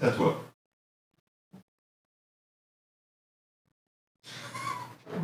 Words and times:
C'est 0.00 0.06
à 0.06 0.10
toi. 0.10 0.44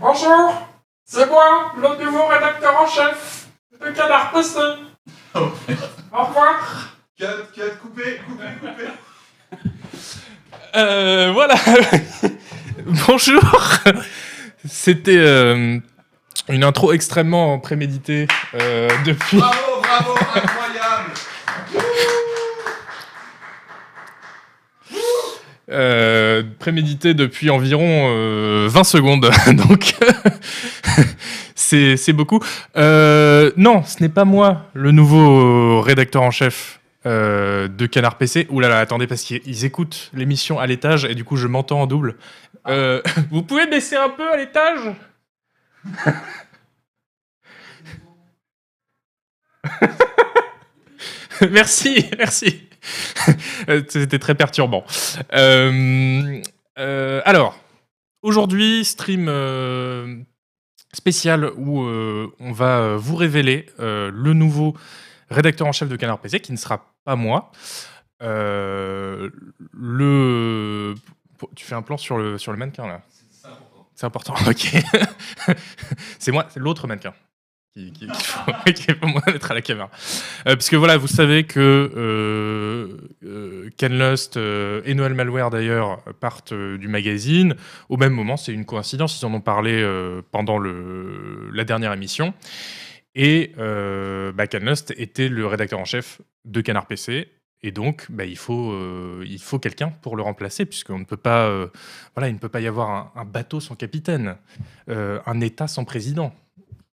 Bonjour, 0.00 0.68
c'est 1.04 1.26
moi, 1.26 1.72
le 1.76 2.04
nouveau 2.04 2.26
rédacteur 2.26 2.80
en 2.80 2.86
chef 2.86 3.48
de 3.80 3.90
Canard 3.90 4.32
PC. 4.32 4.58
Oh, 5.34 5.38
Au 6.12 6.24
revoir. 6.24 6.96
Cut, 7.18 7.24
cut, 7.54 7.60
coupé, 7.80 8.20
coupé, 8.26 8.44
coupé. 8.60 8.84
Euh, 10.74 11.30
voilà. 11.32 11.54
Bonjour. 13.06 13.42
C'était 14.64 15.18
euh, 15.18 15.78
une 16.48 16.64
intro 16.64 16.92
extrêmement 16.92 17.60
préméditée 17.60 18.26
euh, 18.54 18.88
depuis. 19.06 19.38
Bravo, 19.38 19.80
bravo, 19.82 20.14
incroyable. 20.34 20.63
Euh, 25.70 26.42
prémédité 26.58 27.14
depuis 27.14 27.50
environ 27.50 28.08
euh, 28.10 28.68
20 28.70 28.84
secondes. 28.84 29.30
Donc, 29.68 29.94
c'est 31.54 32.12
beaucoup. 32.12 32.40
Euh, 32.76 33.50
non, 33.56 33.82
ce 33.82 34.02
n'est 34.02 34.08
pas 34.08 34.24
moi, 34.24 34.70
le 34.74 34.90
nouveau 34.92 35.80
rédacteur 35.80 36.22
en 36.22 36.30
chef 36.30 36.80
euh, 37.06 37.68
de 37.68 37.86
Canard 37.86 38.18
PC. 38.18 38.46
Ouh 38.50 38.60
là 38.60 38.68
là, 38.68 38.78
attendez, 38.78 39.06
parce 39.06 39.22
qu'ils 39.22 39.64
écoutent 39.64 40.10
l'émission 40.14 40.58
à 40.58 40.66
l'étage 40.66 41.04
et 41.04 41.14
du 41.14 41.24
coup, 41.24 41.36
je 41.36 41.46
m'entends 41.46 41.82
en 41.82 41.86
double. 41.86 42.16
Vous 43.30 43.42
pouvez 43.42 43.66
baisser 43.66 43.96
un 43.96 44.08
peu 44.08 44.30
à 44.30 44.36
l'étage? 44.36 44.94
Merci, 51.50 52.08
merci. 52.16 52.63
C'était 53.88 54.18
très 54.18 54.34
perturbant. 54.34 54.84
Euh, 55.32 56.42
euh, 56.78 57.22
alors, 57.24 57.58
aujourd'hui, 58.22 58.84
stream 58.84 59.26
euh, 59.28 60.18
spécial 60.92 61.50
où 61.56 61.80
on 61.80 62.52
va 62.52 62.96
vous 62.96 63.16
révéler 63.16 63.66
le 63.78 64.32
nouveau 64.32 64.76
rédacteur 65.30 65.66
en 65.66 65.72
chef 65.72 65.88
de 65.88 65.96
Canard 65.96 66.20
PC, 66.20 66.40
qui 66.40 66.52
ne 66.52 66.56
sera 66.56 66.94
pas 67.04 67.16
moi. 67.16 67.50
Le... 68.20 69.20
Tu 71.56 71.66
fais 71.66 71.74
un 71.74 71.82
plan 71.82 71.96
sur 71.96 72.16
le, 72.16 72.38
sur 72.38 72.52
le 72.52 72.58
mannequin 72.58 72.86
là? 72.86 73.02
C'est 73.96 74.06
important, 74.06 74.34
ok. 74.48 74.76
c'est 76.18 76.32
moi, 76.32 76.46
c'est 76.48 76.58
l'autre 76.58 76.88
mannequin 76.88 77.14
qui, 77.74 77.92
qui, 77.92 78.06
qui 78.06 78.23
faut, 78.44 78.72
qui 78.72 78.82
faut 78.82 79.06
moi 79.06 79.22
mettre 79.26 79.50
à 79.50 79.54
la 79.54 79.62
caméra. 79.62 79.90
Euh, 80.46 80.54
parce 80.56 80.68
que 80.68 80.76
voilà, 80.76 80.96
vous 80.96 81.08
savez 81.08 81.44
que 81.44 81.60
euh, 81.96 82.64
euh, 83.24 83.70
Ken 83.76 83.98
Lust 83.98 84.36
euh, 84.36 84.82
et 84.84 84.94
Noël 84.94 85.14
Malware 85.14 85.50
d'ailleurs 85.50 86.02
partent 86.20 86.52
euh, 86.52 86.78
du 86.78 86.88
magazine 86.88 87.56
au 87.88 87.96
même 87.96 88.12
moment. 88.12 88.36
C'est 88.36 88.52
une 88.52 88.64
coïncidence, 88.64 89.20
ils 89.20 89.26
en 89.26 89.34
ont 89.34 89.40
parlé 89.40 89.84
pendant 90.30 90.58
le, 90.58 91.50
la 91.52 91.64
dernière 91.64 91.92
émission. 91.92 92.34
Et 93.14 93.52
bah, 93.56 94.46
Ken 94.46 94.64
Lust 94.64 94.92
était 94.96 95.28
le 95.28 95.46
rédacteur 95.46 95.78
en 95.78 95.84
chef 95.84 96.20
de 96.44 96.60
Canard 96.60 96.86
PC. 96.86 97.28
Et 97.62 97.70
donc, 97.70 98.06
bah, 98.10 98.26
il 98.26 98.36
faut, 98.36 98.76
faut 99.40 99.58
quelqu'un 99.58 99.90
pour 100.02 100.16
le 100.16 100.22
remplacer, 100.22 100.66
puisqu'on 100.66 100.98
ne 100.98 101.04
peut 101.04 101.16
pas, 101.16 101.48
voilà, 102.14 102.28
il 102.28 102.34
ne 102.34 102.38
peut 102.38 102.48
pas 102.48 102.60
y 102.60 102.66
avoir 102.66 103.12
un, 103.14 103.24
bateau 103.24 103.60
sans 103.60 103.76
capitaine, 103.76 104.36
un 104.88 105.40
État 105.40 105.68
sans 105.68 105.84
président, 105.84 106.34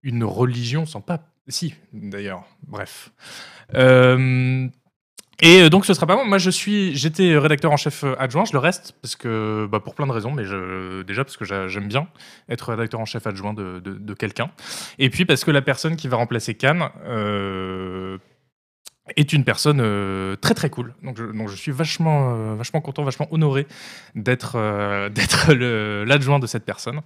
une 0.04 0.24
religion 0.24 0.86
sans 0.86 1.02
pape. 1.02 1.28
Si, 1.50 1.74
d'ailleurs. 1.92 2.44
Bref. 2.68 3.12
Euh, 3.76 4.68
et 5.42 5.70
donc 5.70 5.86
ce 5.86 5.94
sera 5.94 6.06
pas 6.06 6.16
moi. 6.16 6.26
Moi 6.26 6.38
je 6.38 6.50
suis, 6.50 6.96
j'étais 6.96 7.38
rédacteur 7.38 7.72
en 7.72 7.78
chef 7.78 8.06
adjoint. 8.18 8.46
Je 8.46 8.54
le 8.54 8.60
reste 8.60 8.96
parce 9.02 9.16
que, 9.16 9.68
bah, 9.72 9.80
pour 9.80 9.96
plein 9.96 10.08
de 10.08 10.12
raisons, 10.12 10.32
mais 10.32 10.46
je, 10.46 11.02
déjà 11.04 11.24
parce 11.24 11.38
que 11.38 11.46
j'a- 11.46 11.68
j'aime 11.68 11.88
bien 11.88 12.08
être 12.50 12.70
rédacteur 12.70 13.00
en 13.00 13.06
chef 13.06 13.26
adjoint 13.26 13.54
de, 13.54 14.14
quelqu'un. 14.14 14.52
Et 15.00 15.10
puis 15.10 15.26
parce 15.26 15.44
que 15.44 15.52
la 15.52 15.62
personne 15.62 15.96
qui 15.96 16.08
va 16.08 16.18
remplacer 16.18 16.56
Cannes 16.56 16.90
est 19.16 19.34
une 19.34 19.44
personne 19.44 19.80
euh, 19.82 20.36
très 20.36 20.54
très 20.54 20.70
cool. 20.70 20.94
Donc 21.04 21.18
je, 21.18 21.56
suis 21.56 21.72
vachement, 21.72 22.32
euh, 22.32 22.56
vachement 22.56 22.82
content, 22.82 23.04
vachement 23.04 23.28
honoré 23.32 23.68
d'être 24.16 24.54
euh, 24.56 26.06
l'adjoint 26.06 26.40
de 26.40 26.48
cette 26.48 26.66
personne. 26.66 27.02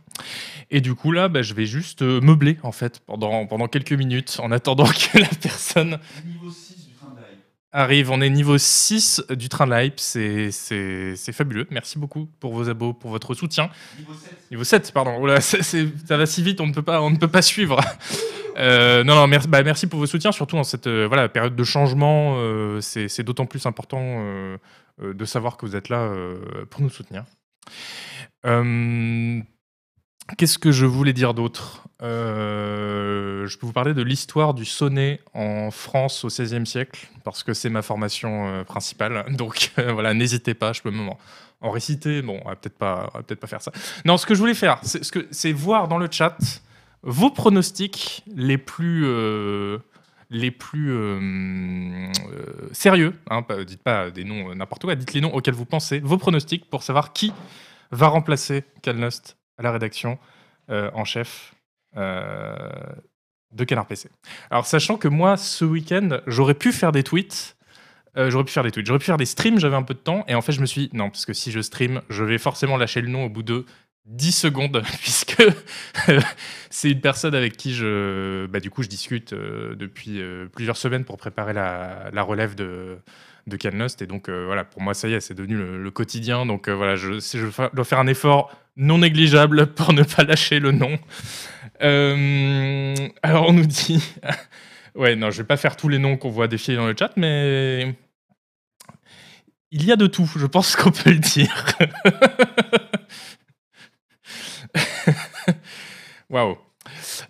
Et 0.72 0.81
du 0.81 0.96
coup 0.96 1.12
là, 1.12 1.28
bah, 1.30 1.42
je 1.42 1.53
vais 1.53 1.66
juste 1.66 2.02
meubler 2.02 2.58
en 2.63 2.72
fait 2.72 3.00
pendant 3.00 3.68
quelques 3.68 3.94
minutes 3.94 4.40
en 4.42 4.52
attendant 4.52 4.86
que 5.13 5.19
la 5.19 5.28
personne 5.28 6.00
Niveau 6.25 6.50
6 6.50 6.88
du 6.88 6.94
train 6.94 7.12
de 7.12 7.18
live. 7.18 7.40
Arrive. 7.74 8.12
On 8.12 8.22
est 8.22 8.30
niveau 8.30 8.58
6 8.58 9.24
du 9.32 9.50
train 9.50 9.66
l'hype. 9.66 10.00
C'est 10.00 10.52
c'est- 10.52 11.16
c'est 11.18 11.34
fabuleux. 11.34 11.68
Merci 11.72 12.00
beaucoup 12.00 12.30
pour 12.40 12.54
vos 12.54 12.70
abos, 12.70 12.94
pour 12.94 13.10
votre 13.12 13.34
soutien. 13.34 13.70
Niveau 14.00 14.14
7. 14.14 14.52
Niveau 14.52 14.64
7, 14.64 14.92
pardon. 14.94 15.36
C'est- 15.42 15.62
ça 16.08 16.16
va 16.18 16.26
si 16.26 16.42
vite, 16.44 16.62
on 16.62 16.68
ne 16.68 16.74
peut 16.74 16.82
pas, 16.84 17.02
on 17.02 17.10
ne 17.10 17.18
peut 17.18 17.28
pas 17.28 17.42
suivre. 17.42 17.80
Euh, 18.56 19.04
non, 19.04 19.16
non, 19.16 19.26
merci, 19.26 19.48
bah, 19.48 19.64
merci 19.64 19.88
pour 19.88 19.98
vos 19.98 20.06
soutiens, 20.06 20.32
surtout 20.32 20.56
dans 20.56 20.64
cette 20.64 20.86
euh, 20.86 21.08
voilà, 21.08 21.28
période 21.28 21.56
de 21.56 21.64
changement. 21.64 22.36
euh, 22.38 22.82
c'est 22.82 23.08
c'est 23.08 23.24
d'autant 23.24 23.48
plus 23.48 23.66
important 23.66 24.24
de 25.02 25.26
savoir 25.26 25.58
que 25.58 25.66
vous 25.66 25.76
êtes 25.76 25.90
là 25.90 26.12
pour 26.70 26.82
nous 26.82 26.92
soutenir. 26.92 27.24
Qu'est-ce 30.38 30.58
que 30.58 30.72
je 30.72 30.86
voulais 30.86 31.14
dire 31.14 31.34
d'autre? 31.34 31.84
Euh, 32.02 33.46
Je 33.46 33.58
peux 33.58 33.66
vous 33.66 33.74
parler 33.74 33.94
de 33.94 34.02
l'histoire 34.02 34.54
du 34.54 34.64
sonnet 34.64 35.20
en 35.34 35.70
France 35.70 36.24
au 36.24 36.28
XVIe 36.28 36.66
siècle, 36.66 37.10
parce 37.24 37.44
que 37.44 37.54
c'est 37.54 37.70
ma 37.70 37.82
formation 37.82 38.48
euh, 38.48 38.64
principale. 38.64 39.26
Donc 39.38 39.72
euh, 39.78 39.92
voilà, 39.92 40.14
n'hésitez 40.14 40.54
pas, 40.54 40.72
je 40.72 40.82
peux 40.82 40.92
même 40.92 41.10
en, 41.62 41.72
réciter. 41.72 42.22
Bon, 42.22 42.40
on 42.44 42.50
va 42.50 42.56
peut-être 42.56 42.78
pas, 42.78 43.12
peut-être 43.28 43.40
pas 43.40 43.48
faire 43.48 43.62
ça. 43.62 43.72
Non, 44.06 44.18
ce 44.18 44.26
que 44.26 44.34
je 44.34 44.40
voulais 44.40 44.54
faire, 44.54 44.80
c'est 44.84 45.52
voir 45.52 45.88
dans 45.88 45.98
le 45.98 46.08
chat 46.10 46.38
vos 47.04 47.30
pronostics 47.30 48.24
les 48.34 48.58
plus, 48.58 49.06
les 50.30 50.52
plus 50.52 50.94
sérieux. 52.72 53.14
hein, 53.30 53.46
dites 53.66 53.82
pas 53.84 54.10
des 54.10 54.24
noms 54.24 54.54
n'importe 54.56 54.84
quoi, 54.84 54.96
dites 54.96 55.14
les 55.14 55.22
noms 55.22 55.34
auxquels 55.34 55.54
vous 55.54 55.66
pensez, 55.66 56.00
vos 56.00 56.18
pronostics 56.18 56.70
pour 56.70 56.84
savoir 56.84 57.14
qui 57.14 57.32
va 57.92 58.08
remplacer 58.08 58.64
Calnost 58.82 59.38
à 59.58 59.64
la 59.64 59.72
rédaction 59.72 60.18
euh, 60.69 60.90
en 60.94 61.03
chef 61.03 61.53
euh, 61.97 62.56
de 63.52 63.64
Canard 63.66 63.86
PC. 63.86 64.09
Alors, 64.50 64.66
sachant 64.66 64.97
que 64.97 65.09
moi, 65.09 65.36
ce 65.36 65.66
week-end, 65.66 66.22
j'aurais 66.25 66.53
pu 66.53 66.72
faire 66.72 66.94
des 66.94 67.03
tweets. 67.03 67.58
euh, 68.18 68.30
j'aurais 68.30 68.46
pu 68.46 68.53
faire 68.53 68.63
des 68.63 68.72
tweets, 68.72 68.88
j'aurais 68.88 69.00
pu 69.00 69.06
faire 69.06 69.18
des 69.18 69.25
streams, 69.25 69.59
j'avais 69.59 69.75
un 69.75 69.84
peu 69.84 69.94
de 69.94 70.00
temps, 70.00 70.24
et 70.30 70.36
en 70.36 70.42
fait 70.42 70.53
je 70.53 70.62
me 70.62 70.66
suis 70.66 70.88
dit, 70.88 70.90
non, 70.94 71.09
parce 71.09 71.25
que 71.25 71.34
si 71.34 71.52
je 71.52 71.59
stream, 71.59 72.02
je 72.09 72.24
vais 72.24 72.38
forcément 72.38 72.78
lâcher 72.78 73.02
le 73.02 73.09
nom 73.09 73.25
au 73.25 73.30
bout 73.30 73.44
de 73.44 73.66
10 74.06 74.31
secondes, 74.31 74.84
puisque 75.02 75.44
c'est 76.69 76.92
une 76.92 77.02
personne 77.02 77.36
avec 77.36 77.58
qui 77.58 77.74
je, 77.74 78.46
bah, 78.46 78.62
du 78.62 78.69
coup, 78.69 78.84
je 78.84 78.90
discute 78.90 79.34
depuis 79.34 80.22
plusieurs 80.53 80.78
semaines 80.78 81.03
pour 81.03 81.18
préparer 81.18 81.52
la, 81.52 82.24
relève 82.24 82.56
de, 82.56 83.00
de. 83.47 84.03
Et 84.03 84.08
donc, 84.08 84.30
voilà, 84.30 84.63
pour 84.63 84.81
moi, 84.81 84.94
ça 84.94 85.09
y 85.09 85.13
est, 85.13 85.19
c'est 85.19 85.34
devenu 85.34 85.58
le, 85.58 85.92
quotidien. 85.92 86.46
Donc, 86.46 86.69
voilà, 86.69 86.96
je, 86.96 87.19
dois 87.74 87.86
faire 87.86 88.00
un 88.00 88.08
effort 88.08 88.52
non 88.76 89.00
négligeable 89.00 89.68
pour 89.68 89.94
ne 89.94 90.04
pas 90.04 90.24
lâcher 90.24 90.60
le 90.60 90.72
nom. 90.72 91.00
Euh, 91.82 92.96
alors, 93.22 93.50
on 93.50 93.54
nous 93.54 93.66
dit. 93.66 94.04
ouais, 94.96 95.16
non, 95.16 95.32
je 95.32 95.38
vais 95.42 95.48
pas 95.48 95.58
faire 95.58 95.76
tous 95.76 95.90
les 95.90 96.00
noms 96.00 96.18
qu'on 96.18 96.30
voit 96.30 96.48
défiler 96.48 96.78
dans 96.78 96.88
le 96.88 96.96
chat, 96.98 97.12
mais. 97.18 97.96
Il 99.72 99.84
y 99.86 99.92
a 99.92 99.96
de 99.96 100.06
tout, 100.06 100.32
je 100.36 100.46
pense 100.46 100.76
qu'on 100.76 100.92
peut 100.92 101.10
le 101.10 101.18
dire. 101.18 101.66
Waouh. 106.30 106.58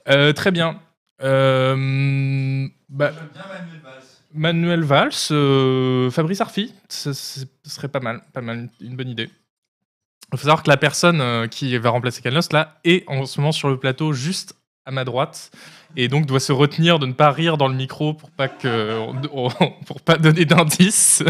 Euh, 0.09 0.33
très 0.33 0.51
bien. 0.51 0.81
Euh, 1.21 2.67
bah, 2.89 3.11
bien 3.33 3.43
Manuel 3.47 3.81
Valls. 3.81 4.03
Manuel 4.33 4.83
Valls, 4.83 5.31
euh, 5.31 6.09
Fabrice 6.11 6.41
Arfi, 6.41 6.73
ce 6.89 7.13
serait 7.63 7.87
pas 7.87 7.99
mal, 7.99 8.21
pas 8.33 8.41
mal, 8.41 8.69
une 8.81 8.95
bonne 8.95 9.09
idée. 9.09 9.29
Il 10.33 10.37
faut 10.37 10.43
savoir 10.43 10.63
que 10.63 10.69
la 10.69 10.77
personne 10.77 11.21
euh, 11.21 11.47
qui 11.47 11.77
va 11.77 11.91
remplacer 11.91 12.21
Canlos 12.21 12.41
là 12.51 12.79
est 12.83 13.07
en 13.07 13.25
ce 13.25 13.39
moment 13.39 13.51
sur 13.51 13.69
le 13.69 13.77
plateau 13.77 14.13
juste 14.13 14.55
à 14.85 14.91
ma 14.91 15.05
droite 15.05 15.51
et 15.95 16.07
donc 16.07 16.25
doit 16.25 16.39
se 16.39 16.51
retenir 16.51 16.99
de 16.99 17.05
ne 17.05 17.13
pas 17.13 17.31
rire 17.31 17.57
dans 17.57 17.67
le 17.67 17.75
micro 17.75 18.13
pour 18.13 18.31
pas 18.31 18.47
que 18.47 18.99
pour 19.85 20.01
pas 20.01 20.17
donner 20.17 20.45
d'indices. 20.45 21.23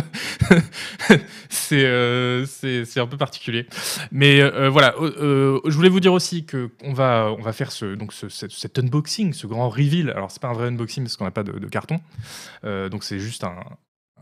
c'est 1.50 1.86
euh, 1.86 2.46
c'est 2.46 3.00
un 3.00 3.08
peu 3.08 3.18
particulier. 3.18 3.68
Mais 4.12 4.42
euh, 4.42 4.70
voilà, 4.70 4.96
euh, 5.00 5.14
euh, 5.20 5.60
je 5.66 5.76
voulais 5.76 5.90
vous 5.90 6.00
dire 6.00 6.14
aussi 6.14 6.46
que 6.46 6.72
on 6.84 6.94
va 6.94 7.34
on 7.38 7.42
va 7.42 7.54
faire 7.54 7.72
ce 7.72 7.96
donc 7.96 8.14
ce, 8.14 8.30
cet, 8.30 8.80
unboxing, 8.80 9.34
ce 9.34 9.48
grand 9.48 9.70
reveal. 9.70 10.10
Alors 10.12 10.32
c'est 10.32 10.42
pas 10.42 10.50
un 10.50 10.54
vrai 10.54 10.68
unboxing 10.68 11.04
parce 11.04 11.18
qu'on 11.18 11.26
n'a 11.26 11.32
pas 11.32 11.44
de, 11.44 11.68
carton, 11.68 12.00
donc 12.64 13.04
c'est 13.04 13.20
juste 13.20 13.44
un, 13.44 13.56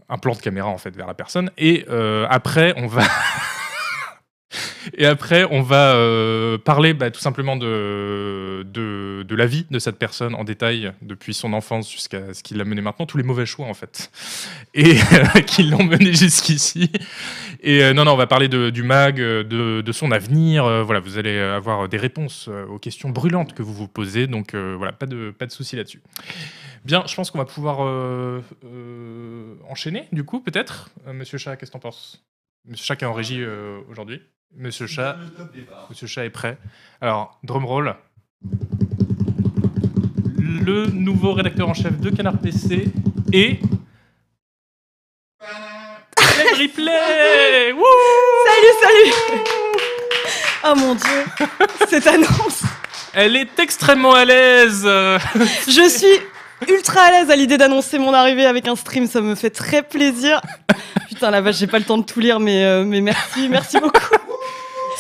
un 0.10 0.18
plan 0.18 0.34
de 0.34 0.40
caméra 0.40 0.70
en 0.70 0.78
fait 0.78 0.96
vers 0.96 1.08
la 1.08 1.14
personne. 1.14 1.52
Et 1.58 1.86
après 2.30 2.74
on 2.78 2.88
va 2.88 3.04
Et 4.98 5.06
après, 5.06 5.46
on 5.50 5.62
va 5.62 5.96
euh, 5.96 6.58
parler 6.58 6.94
bah, 6.94 7.12
tout 7.12 7.20
simplement 7.20 7.56
de, 7.56 8.66
de, 8.66 9.36
la 9.36 9.46
vie 9.46 9.66
de 9.72 9.80
cette 9.80 9.98
personne 9.98 10.36
en 10.36 10.44
détail, 10.44 10.92
depuis 11.02 11.34
son 11.34 11.54
enfance 11.54 11.90
jusqu'à 11.90 12.34
ce 12.34 12.44
qui 12.44 12.54
l'a 12.54 12.66
mené 12.66 12.82
maintenant, 12.82 13.06
tous 13.06 13.18
les 13.18 13.24
mauvais 13.24 13.46
choix 13.46 13.66
en 13.66 13.74
fait, 13.74 14.12
et 14.74 14.98
euh, 15.14 15.42
qui 15.48 15.64
l'ont 15.64 15.84
mené 15.84 16.14
jusqu'ici. 16.14 16.92
Et 17.62 17.84
euh, 17.84 17.94
non, 17.94 18.04
non, 18.06 18.14
on 18.14 18.18
va 18.18 18.28
parler 18.28 18.50
du 18.50 18.84
mag, 18.84 19.16
de, 19.16 19.92
son 19.92 20.12
avenir. 20.12 20.84
voilà, 20.84 21.00
vous 21.00 21.18
allez 21.18 21.38
avoir 21.40 21.88
des 21.88 21.98
réponses 21.98 22.50
aux 22.70 22.80
questions 22.80 23.10
brûlantes 23.10 23.54
que 23.54 23.62
vous 23.62 23.74
vous 23.74 23.88
posez. 23.88 24.28
Donc 24.28 24.56
voilà, 24.56 24.92
pas 24.92 25.06
de, 25.06 25.32
pas 25.32 25.46
de 25.46 25.52
souci 25.52 25.76
là-dessus. 25.76 26.02
Bien, 26.86 27.04
je 27.08 27.16
pense 27.16 27.32
qu'on 27.32 27.38
va 27.38 27.46
pouvoir 27.46 27.80
enchaîner, 29.70 30.08
du 30.12 30.24
coup, 30.24 30.40
peut-être. 30.42 30.90
Monsieur 31.08 31.38
Chat, 31.38 31.56
qu'est-ce 31.56 31.72
que 31.72 31.74
t'en 31.74 31.80
penses? 31.80 32.24
Monsieur 32.66 32.86
Chat 32.86 32.96
qui 32.96 33.06
est 33.06 33.08
en 33.08 33.14
régie 33.14 33.44
aujourd'hui. 33.90 34.22
Monsieur 34.58 34.86
Chat. 34.86 35.16
Monsieur 35.90 36.08
Chat 36.08 36.26
est 36.26 36.30
prêt. 36.30 36.58
Alors, 37.00 37.40
drum 37.44 37.66
roll. 37.66 37.96
Le 40.38 40.88
nouveau 40.88 41.34
rédacteur 41.34 41.70
en 41.70 41.74
chef 41.74 42.00
de 42.00 42.10
Canard 42.10 42.38
PC 42.38 42.88
et 43.32 43.60
Alex 45.40 46.58
Ripley 46.58 47.72
Wouh 47.72 47.84
Salut, 48.46 48.74
salut 48.82 49.42
Oh 50.66 50.76
mon 50.76 50.96
dieu, 50.96 51.48
cette 51.88 52.08
annonce 52.08 52.64
Elle 53.14 53.36
est 53.38 53.58
extrêmement 53.58 54.14
à 54.14 54.26
l'aise. 54.26 54.84
Je 55.68 55.90
suis 55.90 56.72
ultra 56.72 57.02
à 57.02 57.12
l'aise 57.12 57.32
à 57.32 57.36
l'idée 57.36 57.58
d'annoncer 57.58 57.98
mon 57.98 58.14
arrivée 58.14 58.46
avec 58.46 58.68
un 58.68 58.76
stream, 58.76 59.08
ça 59.08 59.22
me 59.22 59.34
fait 59.36 59.50
très 59.50 59.82
plaisir. 59.82 60.42
Putain, 61.08 61.32
la 61.32 61.42
vache, 61.42 61.58
j'ai 61.58 61.68
pas 61.68 61.80
le 61.80 61.86
temps 61.86 61.98
de 61.98 62.04
tout 62.06 62.20
lire, 62.20 62.40
mais, 62.40 62.64
euh, 62.66 62.84
mais 62.84 63.02
merci, 63.02 63.48
merci 63.50 63.80
beaucoup. 63.80 64.00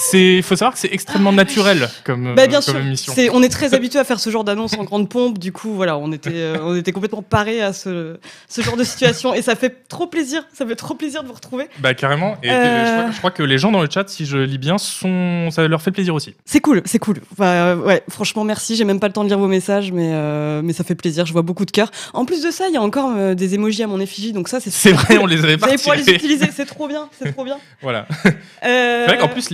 C'est, 0.09 0.42
faut 0.42 0.56
savoir 0.56 0.74
que 0.74 0.80
c'est 0.80 0.92
extrêmement 0.94 1.31
naturel 1.31 1.89
comme, 2.03 2.33
Bah, 2.36 2.48
bien 2.48 2.59
euh, 2.59 2.62
comme 2.65 2.75
sûr, 2.75 2.86
émission. 2.86 3.13
c'est, 3.15 3.30
on 3.30 3.42
est 3.44 3.50
très 3.50 3.74
habitué 3.74 4.00
à 4.00 4.03
faire 4.03 4.19
ce 4.19 4.30
genre 4.30 4.44
d'annonce 4.44 4.74
en 4.77 4.83
grande 4.83 5.07
pompe, 5.09 5.38
du 5.38 5.51
coup, 5.51 5.74
voilà, 5.74 5.98
on 5.98 6.12
était, 6.12 6.31
euh, 6.33 6.57
on 6.62 6.75
était 6.75 6.92
complètement 6.92 7.21
parés 7.21 7.62
à 7.62 7.71
ce, 7.74 8.18
ce 8.50 8.62
genre 8.62 8.77
de 8.77 8.83
situation, 8.83 9.33
et 9.33 9.42
ça 9.42 9.56
fait 9.56 9.88
trop 9.88 10.07
plaisir, 10.07 10.44
ça 10.53 10.65
fait 10.65 10.75
trop 10.75 10.95
plaisir 10.95 11.21
de 11.24 11.27
vous 11.27 11.33
retrouver. 11.33 11.68
Bah 11.80 11.94
carrément. 11.94 12.36
Et 12.44 12.50
Euh. 12.50 12.86
je, 12.86 12.92
crois, 13.01 13.12
je 13.12 13.18
crois 13.19 13.31
que 13.31 13.44
les 13.44 13.57
gens 13.57 13.71
dans 13.71 13.81
le 13.81 13.89
chat, 13.92 14.07
si 14.09 14.25
je 14.25 14.38
lis 14.38 14.57
bien, 14.57 14.77
sont, 14.77 15.50
ça 15.51 15.68
leur 15.68 15.81
fait 15.81 15.92
plaisir 15.92 16.15
aussi. 16.15 16.33
C'est 16.45 16.59
cool, 16.62 16.81
c'est 16.86 17.00
cool. 17.00 17.18
Bah, 17.38 17.75
ouais, 17.75 18.03
franchement, 18.09 18.44
merci. 18.44 18.75
J'ai 18.75 18.83
même 18.86 19.00
pas 19.00 19.07
le 19.07 19.13
temps 19.13 19.24
de 19.24 19.30
lire 19.30 19.39
vos 19.39 19.48
messages, 19.48 19.92
mais, 19.92 20.12
euh, 20.13 20.62
mais 20.63 20.74
ça 20.74 20.83
fait 20.83 20.95
plaisir. 20.95 21.25
Je 21.25 21.33
vois 21.33 21.42
beaucoup 21.44 21.65
de 21.65 21.71
cœurs. 21.71 21.92
En 22.13 22.25
plus 22.25 22.42
de 22.44 22.51
ça, 22.51 22.65
il 22.68 22.74
y 22.74 22.77
a 22.77 22.81
encore 22.81 23.36
des 23.36 23.53
émojis 23.53 23.83
à 23.83 23.88
mon 23.88 24.00
effigie, 24.00 24.33
donc 24.33 24.48
ça, 24.48 24.59
c'est 24.59 24.71
C'est 24.71 24.92
vrai, 24.94 25.18
on 25.18 25.25
les 25.25 25.44
avait 25.44 25.53
Vous 25.56 25.59
pas 25.62 25.68
allez 25.68 25.77
pouvoir 25.77 25.95
les 25.98 26.09
utiliser, 26.09 26.48
c'est 26.53 26.65
trop 26.65 26.88
bien, 26.88 27.09
c'est 27.21 27.31
trop 27.33 27.44
bien. 27.45 27.57
Voilà. 27.81 28.07
C'est 28.62 29.06
vrai 29.06 29.18
qu'en 29.18 29.27
plus, 29.27 29.50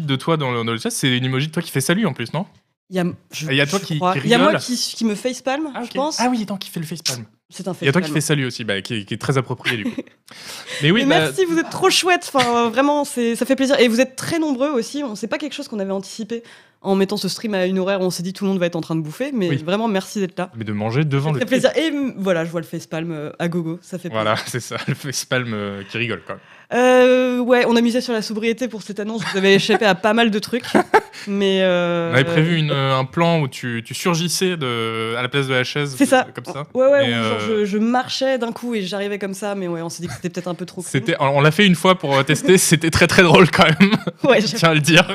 de 0.00 0.16
toi 0.16 0.36
dans 0.36 0.50
le, 0.52 0.64
dans 0.64 0.72
le 0.72 0.78
chat, 0.78 0.90
c'est 0.90 1.16
une 1.16 1.24
emoji 1.24 1.48
de 1.48 1.52
toi 1.52 1.62
qui 1.62 1.70
fait 1.70 1.80
salut 1.80 2.06
en 2.06 2.12
plus, 2.12 2.32
non? 2.32 2.46
Il 2.90 2.96
y 2.96 2.98
a, 3.00 3.04
je- 3.32 3.46
Et 3.48 3.52
il 3.52 3.56
y 3.56 3.60
a 3.60 3.66
toi 3.66 3.78
qui- 3.80 3.98
qui 3.98 4.00
Il 4.24 4.30
y 4.30 4.34
a 4.34 4.38
moi 4.38 4.54
qui, 4.56 4.76
qui 4.76 5.04
me 5.04 5.14
facepalm, 5.14 5.70
ah, 5.74 5.82
je 5.84 5.90
pense. 5.92 6.20
Ah 6.20 6.28
oui, 6.30 6.42
attends, 6.42 6.56
qui 6.58 6.68
fait 6.68 6.80
le 6.80 6.86
facepalm. 6.86 7.24
C'est 7.48 7.68
un 7.68 7.74
Il 7.80 7.86
y 7.86 7.88
a 7.88 7.92
toi 7.92 8.00
qui 8.02 8.10
fais 8.10 8.20
salut 8.22 8.46
aussi, 8.46 8.64
bah, 8.64 8.80
qui, 8.82 8.94
est- 8.94 9.04
qui 9.04 9.14
est 9.14 9.18
très 9.18 9.36
approprié 9.38 9.76
du 9.78 9.84
coup. 9.84 10.00
Mais 10.82 10.90
oui, 10.90 11.02
bah, 11.02 11.20
merci, 11.20 11.44
vous 11.44 11.58
êtes 11.58 11.70
trop 11.70 11.90
chouettes. 11.90 12.30
Enfin, 12.32 12.66
euh, 12.66 12.68
vraiment, 12.70 13.04
ça 13.04 13.20
fait 13.46 13.56
plaisir. 13.56 13.78
Et 13.80 13.88
vous 13.88 14.00
êtes 14.00 14.16
très 14.16 14.38
nombreux 14.38 14.70
aussi. 14.70 15.02
On 15.04 15.14
sait 15.14 15.26
pas 15.28 15.38
quelque 15.38 15.52
chose 15.54 15.68
qu'on 15.68 15.78
avait 15.78 15.90
anticipé 15.90 16.42
en 16.80 16.94
mettant 16.96 17.16
ce 17.16 17.28
stream 17.28 17.54
à 17.54 17.66
une 17.66 17.78
horaire 17.78 18.00
où 18.00 18.04
on 18.04 18.10
s'est 18.10 18.22
dit 18.24 18.32
tout 18.32 18.44
le 18.44 18.50
monde 18.50 18.58
va 18.58 18.66
être 18.66 18.74
en 18.76 18.80
train 18.80 18.96
de 18.96 19.02
bouffer. 19.02 19.30
Mais 19.32 19.48
Oui. 19.50 19.56
vraiment, 19.58 19.86
merci 19.88 20.18
d'être 20.20 20.36
là. 20.38 20.50
mais 20.56 20.64
de 20.64 20.72
manger 20.72 21.04
devant 21.04 21.28
Ça 21.30 21.34
le. 21.34 21.38
fait 21.40 21.46
plaisir. 21.46 21.70
Et 21.76 21.92
voilà, 22.16 22.44
je 22.44 22.50
vois 22.50 22.60
le 22.60 22.66
facepalm 22.66 23.10
euh, 23.12 23.30
à 23.38 23.48
gogo. 23.48 23.78
Ça 23.82 23.98
fait 23.98 24.08
plaisir. 24.08 24.22
Voilà, 24.24 24.36
c'est 24.46 24.60
ça, 24.60 24.76
le 24.88 24.94
facepalm 24.94 25.52
euh, 25.54 25.82
qui 25.90 25.98
rigole 25.98 26.22
quand 26.26 26.34
même. 26.34 26.42
Euh, 26.74 27.38
ouais, 27.40 27.64
on 27.68 27.76
a 27.76 27.80
misé 27.80 28.00
sur 28.00 28.12
la 28.12 28.22
sobriété 28.22 28.66
pour 28.68 28.82
cette 28.82 28.98
annonce. 29.00 29.22
Vous 29.32 29.38
avez 29.38 29.54
échappé 29.54 29.84
à 29.84 29.94
pas 29.94 30.12
mal 30.14 30.30
de 30.30 30.38
trucs. 30.38 30.64
Mais. 31.28 31.60
euh, 31.62 32.10
On 32.10 32.14
avait 32.14 32.24
prévu 32.24 32.56
une, 32.58 32.70
euh, 32.70 32.96
un 32.96 33.04
plan 33.04 33.40
où 33.40 33.48
tu, 33.48 33.82
tu 33.84 33.94
surgissais 33.94 34.56
de, 34.56 35.14
à 35.16 35.22
la 35.22 35.28
place 35.28 35.46
de 35.48 35.54
la 35.54 35.64
chaise. 35.64 35.94
C'est 35.96 36.06
ça. 36.06 36.26
Comme 36.34 36.44
ça. 36.52 36.64
Ouais, 36.74 36.86
ouais, 36.90 37.10
genre, 37.10 37.22
euh, 37.40 37.60
je, 37.60 37.64
je 37.66 37.78
marchais 37.78 38.38
d'un 38.38 38.52
coup 38.52 38.74
et 38.74 38.82
j'arrivais 38.82 39.18
comme 39.18 39.34
ça, 39.34 39.54
mais 39.54 39.68
ouais, 39.68 39.82
on 39.82 39.88
s'est 39.88 40.02
dit 40.02 40.08
que 40.08 40.14
c'était 40.14 40.30
peut-être 40.30 40.48
un 40.48 40.54
peu 40.54 40.64
trop. 40.66 40.82
C'était, 40.84 41.14
on 41.20 41.40
l'a 41.40 41.50
fait 41.50 41.66
une 41.66 41.74
fois 41.74 41.96
pour 41.98 42.24
tester, 42.24 42.56
c'était 42.58 42.90
très 42.90 43.06
très 43.06 43.22
drôle 43.22 43.50
quand 43.50 43.64
même. 43.64 43.90
Ouais, 44.24 44.40
je 44.40 44.46
tiens 44.56 44.70
à 44.70 44.74
le 44.74 44.80
dire. 44.80 45.06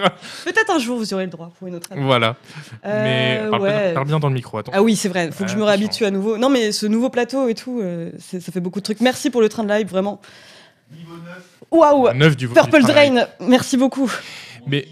peut-être 0.45 0.69
un 0.71 0.79
jour 0.79 0.97
vous 0.97 1.13
aurez 1.13 1.25
le 1.25 1.31
droit 1.31 1.51
pour 1.57 1.67
une 1.67 1.75
autre 1.75 1.91
année. 1.91 2.01
Voilà. 2.03 2.35
Euh, 2.85 3.03
mais 3.43 3.49
parle, 3.49 3.61
ouais. 3.63 3.83
bien, 3.85 3.93
parle 3.93 4.07
bien 4.07 4.19
dans 4.19 4.27
le 4.29 4.33
micro, 4.35 4.57
attends. 4.59 4.71
Ah 4.75 4.83
oui, 4.83 4.95
c'est 4.95 5.09
vrai, 5.09 5.31
faut 5.31 5.43
que 5.43 5.49
je 5.49 5.55
me 5.55 5.63
Attention. 5.63 5.65
réhabitue 5.65 6.05
à 6.05 6.11
nouveau. 6.11 6.37
Non, 6.37 6.49
mais 6.49 6.71
ce 6.71 6.85
nouveau 6.85 7.09
plateau 7.09 7.47
et 7.49 7.55
tout, 7.55 7.79
euh, 7.81 8.11
c'est- 8.19 8.39
ça 8.39 8.51
fait 8.51 8.59
beaucoup 8.61 8.79
de 8.79 8.85
trucs. 8.85 9.01
Merci 9.01 9.29
pour 9.29 9.41
le 9.41 9.49
train 9.49 9.63
de 9.63 9.69
live, 9.69 9.87
vraiment. 9.87 10.21
Niveau 10.91 11.15
9, 11.15 11.57
Waouh! 11.71 12.53
Purple. 12.53 12.81
Drain, 12.83 13.27
merci 13.39 13.77
beaucoup. 13.77 14.11
Mais-. 14.65 14.87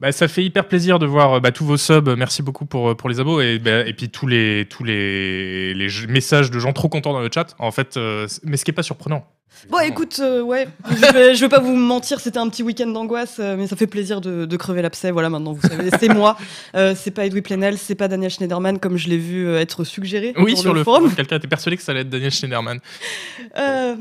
Bah, 0.00 0.12
ça 0.12 0.28
fait 0.28 0.44
hyper 0.44 0.68
plaisir 0.68 1.00
de 1.00 1.06
voir 1.06 1.34
euh, 1.34 1.40
bah, 1.40 1.50
tous 1.50 1.64
vos 1.64 1.76
subs. 1.76 2.14
Merci 2.16 2.42
beaucoup 2.42 2.66
pour, 2.66 2.90
euh, 2.90 2.94
pour 2.94 3.08
les 3.08 3.18
abos 3.18 3.40
et, 3.40 3.58
bah, 3.58 3.80
et 3.80 3.92
puis 3.92 4.08
tous 4.08 4.28
les, 4.28 4.66
tous 4.70 4.84
les, 4.84 5.74
messages 6.08 6.50
de 6.50 6.58
gens 6.60 6.72
trop 6.72 6.88
contents 6.88 7.12
dans 7.12 7.20
le 7.20 7.30
chat. 7.32 7.56
En 7.58 7.72
fait, 7.72 7.96
euh, 7.96 8.28
mais 8.44 8.56
ce 8.56 8.64
qui 8.64 8.70
est 8.70 8.74
pas 8.74 8.84
surprenant. 8.84 9.26
Bon, 9.70 9.80
écoute, 9.80 10.20
euh, 10.22 10.40
ouais, 10.40 10.68
je 10.88 11.12
vais, 11.12 11.34
je 11.34 11.40
vais 11.40 11.48
pas 11.48 11.58
vous 11.58 11.74
mentir, 11.74 12.20
c'était 12.20 12.38
un 12.38 12.48
petit 12.48 12.62
week-end 12.62 12.86
d'angoisse, 12.86 13.38
euh, 13.40 13.56
mais 13.56 13.66
ça 13.66 13.74
fait 13.76 13.88
plaisir 13.88 14.20
de, 14.20 14.44
de 14.44 14.56
crever 14.56 14.82
l'abcès. 14.82 15.10
Voilà, 15.10 15.30
maintenant 15.30 15.52
vous 15.52 15.66
savez, 15.66 15.90
c'est 15.98 16.08
moi. 16.08 16.36
Euh, 16.76 16.94
c'est 16.96 17.10
pas 17.10 17.26
Edoui 17.26 17.42
Plenel, 17.42 17.76
c'est 17.76 17.96
pas 17.96 18.06
Daniel 18.08 18.30
Schneiderman, 18.30 18.78
comme 18.78 18.96
je 18.96 19.08
l'ai 19.08 19.18
vu 19.18 19.46
euh, 19.48 19.58
être 19.58 19.82
suggéré 19.84 20.32
Oui, 20.38 20.56
sur, 20.56 20.72
le, 20.72 20.80
le 20.80 20.84
forum. 20.84 21.12
quelqu'un 21.14 21.36
était 21.36 21.48
persuadé 21.48 21.76
que 21.76 21.82
ça 21.82 21.90
allait 21.92 22.02
être 22.02 22.08
Daniel 22.10 22.30
Schneiderman. 22.30 22.78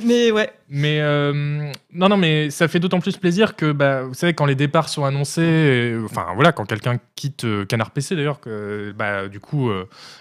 Mais 0.04 0.32
ouais, 0.32 0.52
Mais 0.70 1.00
non, 1.92 2.10
non, 2.10 2.18
mais 2.18 2.50
ça 2.52 2.68
fait 2.68 2.80
d'autant 2.80 3.00
plus 3.00 3.18
plaisir 3.18 3.56
que, 3.56 3.72
bah, 3.72 4.04
vous 4.04 4.14
savez, 4.14 4.34
quand 4.34 4.46
les 4.46 4.56
départs 4.56 4.90
sont 4.90 5.06
annoncés, 5.06 5.96
enfin 6.06 6.28
voilà, 6.36 6.52
quand 6.52 6.66
quelqu'un 6.66 6.98
quitte 7.16 7.46
Canard 7.68 7.92
PC 7.92 8.16
d'ailleurs, 8.16 8.40
que 8.40 8.94
bah, 8.96 9.28
du 9.28 9.40
coup, 9.40 9.72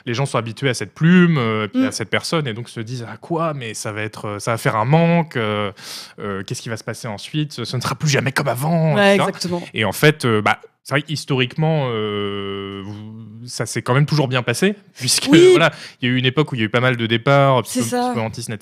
les 0.07 0.15
gens 0.15 0.25
sont 0.25 0.39
habitués 0.39 0.71
à 0.71 0.75
cette 0.75 0.95
plume, 0.95 1.39
puis 1.73 1.83
Mm. 1.83 1.87
à 1.89 1.93
cette 1.93 2.09
personne, 2.09 2.47
et 2.47 2.55
donc 2.55 2.69
se 2.71 2.81
disent 2.81 3.05
ah 3.07 3.17
quoi, 3.21 3.53
mais 3.53 3.75
ça 3.75 3.93
va 3.93 4.01
être, 4.03 4.39
ça 4.41 4.53
va 4.53 4.57
faire 4.57 4.77
un 4.77 4.85
manque. 4.87 5.16
Euh, 5.37 5.73
euh, 6.19 6.43
Qu'est-ce 6.43 6.63
qui 6.63 6.69
va 6.69 6.77
se 6.77 6.85
passer 6.85 7.09
ensuite 7.09 7.65
Ce 7.65 7.77
ne 7.77 7.81
sera 7.83 7.95
plus 7.95 8.09
jamais 8.09 8.33
comme 8.33 8.49
avant. 8.49 8.95
ouais, 8.95 9.17
etc. 9.17 9.29
exactement. 9.29 9.63
Et 9.75 9.85
en 9.85 9.93
fait, 9.93 10.25
euh, 10.25 10.43
bah, 10.43 10.59
c'est 10.83 10.95
vrai 10.95 11.03
qu'historiquement, 11.03 11.89
euh, 11.91 12.83
ça 13.45 13.67
s'est 13.67 13.83
quand 13.83 13.95
même 13.95 14.07
toujours 14.07 14.29
bien 14.29 14.43
passé, 14.43 14.77
puisque 14.97 15.27
Oui. 15.33 15.49
voilà, 15.51 15.73
il 16.01 16.09
y 16.09 16.13
a 16.13 16.15
eu 16.15 16.17
une 16.19 16.27
époque 16.27 16.53
où 16.53 16.55
il 16.55 16.59
y 16.61 16.63
a 16.63 16.67
eu 16.67 16.69
pas 16.69 16.81
mal 16.81 16.97
de 16.97 17.07
départs, 17.07 17.63
C'est 17.67 17.83
ça. 17.83 18.11
Psychomantis, 18.13 18.45
Ned 18.49 18.61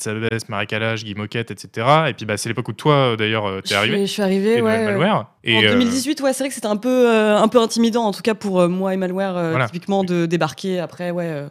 Marie 0.49 0.67
Guy 0.67 1.15
Moquette, 1.15 1.51
etc. 1.51 1.87
Et 2.09 2.15
puis 2.15 2.25
bah, 2.25 2.39
c'est 2.39 2.49
l'époque 2.49 2.69
où 2.69 2.73
toi, 2.73 3.15
d'ailleurs, 3.19 3.57
Je 3.57 3.61
t'es 3.61 3.75
arrivé. 3.75 4.07
suis, 4.07 4.23
je 4.23 4.29
suis 4.31 4.41
de 4.57 4.63
ouais. 4.63 4.85
Malware. 4.87 5.27
Et, 5.45 5.59
en 5.59 5.63
euh, 5.65 5.73
2018, 5.73 6.21
ouais, 6.23 6.33
c'est 6.33 6.45
vrai 6.45 6.49
que 6.49 6.55
c'était 6.55 6.67
un 6.67 6.77
peu, 6.77 7.11
un 7.11 7.49
peu 7.49 7.61
intimidant, 7.61 8.05
en 8.05 8.13
tout 8.13 8.23
cas 8.23 8.35
pour 8.35 8.69
moi 8.71 8.95
et 8.95 8.97
Malware, 8.97 9.35
Voilà. 9.51 9.67
typiquement, 9.67 10.03
de 10.03 10.25
débarquer 10.25 10.81
après, 10.81 11.11
ouais, 11.11 11.45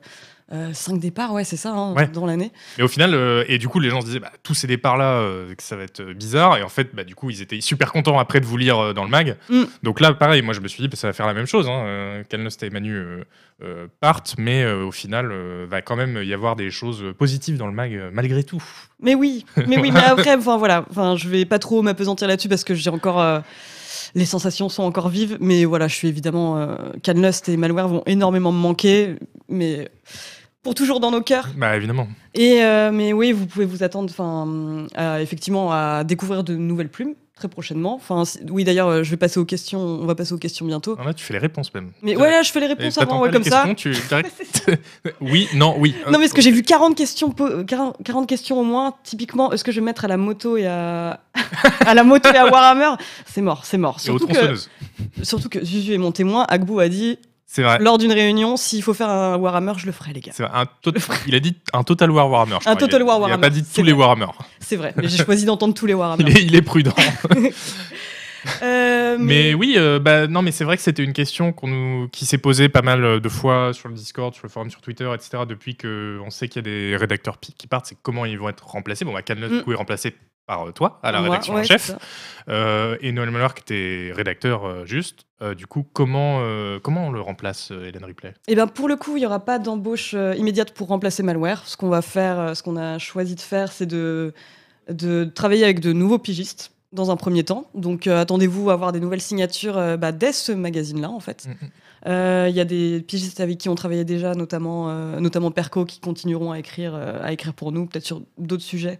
euh, 0.53 0.69
euh, 0.69 0.73
cinq 0.73 0.99
départs, 0.99 1.33
ouais, 1.33 1.43
c'est 1.43 1.57
ça, 1.57 1.71
hein, 1.71 1.93
Ouais. 1.93 2.07
dans 2.07 2.25
l'année. 2.25 2.51
Mais 2.77 2.83
au 2.83 2.87
final, 2.87 3.13
euh, 3.13 3.43
et 3.47 3.57
du 3.57 3.67
coup, 3.67 3.79
les 3.79 3.89
gens 3.89 4.01
se 4.01 4.05
disaient, 4.05 4.19
bah, 4.19 4.31
tous 4.43 4.53
ces 4.53 4.67
départs-là, 4.67 5.13
euh, 5.13 5.55
que 5.55 5.63
ça 5.63 5.75
va 5.75 5.83
être 5.83 6.01
bizarre. 6.13 6.57
Et 6.57 6.63
en 6.63 6.69
fait, 6.69 6.93
bah, 6.93 7.03
du 7.03 7.15
coup, 7.15 7.29
ils 7.29 7.41
étaient 7.41 7.59
super 7.61 7.91
contents 7.91 8.19
après 8.19 8.39
de 8.39 8.45
vous 8.45 8.57
lire 8.57 8.77
euh, 8.79 8.93
dans 8.93 9.03
le 9.03 9.09
mag. 9.09 9.37
Mm. 9.49 9.63
Donc 9.83 9.99
là, 9.99 10.13
pareil, 10.13 10.41
moi, 10.41 10.53
je 10.53 10.59
me 10.61 10.67
suis 10.67 10.81
dit, 10.81 10.87
bah, 10.87 10.95
ça 10.95 11.07
va 11.07 11.13
faire 11.13 11.27
la 11.27 11.33
même 11.33 11.47
chose. 11.47 11.67
Hein. 11.67 12.23
Kalnost 12.29 12.61
et 12.63 12.69
Manu 12.69 13.23
partent, 13.99 14.35
mais 14.37 14.65
au 14.65 14.91
final, 14.91 15.31
va 15.69 15.81
quand 15.81 15.95
même 15.95 16.21
y 16.23 16.33
avoir 16.33 16.55
des 16.55 16.69
choses 16.69 17.03
positives 17.17 17.57
dans 17.57 17.67
le 17.67 17.73
mag, 17.73 18.09
malgré 18.11 18.43
tout. 18.43 18.61
Mais 18.99 19.15
oui, 19.15 19.45
mais 19.67 19.77
oui, 19.79 19.91
mais 19.91 19.99
après, 20.05 20.35
enfin 20.35 20.57
voilà, 20.57 20.85
enfin, 20.89 21.15
je 21.15 21.29
vais 21.29 21.45
pas 21.45 21.59
trop 21.59 21.81
m'apesantir 21.81 22.27
là-dessus 22.27 22.49
parce 22.49 22.63
que 22.63 22.75
j'ai 22.75 22.89
encore. 22.89 23.41
les 24.15 24.25
sensations 24.25 24.69
sont 24.69 24.83
encore 24.83 25.09
vives, 25.09 25.37
mais 25.39 25.65
voilà, 25.65 25.87
je 25.87 25.95
suis 25.95 26.07
évidemment. 26.07 26.57
Euh, 26.57 26.75
Canlust 27.03 27.49
et 27.49 27.57
Malware 27.57 27.87
vont 27.87 28.03
énormément 28.05 28.51
me 28.51 28.59
manquer, 28.59 29.15
mais 29.49 29.89
pour 30.63 30.75
toujours 30.75 30.99
dans 30.99 31.11
nos 31.11 31.21
cœurs. 31.21 31.49
Bah, 31.57 31.75
évidemment. 31.75 32.07
Et 32.33 32.63
euh, 32.63 32.91
mais 32.91 33.13
oui, 33.13 33.31
vous 33.31 33.45
pouvez 33.45 33.65
vous 33.65 33.83
attendre, 33.83 34.09
enfin, 34.09 34.87
effectivement, 35.19 35.71
à 35.71 36.03
découvrir 36.03 36.43
de 36.43 36.55
nouvelles 36.55 36.89
plumes 36.89 37.15
très 37.35 37.47
prochainement. 37.47 37.95
Enfin, 37.95 38.23
oui, 38.49 38.63
d'ailleurs, 38.63 38.87
euh, 38.87 39.03
je 39.03 39.09
vais 39.09 39.17
passer 39.17 39.39
aux 39.39 39.45
questions. 39.45 39.79
On 39.79 40.05
va 40.05 40.15
passer 40.15 40.33
aux 40.33 40.37
questions 40.37 40.65
bientôt. 40.65 40.93
Alors 40.93 41.07
là, 41.07 41.13
tu 41.13 41.23
fais 41.25 41.33
les 41.33 41.39
réponses 41.39 41.73
même. 41.73 41.91
Mais 42.01 42.15
ouais, 42.15 42.29
là, 42.29 42.43
je 42.43 42.51
fais 42.51 42.59
les 42.59 42.67
réponses 42.67 42.97
avant, 42.97 43.21
ouais, 43.21 43.31
comme 43.31 43.43
ça. 43.43 43.65
tu 43.75 43.93
oui, 45.21 45.47
non, 45.55 45.75
oui. 45.77 45.95
Non, 46.11 46.19
mais 46.19 46.25
est-ce 46.25 46.33
que 46.33 46.41
j'ai 46.41 46.51
vu 46.51 46.61
40 46.61 46.95
questions, 46.95 47.31
po- 47.31 47.63
40, 47.65 47.97
40 48.03 48.29
questions 48.29 48.59
au 48.59 48.63
moins, 48.63 48.93
typiquement, 49.03 49.51
est-ce 49.51 49.63
que 49.63 49.71
je 49.71 49.79
vais 49.79 49.85
mettre 49.85 50.05
à 50.05 50.07
la 50.07 50.17
moto 50.17 50.57
et 50.57 50.67
à, 50.67 51.21
à 51.85 51.93
la 51.93 52.03
moto 52.03 52.29
et 52.31 52.37
à 52.37 52.45
Warhammer? 52.45 52.95
C'est 53.25 53.41
mort, 53.41 53.65
c'est 53.65 53.77
mort. 53.77 53.97
Et 54.05 54.09
aux 54.09 54.19
Surtout 54.19 54.33
que, 54.33 55.23
surtout 55.23 55.49
que 55.49 55.63
Zuzu 55.65 55.93
est 55.93 55.97
mon 55.97 56.11
témoin, 56.11 56.45
Agbou 56.47 56.79
a 56.79 56.87
dit, 56.87 57.17
C'est 57.55 57.61
vrai. 57.61 57.77
lors 57.79 57.99
d'une 57.99 58.11
réunion, 58.11 58.57
s'il 58.57 58.81
faut 58.81 58.95
faire 58.95 59.09
un 59.09 59.35
Warhammer, 59.37 59.73
je 59.77 59.85
le 59.85 59.91
ferai, 59.91 60.11
les 60.11 60.21
gars. 60.21 60.31
C'est 60.33 60.41
vrai, 60.41 60.51
un 60.55 60.65
tot- 60.65 60.91
il 61.27 61.35
a 61.35 61.39
dit 61.39 61.55
un 61.71 61.83
Total 61.83 62.09
War 62.09 62.27
Warhammer. 62.27 62.53
je 62.63 62.67
Un 62.67 62.75
crois. 62.75 62.75
Total 62.87 63.01
Il 63.01 63.03
a- 63.03 63.05
War 63.05 63.15
Il 63.15 63.17
a 63.17 63.21
Warhammer, 63.25 63.41
pas 63.41 63.49
dit 63.51 63.63
tous 63.63 63.83
les. 63.83 63.91
Warhammer. 63.93 64.25
C'est 64.59 64.75
vrai, 64.75 64.91
mais 64.97 65.07
j'ai 65.07 65.23
choisi 65.23 65.45
d'entendre 65.45 65.75
tous 65.75 65.85
les 65.85 65.93
Warhammer. 65.93 66.23
Il 66.27 66.35
est, 66.37 66.43
il 66.43 66.55
est 66.55 66.61
prudent. 66.63 66.95
Euh, 68.61 69.15
Mais 69.19 69.53
oui, 69.53 69.75
euh, 69.77 69.99
bah, 69.99 70.27
non, 70.27 70.41
mais 70.41 70.51
c'est 70.51 70.65
vrai 70.65 70.75
que 70.75 70.83
c'était 70.83 71.03
une 71.03 71.13
question 71.13 71.53
qu'on 71.53 71.67
nous, 71.69 72.09
qui 72.09 72.25
s'est 72.25 72.37
posée 72.37 72.67
pas 72.67 72.81
mal 72.81 73.03
euh, 73.05 73.19
de 73.21 73.29
fois 73.29 73.71
sur 73.73 73.87
le 73.87 73.95
Discord, 73.95 74.33
sur 74.33 74.43
le 74.45 74.49
forum, 74.49 74.69
sur 74.69 74.81
Twitter, 74.81 75.09
etc. 75.15 75.43
Depuis 75.47 75.77
qu'on 75.77 76.29
sait 76.29 76.49
qu'il 76.49 76.57
y 76.57 76.69
a 76.69 76.69
des 76.91 76.97
rédacteurs 76.97 77.39
qui 77.39 77.67
partent, 77.67 77.85
c'est 77.85 77.97
comment 78.01 78.25
ils 78.25 78.37
vont 78.37 78.49
être 78.49 78.67
remplacés. 78.67 79.05
Bon, 79.05 79.13
bah, 79.13 79.21
Canlos, 79.21 79.47
Mm. 79.47 79.57
du 79.59 79.63
coup, 79.63 79.71
est 79.71 79.75
remplacé 79.77 80.13
par 80.45 80.73
toi 80.73 80.99
à 81.03 81.13
la 81.13 81.19
Moi, 81.21 81.29
rédaction 81.29 81.53
en 81.53 81.57
ouais, 81.57 81.63
chef. 81.63 81.83
ça. 81.83 81.97
Euh, 82.49 82.97
et 82.99 83.13
Noël 83.13 83.31
Malheur 83.31 83.53
qui 83.53 83.61
était 83.61 84.11
rédacteur 84.13 84.85
juste. 84.85 85.25
Euh, 85.43 85.55
du 85.55 85.67
coup, 85.67 85.85
comment, 85.91 86.39
euh, 86.41 86.79
comment 86.81 87.07
on 87.07 87.11
le 87.11 87.19
remplace, 87.19 87.71
euh, 87.71 87.85
Hélène 87.85 88.05
Ripley? 88.05 88.33
Eh 88.47 88.55
bien, 88.55 88.65
pour 88.65 88.87
le 88.87 88.95
coup, 88.95 89.17
il 89.17 89.19
n'y 89.19 89.25
aura 89.25 89.43
pas 89.43 89.59
d'embauche 89.59 90.13
immédiate 90.37 90.71
pour 90.71 90.87
remplacer 90.87 91.21
Malware. 91.21 91.67
Ce 91.67 91.75
qu'on 91.75 91.89
va 91.89 92.01
faire, 92.01 92.55
ce 92.55 92.63
qu'on 92.63 92.77
a 92.77 92.97
choisi 92.97 93.35
de 93.35 93.41
faire, 93.41 93.71
c'est 93.71 93.85
de, 93.85 94.33
de 94.89 95.25
travailler 95.25 95.65
avec 95.65 95.81
de 95.81 95.91
nouveaux 95.91 96.19
pigistes 96.19 96.71
dans 96.93 97.11
un 97.11 97.17
premier 97.17 97.43
temps. 97.43 97.67
Donc, 97.73 98.07
attendez-vous 98.07 98.69
à 98.69 98.73
avoir 98.73 98.91
des 98.91 98.99
nouvelles 98.99 99.21
signatures 99.21 99.97
bah, 99.97 100.11
dès 100.11 100.31
ce 100.31 100.51
magazine-là, 100.51 101.09
en 101.09 101.19
fait. 101.19 101.47
Il 102.05 102.55
y 102.55 102.59
a 102.59 102.65
des 102.65 103.01
pigistes 103.01 103.39
avec 103.39 103.57
qui 103.57 103.67
on 103.67 103.75
travaillait 103.75 104.05
déjà, 104.05 104.35
notamment, 104.35 104.93
notamment 105.19 105.51
Perco, 105.51 105.85
qui 105.85 105.99
continueront 105.99 106.51
à 106.51 106.59
écrire, 106.59 106.95
à 106.95 107.33
écrire 107.33 107.53
pour 107.53 107.71
nous, 107.71 107.87
peut-être 107.87 108.05
sur 108.05 108.21
d'autres 108.37 108.63
sujets 108.63 108.99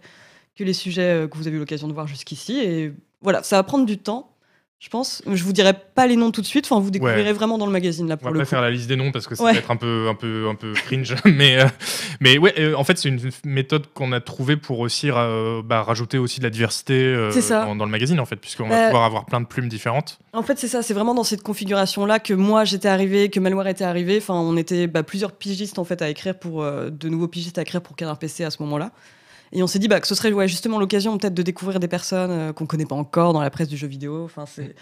que 0.56 0.64
les 0.64 0.72
sujets 0.72 1.26
que 1.30 1.36
vous 1.36 1.46
avez 1.46 1.56
eu 1.56 1.60
l'occasion 1.60 1.88
de 1.88 1.92
voir 1.92 2.06
jusqu'ici. 2.06 2.58
Et 2.58 2.92
voilà, 3.22 3.42
ça 3.42 3.56
va 3.56 3.62
prendre 3.62 3.86
du 3.86 3.98
temps. 3.98 4.33
Je 4.80 4.90
pense, 4.90 5.22
je 5.26 5.42
vous 5.44 5.54
dirai 5.54 5.72
pas 5.94 6.06
les 6.06 6.14
noms 6.16 6.30
tout 6.30 6.42
de 6.42 6.46
suite. 6.46 6.66
Enfin, 6.70 6.78
vous 6.78 6.90
découvrirez 6.90 7.32
vraiment 7.32 7.56
dans 7.56 7.64
le 7.64 7.72
magazine 7.72 8.06
là 8.06 8.16
On 8.16 8.18
pour 8.18 8.26
va 8.26 8.32
le 8.32 8.38
pas 8.40 8.44
coup. 8.44 8.50
faire 8.50 8.60
la 8.60 8.70
liste 8.70 8.86
des 8.86 8.96
noms 8.96 9.12
parce 9.12 9.26
que 9.26 9.34
ça 9.34 9.42
Ouais. 9.44 9.52
va 9.54 9.58
être 9.58 9.70
un 9.70 9.76
peu, 9.76 10.08
un 10.10 10.14
peu, 10.14 10.46
un 10.50 10.54
peu 10.54 10.74
cringe. 10.74 11.14
mais, 11.24 11.58
euh, 11.58 11.66
mais 12.20 12.36
ouais, 12.36 12.52
euh, 12.58 12.74
en 12.74 12.84
fait, 12.84 12.98
c'est 12.98 13.08
une 13.08 13.18
méthode 13.46 13.86
qu'on 13.94 14.12
a 14.12 14.20
trouvée 14.20 14.58
pour 14.58 14.80
aussi 14.80 15.10
euh, 15.10 15.62
bah, 15.64 15.82
rajouter 15.82 16.18
aussi 16.18 16.40
de 16.40 16.44
la 16.44 16.50
diversité 16.50 17.14
dans, 17.48 17.76
dans 17.76 17.84
le 17.86 17.90
magazine, 17.90 18.20
en 18.20 18.26
fait, 18.26 18.36
puisqu'on 18.36 18.68
Bah, 18.68 18.76
va 18.78 18.84
pouvoir 18.88 19.04
avoir 19.04 19.24
plein 19.24 19.40
de 19.40 19.46
plumes 19.46 19.70
différentes. 19.70 20.18
En 20.34 20.42
fait, 20.42 20.58
c'est 20.58 20.68
ça, 20.68 20.82
c'est 20.82 20.92
vraiment 20.94 21.14
dans 21.14 21.24
cette 21.24 21.42
configuration-là 21.42 22.18
que 22.18 22.34
moi 22.34 22.64
j'étais 22.66 22.88
arrivé, 22.88 23.30
que 23.30 23.40
Malware 23.40 23.68
était 23.68 23.84
arrivé. 23.84 24.18
Enfin, 24.18 24.34
on 24.34 24.54
était 24.58 24.86
bah, 24.86 25.02
plusieurs 25.02 25.32
pigistes 25.32 25.78
en 25.78 25.84
fait 25.84 26.02
à 26.02 26.10
écrire 26.10 26.38
pour 26.38 26.62
de 26.62 27.08
nouveaux 27.08 27.28
pigistes 27.28 27.56
à 27.56 27.62
écrire 27.62 27.80
pour 27.80 27.96
Canard 27.96 28.18
PC 28.18 28.44
à 28.44 28.50
ce 28.50 28.60
moment-là. 28.62 28.90
Et 29.52 29.62
on 29.62 29.66
s'est 29.66 29.78
dit 29.78 29.88
bah, 29.88 30.00
que 30.00 30.06
ce 30.06 30.14
serait 30.14 30.48
justement 30.48 30.78
l'occasion 30.78 31.16
peut-être 31.16 31.34
de 31.34 31.42
découvrir 31.42 31.80
des 31.80 31.88
personnes 31.88 32.30
euh, 32.30 32.52
qu'on 32.52 32.66
connaît 32.66 32.86
pas 32.86 32.96
encore 32.96 33.32
dans 33.32 33.40
la 33.40 33.50
presse 33.50 33.68
du 33.68 33.76
jeu 33.76 33.86
vidéo. 33.86 34.28
C'est 34.46 34.74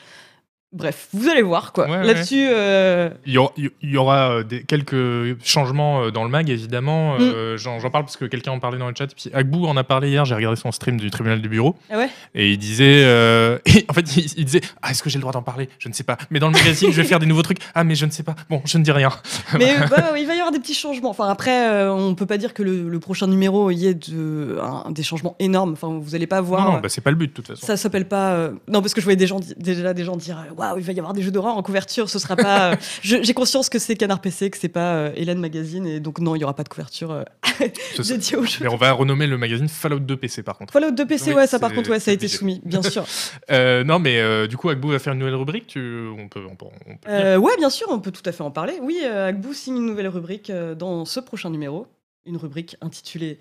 bref, 0.72 1.08
vous 1.12 1.28
allez 1.28 1.42
voir 1.42 1.72
quoi. 1.72 1.86
Ouais, 1.86 1.98
ouais. 1.98 2.04
Là-dessus, 2.06 2.46
euh, 2.50 3.10
Il 3.26 3.32
y 3.32 3.38
aura, 3.38 3.52
il 3.56 3.70
y 3.82 3.96
aura, 3.96 4.30
euh, 4.30 4.42
des, 4.42 4.62
quelques 4.62 5.36
changements 5.44 6.02
euh, 6.04 6.10
dans 6.10 6.24
le 6.24 6.30
mag, 6.30 6.48
évidemment. 6.50 7.14
Mm. 7.18 7.22
Euh, 7.22 7.56
J'en 7.56 7.78
parle 7.90 8.04
parce 8.04 8.16
que 8.16 8.24
quelqu'un 8.24 8.52
en 8.52 8.58
parlait 8.58 8.78
dans 8.78 8.88
le 8.88 8.94
chat. 8.96 9.04
Et 9.04 9.14
puis 9.14 9.30
Agbou 9.34 9.66
en 9.66 9.76
a 9.76 9.84
parlé 9.84 10.08
hier. 10.10 10.24
J'ai 10.24 10.34
regardé 10.34 10.56
son 10.56 10.72
stream 10.72 10.98
du 10.98 11.10
tribunal 11.10 11.40
du 11.40 11.48
bureau. 11.48 11.76
ah 11.90 11.98
ouais? 11.98 12.08
Et 12.34 12.50
il 12.52 12.58
disait. 12.58 13.02
euh, 13.04 13.58
et 13.66 13.84
en 13.88 13.92
fait, 13.92 14.16
il, 14.16 14.26
il 14.38 14.44
disait 14.44 14.60
Ah, 14.82 14.90
est-ce 14.90 15.02
que 15.02 15.10
j'ai 15.10 15.18
le 15.18 15.22
droit 15.22 15.32
d'en 15.32 15.42
parler? 15.42 15.68
Je 15.78 15.88
ne 15.88 15.94
sais 15.94 16.04
pas. 16.04 16.16
Mais 16.30 16.38
dans 16.38 16.48
le 16.48 16.54
magazine, 16.54 16.90
je 16.90 17.00
vais 17.00 17.06
faire 17.08 17.18
des 17.18 17.26
nouveaux 17.26 17.42
trucs. 17.42 17.58
Ah, 17.74 17.84
mais 17.84 17.94
je 17.94 18.06
ne 18.06 18.10
sais 18.10 18.22
pas. 18.22 18.34
Bon, 18.50 18.62
je 18.64 18.78
ne 18.78 18.82
dis 18.84 18.92
rien. 18.92 19.10
Mais 19.58 19.74
euh, 19.76 19.86
bah, 19.88 20.18
il 20.18 20.26
va 20.26 20.34
y 20.34 20.38
avoir 20.38 20.52
des 20.52 20.58
petits 20.60 20.74
changements. 20.74 21.10
Enfin, 21.10 21.28
après, 21.28 21.68
euh, 21.68 21.92
on 21.92 22.14
peut 22.14 22.26
pas 22.26 22.38
dire 22.38 22.54
que 22.54 22.62
le, 22.62 22.88
le 22.88 23.00
prochain 23.00 23.26
numéro 23.26 23.70
y 23.70 23.86
ait 23.86 23.94
de, 23.94 24.58
un- 24.62 24.90
des 24.90 25.02
changements 25.02 25.36
énormes. 25.38 25.72
Enfin, 25.72 25.98
vous 26.00 26.14
allez 26.14 26.26
pas 26.26 26.40
voir. 26.40 26.64
non, 26.66 26.72
non, 26.74 26.80
bah, 26.80 26.88
c'est 26.88 27.00
pas 27.00 27.10
le 27.10 27.16
but, 27.16 27.28
de 27.28 27.32
toute 27.32 27.46
façon. 27.48 27.66
Ça 27.66 27.76
s'appelle 27.76 28.06
pas. 28.08 28.32
euh, 28.32 28.52
Non, 28.68 28.80
parce 28.80 28.94
que 28.94 29.00
je 29.00 29.04
voyais 29.04 29.16
des 29.16 29.26
gens, 29.26 29.40
di- 29.40 29.54
déjà 29.58 29.92
des 29.94 30.04
gens 30.04 30.16
dire 30.16 30.38
euh, 30.38 30.54
Waouh, 30.62 30.78
il 30.78 30.84
va 30.84 30.92
y 30.92 30.98
avoir 30.98 31.12
des 31.12 31.22
jeux 31.22 31.30
d'horreur 31.30 31.56
en 31.56 31.62
couverture, 31.62 32.08
ce 32.08 32.18
sera 32.18 32.36
pas. 32.36 32.72
euh, 32.72 32.76
J'ai 33.02 33.34
conscience 33.34 33.68
que 33.68 33.78
c'est 33.78 33.96
Canard 33.96 34.20
PC, 34.20 34.50
que 34.50 34.58
c'est 34.58 34.68
pas 34.68 34.94
euh, 34.94 35.12
Hélène 35.16 35.40
Magazine, 35.40 35.86
et 35.86 36.00
donc 36.00 36.20
non, 36.20 36.36
il 36.36 36.40
y 36.40 36.44
aura 36.44 36.54
pas 36.54 36.62
de 36.62 36.68
couverture 36.68 37.10
euh, 37.10 37.24
dédiée 37.98 38.36
aux 38.36 38.44
jeux. 38.44 38.58
Mais 38.60 38.68
on 38.68 38.76
va 38.76 38.92
renommer 38.92 39.26
le 39.26 39.36
magazine 39.36 39.68
Fallout 39.68 39.98
2 39.98 40.16
PC, 40.16 40.42
par 40.42 40.58
contre. 40.58 40.72
Fallout 40.72 40.92
2 40.92 41.06
PC, 41.06 41.30
Oui, 41.30 41.36
ouais, 41.38 41.46
ça 41.46 41.58
par 41.58 41.72
contre, 41.72 41.90
ouais, 41.90 42.00
ça 42.00 42.10
a 42.10 42.14
été 42.14 42.28
soumis, 42.28 42.60
bien 42.64 42.82
sûr. 42.82 43.04
Euh, 43.50 43.84
non, 43.84 43.98
mais 43.98 44.18
euh, 44.18 44.46
du 44.46 44.56
coup, 44.56 44.68
Agbou 44.68 44.88
va 44.88 44.98
faire 44.98 45.12
une 45.12 45.18
nouvelle 45.18 45.34
rubrique. 45.34 45.66
Tu... 45.66 46.06
On 46.18 46.28
peut, 46.28 46.42
on 46.48 46.54
peut, 46.54 46.66
on 46.86 46.96
peut. 46.96 47.08
Euh, 47.08 47.36
ouais, 47.36 47.56
bien 47.56 47.70
sûr, 47.70 47.86
on 47.90 47.98
peut 47.98 48.10
tout 48.10 48.22
à 48.24 48.32
fait 48.32 48.42
en 48.42 48.50
parler. 48.50 48.74
Oui, 48.80 49.00
euh, 49.04 49.28
Agbou 49.28 49.52
signe 49.52 49.76
une 49.76 49.86
nouvelle 49.86 50.08
rubrique 50.08 50.50
euh, 50.50 50.74
dans 50.74 51.04
ce 51.04 51.20
prochain 51.20 51.50
numéro, 51.50 51.86
une 52.24 52.36
rubrique 52.36 52.76
intitulée 52.80 53.38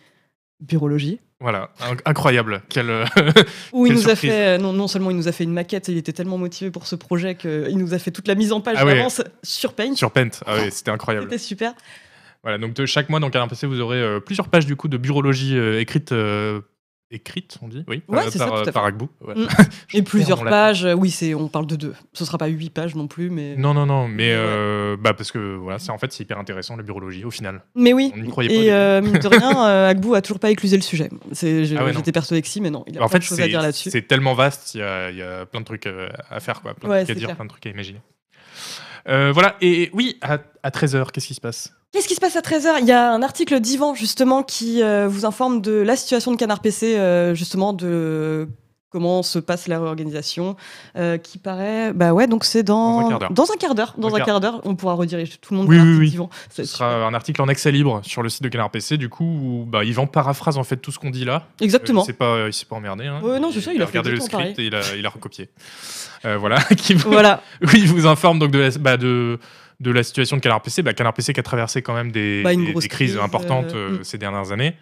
Bureaulogie. 0.61 1.19
Voilà, 1.39 1.71
In- 1.81 1.97
incroyable. 2.05 2.61
Euh, 2.77 3.05
Où 3.73 3.87
il 3.87 3.93
nous 3.93 4.09
a 4.09 4.15
fait, 4.15 4.29
euh, 4.31 4.57
non, 4.59 4.73
non 4.73 4.87
seulement 4.87 5.09
il 5.09 5.17
nous 5.17 5.27
a 5.27 5.31
fait 5.31 5.43
une 5.43 5.53
maquette, 5.53 5.87
il 5.87 5.97
était 5.97 6.13
tellement 6.13 6.37
motivé 6.37 6.69
pour 6.69 6.85
ce 6.85 6.95
projet 6.95 7.33
qu'il 7.35 7.77
nous 7.77 7.93
a 7.95 7.99
fait 7.99 8.11
toute 8.11 8.27
la 8.27 8.35
mise 8.35 8.51
en 8.53 8.61
page 8.61 8.77
Ah 8.79 8.85
d'avance 8.85 9.23
sur 9.41 9.73
Paint. 9.73 9.95
sur 9.95 10.11
Paint. 10.11 10.29
Ah 10.45 10.69
c'était 10.69 10.91
incroyable. 10.91 11.25
C'était 11.25 11.39
super. 11.39 11.73
Voilà, 12.43 12.57
donc 12.59 12.73
de 12.73 12.85
chaque 12.85 13.09
mois 13.09 13.19
dans 13.19 13.29
Canard 13.31 13.47
PC, 13.47 13.65
vous 13.67 13.79
aurez 13.81 13.97
euh, 14.01 14.19
plusieurs 14.19 14.49
pages 14.49 14.65
du 14.67 14.75
coup 14.75 14.87
de 14.87 14.97
bureaulogie 14.97 15.57
euh, 15.57 15.79
écrite. 15.79 16.11
euh, 16.11 16.61
écrite, 17.11 17.57
on 17.61 17.67
dit 17.67 17.83
Oui, 17.87 18.01
Ouais, 18.07 18.21
par, 18.23 18.31
c'est 18.31 18.37
ça, 18.39 18.45
par, 18.47 18.55
tout 18.55 18.61
à 18.61 18.65
fait. 18.65 18.71
par 18.71 18.85
Agbou. 18.85 19.09
ouais. 19.27 19.35
Mm. 19.35 19.47
Et 19.93 20.01
plusieurs 20.01 20.43
pages. 20.43 20.87
Oui, 20.97 21.09
c'est, 21.11 21.33
on 21.35 21.47
parle 21.47 21.67
de 21.67 21.75
deux. 21.75 21.93
Ce 22.13 22.25
sera 22.25 22.37
pas 22.37 22.47
huit 22.47 22.69
pages 22.69 22.95
non 22.95 23.07
plus, 23.07 23.29
mais. 23.29 23.55
Non, 23.57 23.73
non, 23.73 23.85
non, 23.85 24.07
mais 24.07 24.29
Ouais. 24.31 24.37
euh, 24.37 24.97
bah, 24.99 25.13
parce 25.13 25.31
que 25.31 25.55
voilà, 25.55 25.79
c'est 25.79 25.91
en 25.91 25.97
fait 25.97 26.11
c'est 26.11 26.23
hyper 26.23 26.37
intéressant 26.39 26.75
la 26.77 26.83
bureaulogie 26.83 27.23
au 27.25 27.31
final. 27.31 27.61
Mais 27.75 27.93
oui. 27.93 28.11
On 28.15 28.19
n'y 28.19 28.29
croyait 28.29 28.49
pas. 28.49 28.55
Et 28.55 28.57
début. 28.59 28.69
euh, 28.71 29.01
mine 29.01 29.13
de 29.19 29.27
rien, 29.27 29.65
euh, 29.67 29.89
Agbou 29.89 30.13
a 30.15 30.21
toujours 30.21 30.39
pas 30.39 30.49
éclusé 30.51 30.75
le 30.77 30.81
sujet. 30.83 31.09
C'est, 31.31 31.65
j'ai- 31.65 31.77
Ah 31.77 31.91
j'étais 31.91 32.11
persuadé 32.11 32.41
que 32.41 32.47
si, 32.47 32.61
mais 32.61 32.69
non. 32.69 32.83
Il 32.87 32.97
a 32.97 33.01
en 33.01 33.05
plein 33.07 33.13
fait, 33.13 33.19
de 33.19 33.23
choses 33.23 33.39
à 33.39 33.43
c'est 33.43 33.49
dire 33.49 33.61
là-dessus. 33.61 33.89
c'est 33.89 34.03
tellement 34.07 34.33
vaste, 34.33 34.75
il 34.75 34.79
y 34.79 34.83
a, 34.83 35.11
y 35.11 35.45
plein 35.47 35.59
de 35.61 35.65
trucs 35.65 35.87
euh, 35.87 36.09
à 36.29 36.39
faire, 36.39 36.61
quoi, 36.61 36.73
plein 36.73 36.89
de 36.89 36.95
trucs 37.05 37.09
à 37.09 37.13
dire, 37.15 37.27
clair. 37.27 37.35
plein 37.35 37.45
de 37.45 37.49
trucs 37.49 37.65
à 37.65 37.69
imaginer. 37.69 37.99
Euh, 39.07 39.31
voilà, 39.31 39.55
et 39.61 39.89
oui, 39.93 40.17
à, 40.21 40.37
à 40.63 40.69
13h, 40.69 41.11
qu'est-ce 41.11 41.27
qui 41.27 41.33
se 41.33 41.41
passe? 41.41 41.73
Qu'est-ce 41.91 42.07
qui 42.07 42.15
se 42.15 42.21
passe 42.21 42.37
à 42.37 42.41
13h 42.41 42.77
Il 42.79 42.87
y 42.87 42.91
a 42.91 43.11
un 43.11 43.21
article 43.21 43.59
d'Ivan, 43.59 43.95
justement, 43.95 44.43
qui 44.43 44.81
euh, 44.81 45.07
vous 45.09 45.25
informe 45.25 45.61
de 45.61 45.73
la 45.73 45.95
situation 45.95 46.31
de 46.31 46.37
Canard 46.37 46.61
PC, 46.61 46.97
euh, 46.97 47.35
justement, 47.35 47.73
de 47.73 48.47
comment 48.91 49.23
se 49.23 49.39
passe 49.39 49.67
la 49.67 49.79
réorganisation, 49.79 50.55
euh, 50.97 51.17
qui 51.17 51.37
paraît. 51.37 51.93
Bah 51.93 52.13
ouais, 52.13 52.27
donc 52.27 52.43
c'est 52.43 52.63
dans. 52.63 53.17
Dans 53.31 53.51
un 53.51 53.55
quart 53.57 53.73
d'heure. 53.73 53.93
Dans 53.97 54.15
un 54.15 54.19
quart 54.19 54.39
d'heure. 54.39 54.61
On 54.65 54.75
pourra 54.75 54.93
rediriger 54.93 55.37
tout 55.41 55.53
le 55.53 55.59
monde 55.59 55.69
Oui, 55.69 55.77
vers 55.77 55.85
oui, 55.85 56.17
oui. 56.19 56.27
Ce 56.49 56.63
sera 56.65 56.91
super. 56.91 57.07
un 57.07 57.13
article 57.13 57.41
en 57.41 57.47
accès 57.47 57.71
libre 57.71 58.01
sur 58.03 58.21
le 58.21 58.29
site 58.29 58.43
de 58.43 58.49
Canard 58.49 58.69
PC, 58.69 58.97
du 58.97 59.09
coup, 59.09 59.23
où 59.23 59.65
bah, 59.65 59.83
Yvan 59.83 60.07
paraphrase 60.07 60.57
en 60.57 60.63
fait 60.63 60.77
tout 60.77 60.91
ce 60.91 60.99
qu'on 60.99 61.09
dit 61.09 61.25
là. 61.25 61.47
Exactement. 61.61 62.05
Euh, 62.07 62.13
pas, 62.13 62.47
il 62.47 62.53
s'est 62.53 62.65
pas 62.65 62.75
emmerdé. 62.75 63.07
Hein. 63.07 63.21
Ouais, 63.23 63.39
non, 63.39 63.51
c'est 63.51 63.61
ça, 63.61 63.73
il 63.73 63.81
a 63.81 63.85
regardé 63.85 64.11
le 64.11 64.19
script 64.19 64.59
et 64.59 64.65
il 64.65 64.75
a, 64.75 64.81
il 64.95 65.05
a 65.05 65.09
recopié. 65.09 65.49
Euh, 66.25 66.37
voilà, 66.37 66.59
qui 66.77 66.93
vous, 66.93 67.09
Voilà. 67.09 67.41
oui, 67.61 67.75
il 67.75 67.87
vous 67.87 68.05
informe 68.05 68.39
donc 68.39 68.51
de 68.51 68.59
la, 68.59 68.69
bah, 68.71 68.97
de, 68.97 69.39
de 69.79 69.91
la 69.91 70.03
situation 70.03 70.35
de 70.35 70.41
Canard 70.41 70.61
PC. 70.61 70.81
Bah, 70.83 70.93
Canard 70.93 71.13
PC 71.13 71.33
qui 71.33 71.39
a 71.39 71.43
traversé 71.43 71.81
quand 71.81 71.93
même 71.93 72.11
des, 72.11 72.43
Bah, 72.43 72.53
des- 72.53 72.65
des 72.65 72.73
crises 72.73 72.87
crise, 72.89 73.17
importantes 73.17 73.73
euh, 73.73 73.99
mm. 73.99 74.03
ces 74.03 74.17
dernières 74.17 74.51
années. 74.51 74.75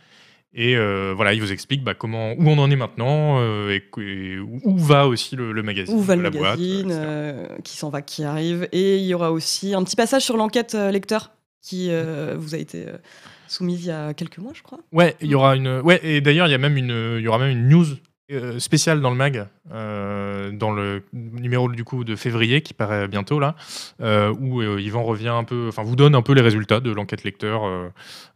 Et 0.54 0.76
euh, 0.76 1.14
voilà, 1.16 1.34
il 1.34 1.42
vous 1.42 1.52
explique 1.52 1.84
bah, 1.84 1.94
comment, 1.94 2.34
où 2.34 2.50
on 2.50 2.58
en 2.58 2.72
est 2.72 2.76
maintenant 2.76 3.40
euh, 3.40 3.70
et, 3.70 3.84
et 4.02 4.40
où 4.40 4.78
va 4.78 5.08
aussi 5.08 5.36
le, 5.36 5.52
le 5.52 5.62
magazine. 5.62 5.96
Où 5.96 6.02
va 6.02 6.16
le 6.16 6.24
la 6.24 6.32
magazine, 6.32 6.92
euh, 6.92 7.48
qui 7.64 7.78
s'en 7.78 7.90
va, 7.90 8.02
qui 8.02 8.24
arrive. 8.24 8.68
Et 8.72 8.98
il 8.98 9.06
y 9.06 9.14
aura 9.14 9.32
aussi 9.32 9.74
un 9.74 9.84
petit 9.84 9.96
passage 9.96 10.24
sur 10.24 10.38
l'enquête 10.38 10.74
lecteur 10.74 11.32
qui 11.62 11.92
vous 12.38 12.56
a 12.56 12.58
été 12.58 12.86
soumise 13.48 13.84
il 13.84 13.88
y 13.88 13.92
a 13.92 14.14
quelques 14.14 14.38
mois, 14.38 14.54
je 14.56 14.64
crois. 14.64 14.80
Ouais, 14.92 15.16
il 15.22 15.28
y 15.28 15.36
aura 15.36 15.56
une. 15.56 15.82
Ouais, 15.82 16.00
et 16.04 16.22
d'ailleurs, 16.22 16.48
il 16.48 16.52
y 16.52 16.56
a 16.56 16.60
même 16.60 16.78
une, 16.78 17.18
il 17.18 17.24
y 17.24 17.28
aura 17.28 17.40
même 17.40 17.52
une 17.52 17.68
news 17.68 17.86
euh, 18.32 18.60
spéciale 18.60 19.02
dans 19.02 19.10
le 19.10 19.16
mag, 19.16 19.48
euh, 19.72 20.52
dans 20.52 20.72
le 20.72 21.04
numéro 21.14 21.70
du 21.70 21.84
coup 21.84 22.04
de 22.04 22.16
février 22.16 22.62
qui 22.62 22.74
paraît 22.74 23.08
bientôt 23.08 23.40
là, 23.40 23.56
euh, 24.02 24.34
où 24.40 24.62
Yvan 24.62 25.04
revient 25.04 25.30
un 25.30 25.44
peu, 25.44 25.68
enfin 25.70 25.84
vous 25.84 25.96
donne 25.96 26.16
un 26.16 26.22
peu 26.22 26.34
les 26.34 26.42
résultats 26.42 26.80
de 26.80 26.92
l'enquête 26.92 27.24
lecteur. 27.24 27.62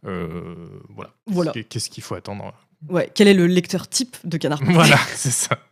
voilà. 0.02 1.10
Voilà. 1.26 1.52
Qu'est- 1.52 1.64
Qu'est-ce 1.64 1.90
qu'il 1.90 2.02
faut 2.02 2.14
attendre 2.14 2.52
Ouais, 2.88 3.10
quel 3.14 3.28
est 3.28 3.34
le 3.34 3.46
lecteur 3.46 3.88
type 3.88 4.16
de 4.24 4.36
Canard 4.36 4.60
Voilà, 4.64 4.96
c'est 5.14 5.30
ça. 5.30 5.58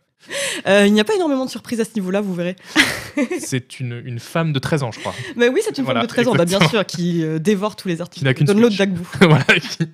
Euh, 0.67 0.85
Il 0.87 0.93
n'y 0.93 1.01
a 1.01 1.03
pas 1.03 1.15
énormément 1.15 1.43
de 1.43 1.49
surprises 1.49 1.81
à 1.81 1.83
ce 1.83 1.89
niveau-là, 1.95 2.21
vous 2.21 2.33
verrez. 2.33 2.55
C'est 3.39 3.81
une, 3.81 4.01
une 4.05 4.19
femme 4.19 4.53
de 4.53 4.59
13 4.59 4.83
ans, 4.83 4.91
je 4.93 4.99
crois. 5.01 5.13
Mais 5.35 5.49
oui, 5.49 5.59
c'est 5.61 5.77
une 5.77 5.83
Voilà, 5.83 5.99
femme 5.99 6.07
de 6.07 6.13
13 6.13 6.27
ans, 6.29 6.35
bah, 6.35 6.45
bien 6.45 6.65
sûr, 6.69 6.85
qui 6.85 7.25
euh, 7.25 7.39
dévore 7.39 7.75
tous 7.75 7.89
les 7.89 7.99
articles. 7.99 8.23
n'a 8.23 8.33
qu'une 8.33 8.47
Donne 8.47 8.61
l'autre 8.61 8.77
d'Agbou. 8.77 9.05
voilà. 9.19 9.43
qui- 9.43 9.89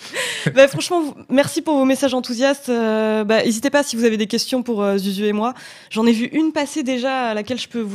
Bah, 0.54 0.68
franchement, 0.68 1.14
merci 1.28 1.62
pour 1.62 1.76
vos 1.76 1.84
messages 1.84 2.14
enthousiastes. 2.14 2.68
Euh, 2.68 3.24
bah, 3.24 3.44
N'hésitez 3.44 3.70
pas 3.70 3.82
si 3.82 3.96
vous 3.96 4.04
avez 4.04 4.16
des 4.16 4.26
questions 4.26 4.62
pour 4.62 4.82
euh, 4.82 4.96
Zuzu 4.96 5.26
et 5.26 5.32
moi. 5.32 5.54
J'en 5.90 6.06
ai 6.06 6.12
vu 6.12 6.26
une 6.26 6.52
passer 6.52 6.82
déjà 6.82 7.28
à 7.28 7.34
laquelle 7.34 7.58
je 7.58 7.68
peux, 7.68 7.86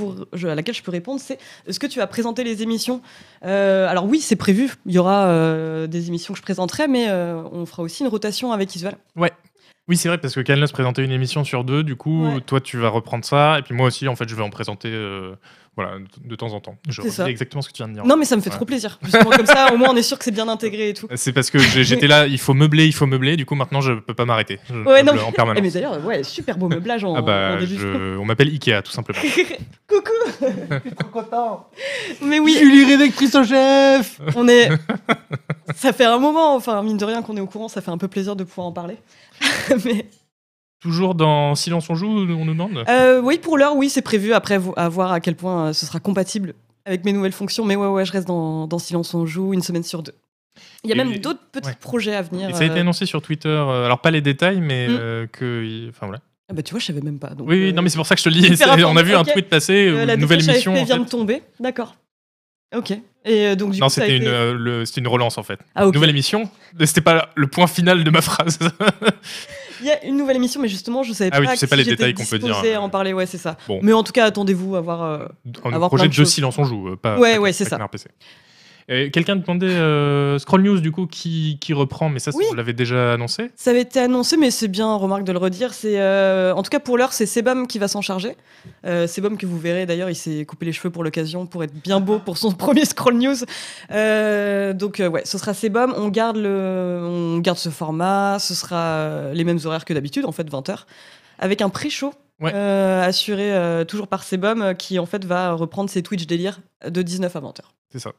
à 0.43 0.55
laquelle 0.55 0.75
je 0.75 0.83
peux 0.83 0.91
répondre. 0.91 1.19
C'est 1.19 1.39
est-ce 1.67 1.79
que 1.79 1.87
tu 1.87 1.99
vas 1.99 2.07
présenter 2.07 2.43
les 2.43 2.61
émissions 2.61 3.01
Euh, 3.43 3.87
Alors 3.87 4.05
oui, 4.05 4.21
c'est 4.21 4.35
prévu. 4.35 4.73
Il 4.85 4.93
y 4.93 4.97
aura 4.99 5.25
euh, 5.27 5.87
des 5.87 6.07
émissions 6.07 6.33
que 6.33 6.37
je 6.37 6.43
présenterai, 6.43 6.87
mais 6.87 7.07
euh, 7.09 7.41
on 7.51 7.65
fera 7.65 7.83
aussi 7.83 8.03
une 8.03 8.09
rotation 8.09 8.51
avec 8.51 8.75
Isuel. 8.75 8.95
Oui, 9.87 9.97
c'est 9.97 10.07
vrai, 10.09 10.17
parce 10.17 10.33
que 10.33 10.39
Canlos 10.41 10.67
présentait 10.73 11.03
une 11.03 11.11
émission 11.11 11.43
sur 11.43 11.63
deux, 11.63 11.83
du 11.83 11.95
coup, 11.95 12.25
Ouais. 12.25 12.41
toi, 12.41 12.59
tu 12.59 12.77
vas 12.77 12.89
reprendre 12.89 13.23
ça, 13.23 13.59
et 13.59 13.61
puis 13.61 13.75
moi 13.75 13.85
aussi, 13.87 14.07
en 14.07 14.15
fait, 14.15 14.27
je 14.27 14.33
vais 14.35 14.41
en 14.41 14.49
présenter 14.49 14.89
euh, 14.91 15.35
voilà, 15.77 15.99
de, 15.99 16.27
de 16.29 16.35
temps 16.35 16.53
en 16.53 16.59
temps. 16.59 16.75
Je 16.89 17.03
C'est 17.03 17.11
ça. 17.11 17.23
redis 17.23 17.31
exactement 17.31 17.61
ce 17.61 17.67
que 17.69 17.73
tu 17.73 17.83
viens 17.83 17.89
de 17.89 17.93
dire. 17.93 18.03
Non, 18.05 18.17
mais 18.17 18.25
ça 18.25 18.35
me 18.35 18.41
fait 18.41 18.49
Ouais. 18.49 18.55
trop 18.55 18.65
plaisir. 18.65 18.97
Justement, 19.03 19.29
comme 19.29 19.45
ça, 19.45 19.71
au 19.73 19.77
moins, 19.77 19.89
on 19.91 19.95
est 19.95 20.01
sûr 20.01 20.17
que 20.17 20.23
c'est 20.23 20.31
bien 20.31 20.47
intégré 20.47 20.89
et 20.89 20.93
tout. 20.95 21.07
C'est 21.15 21.33
parce 21.33 21.51
que 21.51 21.59
j'étais 21.59 22.07
là, 22.07 22.25
il 22.25 22.39
faut 22.39 22.55
meubler, 22.55 22.85
il 22.87 22.93
faut 22.95 23.05
meubler, 23.05 23.37
du 23.37 23.45
coup, 23.45 23.53
maintenant, 23.53 23.79
je 23.81 23.93
peux 23.93 24.15
pas 24.15 24.25
m'arrêter. 24.25 24.57
Je 24.69 24.73
Ouais, 24.73 25.03
non, 25.03 25.13
en 25.13 25.29
Eh, 25.29 25.33
permanence. 25.33 25.61
mais 25.61 25.69
d'ailleurs, 25.69 26.03
ouais, 26.03 26.23
super 26.23 26.57
beau 26.57 26.67
meublage 26.67 27.03
en, 27.03 27.13
Ah 27.13 27.21
bah, 27.21 27.51
en 27.55 27.59
début. 27.59 27.77
je- 27.77 28.17
on 28.17 28.25
m'appelle 28.25 28.47
Ikea, 28.49 28.81
tout 28.83 28.91
simplement. 28.91 29.19
Coucou 29.87 30.11
Trop 30.97 31.09
content. 31.13 31.69
Mais 32.23 32.39
oui, 32.39 32.55
Julie, 32.57 32.85
rédactrice 32.85 33.35
en 33.35 33.43
chef. 33.43 34.19
On 34.35 34.47
est. 34.47 34.69
ça 35.75 35.93
fait 35.93 36.05
un 36.05 36.17
moment, 36.17 36.55
enfin, 36.55 36.81
mine 36.81 36.97
de 36.97 37.05
rien 37.05 37.21
qu'on 37.21 37.37
est 37.37 37.41
au 37.41 37.45
courant, 37.45 37.67
ça 37.67 37.81
fait 37.81 37.91
un 37.91 37.97
peu 37.99 38.07
plaisir 38.07 38.35
de 38.35 38.43
pouvoir 38.43 38.67
en 38.67 38.71
parler. 38.71 38.97
Mais 39.85 40.05
Toujours 40.81 41.15
dans 41.15 41.55
Silence 41.55 41.89
on 41.89 41.95
joue, 41.95 42.07
on 42.07 42.45
nous 42.45 42.53
demande 42.53 42.83
euh, 42.87 43.19
oui, 43.21 43.39
pour 43.39 43.57
l'heure, 43.57 43.75
oui, 43.75 43.89
c'est 43.89 44.01
prévu. 44.03 44.33
Après, 44.33 44.59
à 44.75 44.89
voir 44.89 45.11
à 45.11 45.19
quel 45.19 45.35
point 45.35 45.67
euh, 45.69 45.73
ce 45.73 45.85
sera 45.85 45.99
compatible 45.99 46.53
avec 46.85 47.03
mes 47.05 47.13
nouvelles 47.13 47.31
fonctions. 47.31 47.65
Mais 47.65 47.75
ouais, 47.75 47.87
ouais, 47.87 48.05
je 48.05 48.11
reste 48.11 48.27
dans, 48.27 48.67
dans 48.67 48.77
Silence 48.77 49.13
on 49.15 49.25
joue 49.25 49.53
une 49.53 49.63
semaine 49.63 49.81
sur 49.83 50.03
deux. 50.03 50.13
Il 50.83 50.89
y 50.89 50.93
a 50.93 50.95
Et- 50.95 50.97
même 51.03 51.17
d'autres 51.17 51.39
petits 51.51 51.69
ouais. 51.69 51.75
projets 51.79 52.15
à 52.15 52.21
venir. 52.21 52.49
Et 52.49 52.53
ça 52.53 52.59
a 52.59 52.65
été 52.65 52.77
euh, 52.77 52.81
annoncé 52.81 53.05
sur 53.07 53.21
Twitter. 53.21 53.49
alors, 53.49 53.99
pas 53.99 54.11
les 54.11 54.21
détails, 54.21 54.61
mais 54.61 54.87
Mm. 54.87 54.97
euh, 54.99 55.27
que. 55.31 55.89
Enfin, 55.89 56.05
voilà. 56.05 56.21
ah 56.49 56.53
bah 56.53 56.61
tu 56.61 56.71
vois, 56.71 56.79
je 56.79 56.85
savais 56.85 57.01
même 57.01 57.17
pas. 57.19 57.29
donc, 57.29 57.47
Oui, 57.49 57.69
euh, 57.69 57.71
non, 57.71 57.81
mais 57.81 57.89
c'est 57.89 57.97
pour 57.97 58.05
ça 58.05 58.13
que 58.13 58.19
je 58.19 58.25
te 58.25 58.29
le 58.29 58.35
dis. 58.35 58.43
super 58.55 58.75
c'est- 58.75 58.83
On 58.83 58.95
a 58.95 59.01
vu 59.03 59.15
un 59.15 59.23
tweet 59.23 59.49
passer, 59.49 59.87
euh, 59.87 60.01
une 60.01 60.05
la 60.05 60.17
nouvelle 60.17 60.47
émission. 60.47 60.73
En 60.73 60.83
vient 60.83 60.97
fait. 60.97 61.03
de 61.03 61.09
tomber. 61.09 61.41
D'accord. 61.59 61.95
Ok. 62.77 62.91
Et 63.27 63.47
euh, 63.47 63.55
donc 63.55 63.71
du 63.71 63.79
Non, 63.79 63.89
c'était 63.89 64.15
été- 64.17 64.25
une, 64.25 64.27
euh, 64.31 64.53
le- 64.53 64.85
c'était 64.85 65.01
une 65.01 65.07
relance 65.07 65.37
en 65.37 65.43
fait. 65.43 65.59
Ah, 65.73 65.87
ok. 65.87 65.93
Nouvelle 65.95 66.11
émission. 66.11 66.49
C'était 66.83 67.01
pas 67.01 67.29
le 67.35 67.47
point 67.47 67.65
final 67.67 68.03
de 68.03 68.09
ma 68.11 68.21
phrase. 68.21 68.59
Il 69.81 69.87
y 69.87 69.91
a 69.91 70.03
une 70.05 70.15
nouvelle 70.17 70.37
émission, 70.37 70.61
mais 70.61 70.69
justement, 70.69 71.03
je 71.03 71.11
savais 71.11 71.31
Ah 71.33 71.39
oui, 71.39 71.47
pas. 71.47 71.51
tu 71.53 71.57
sais 71.57 71.67
pas 71.67 71.75
les 71.75 71.83
détails 71.83 72.13
qu'on 72.13 72.23
peut 72.25 72.39
dire. 72.39 72.55
à 72.55 72.79
en 72.81 72.89
parler, 72.89 73.11
ouais, 73.13 73.25
c'est 73.25 73.37
ça. 73.37 73.57
Bon. 73.67 73.79
Mais 73.83 73.91
en 73.93 74.03
tout 74.03 74.13
cas, 74.13 74.25
attendez-vous 74.25 74.75
à 74.75 74.81
voir. 74.81 75.03
euh, 75.03 75.25
Un 75.65 75.73
Avoir 75.73 75.89
projet 75.89 76.03
plein 76.03 76.05
de 76.05 76.11
de 76.11 76.15
jeu 76.15 76.25
silence 76.25 76.57
on 76.57 76.63
joue, 76.63 76.89
euh, 76.89 76.95
pas. 76.95 77.17
Ouais, 77.19 77.35
pas- 77.35 77.41
ouais, 77.41 77.49
pas 77.49 77.53
c'est 77.53 77.65
ça. 77.65 77.77
qu'un 77.77 77.87
Quelqu'un 78.87 79.35
demandait 79.35 79.65
euh, 79.65 80.37
Scroll 80.37 80.61
News 80.61 80.79
du 80.79 80.91
coup 80.91 81.07
qui, 81.07 81.57
qui 81.59 81.73
reprend, 81.73 82.07
mais 82.09 82.19
ça, 82.19 82.29
Oui. 82.35 82.45
vous 82.47 82.53
l'avez 82.55 82.73
déjà 82.73 83.13
annoncé. 83.13 83.49
Ça 83.55 83.71
avait 83.71 83.81
été 83.81 83.99
annoncé, 83.99 84.37
mais 84.37 84.51
c'est 84.51 84.67
bien, 84.67 84.93
remarque 84.95 85.23
de 85.23 85.31
le 85.31 85.39
redire. 85.39 85.73
C'est, 85.73 85.99
euh, 85.99 86.53
en 86.53 86.61
tout 86.61 86.69
cas, 86.69 86.79
pour 86.79 86.95
l'heure, 86.97 87.11
c'est 87.11 87.25
Sebum 87.25 87.65
qui 87.65 87.79
va 87.79 87.87
s'en 87.87 88.01
charger. 88.01 88.37
Euh, 88.85 89.07
Sebum 89.07 89.37
que 89.37 89.47
vous 89.47 89.57
verrez 89.57 89.87
d'ailleurs, 89.87 90.09
il 90.11 90.15
s'est 90.15 90.45
coupé 90.45 90.67
les 90.67 90.71
cheveux 90.71 90.91
pour 90.91 91.03
l'occasion 91.03 91.47
pour 91.47 91.63
être 91.63 91.73
bien 91.73 91.99
beau 91.99 92.19
pour 92.19 92.37
son 92.37 92.51
premier 92.53 92.85
scroll 92.85 93.15
news. 93.15 93.35
Donc 93.89 94.99
ouais, 94.99 95.21
ce 95.25 95.37
sera 95.37 95.53
Sebum. 95.53 95.93
On 95.97 96.09
garde 96.09 96.37
le, 96.37 96.99
on 97.03 97.39
garde 97.39 97.57
ce 97.57 97.69
format. 97.69 98.37
Ce 98.39 98.53
sera 98.53 99.31
les 99.33 99.43
mêmes 99.43 99.59
horaires 99.65 99.85
que 99.85 99.93
d'habitude, 99.93 100.25
en 100.25 100.31
fait, 100.31 100.49
20 100.49 100.69
h 100.69 100.77
avec 101.39 101.61
un 101.61 101.69
pré-show. 101.69 102.13
Ouais. 102.41 102.51
euh, 102.53 103.01
assuré 103.01 103.53
euh, 103.53 103.85
toujours 103.85 104.07
par 104.09 104.23
Sebum 104.25 104.61
euh, 104.61 104.73
qui 104.73 104.99
en 104.99 105.05
fait 105.05 105.23
va 105.23 105.53
reprendre 105.53 105.89
ses 105.89 106.03
Twitch 106.03 106.27
délire 106.27 106.59
de 106.85 107.01
19 107.01 107.33
à 107.33 107.39
20 107.39 107.47
h 107.59 107.61
C'est 107.93 107.99
ça. 107.99 108.11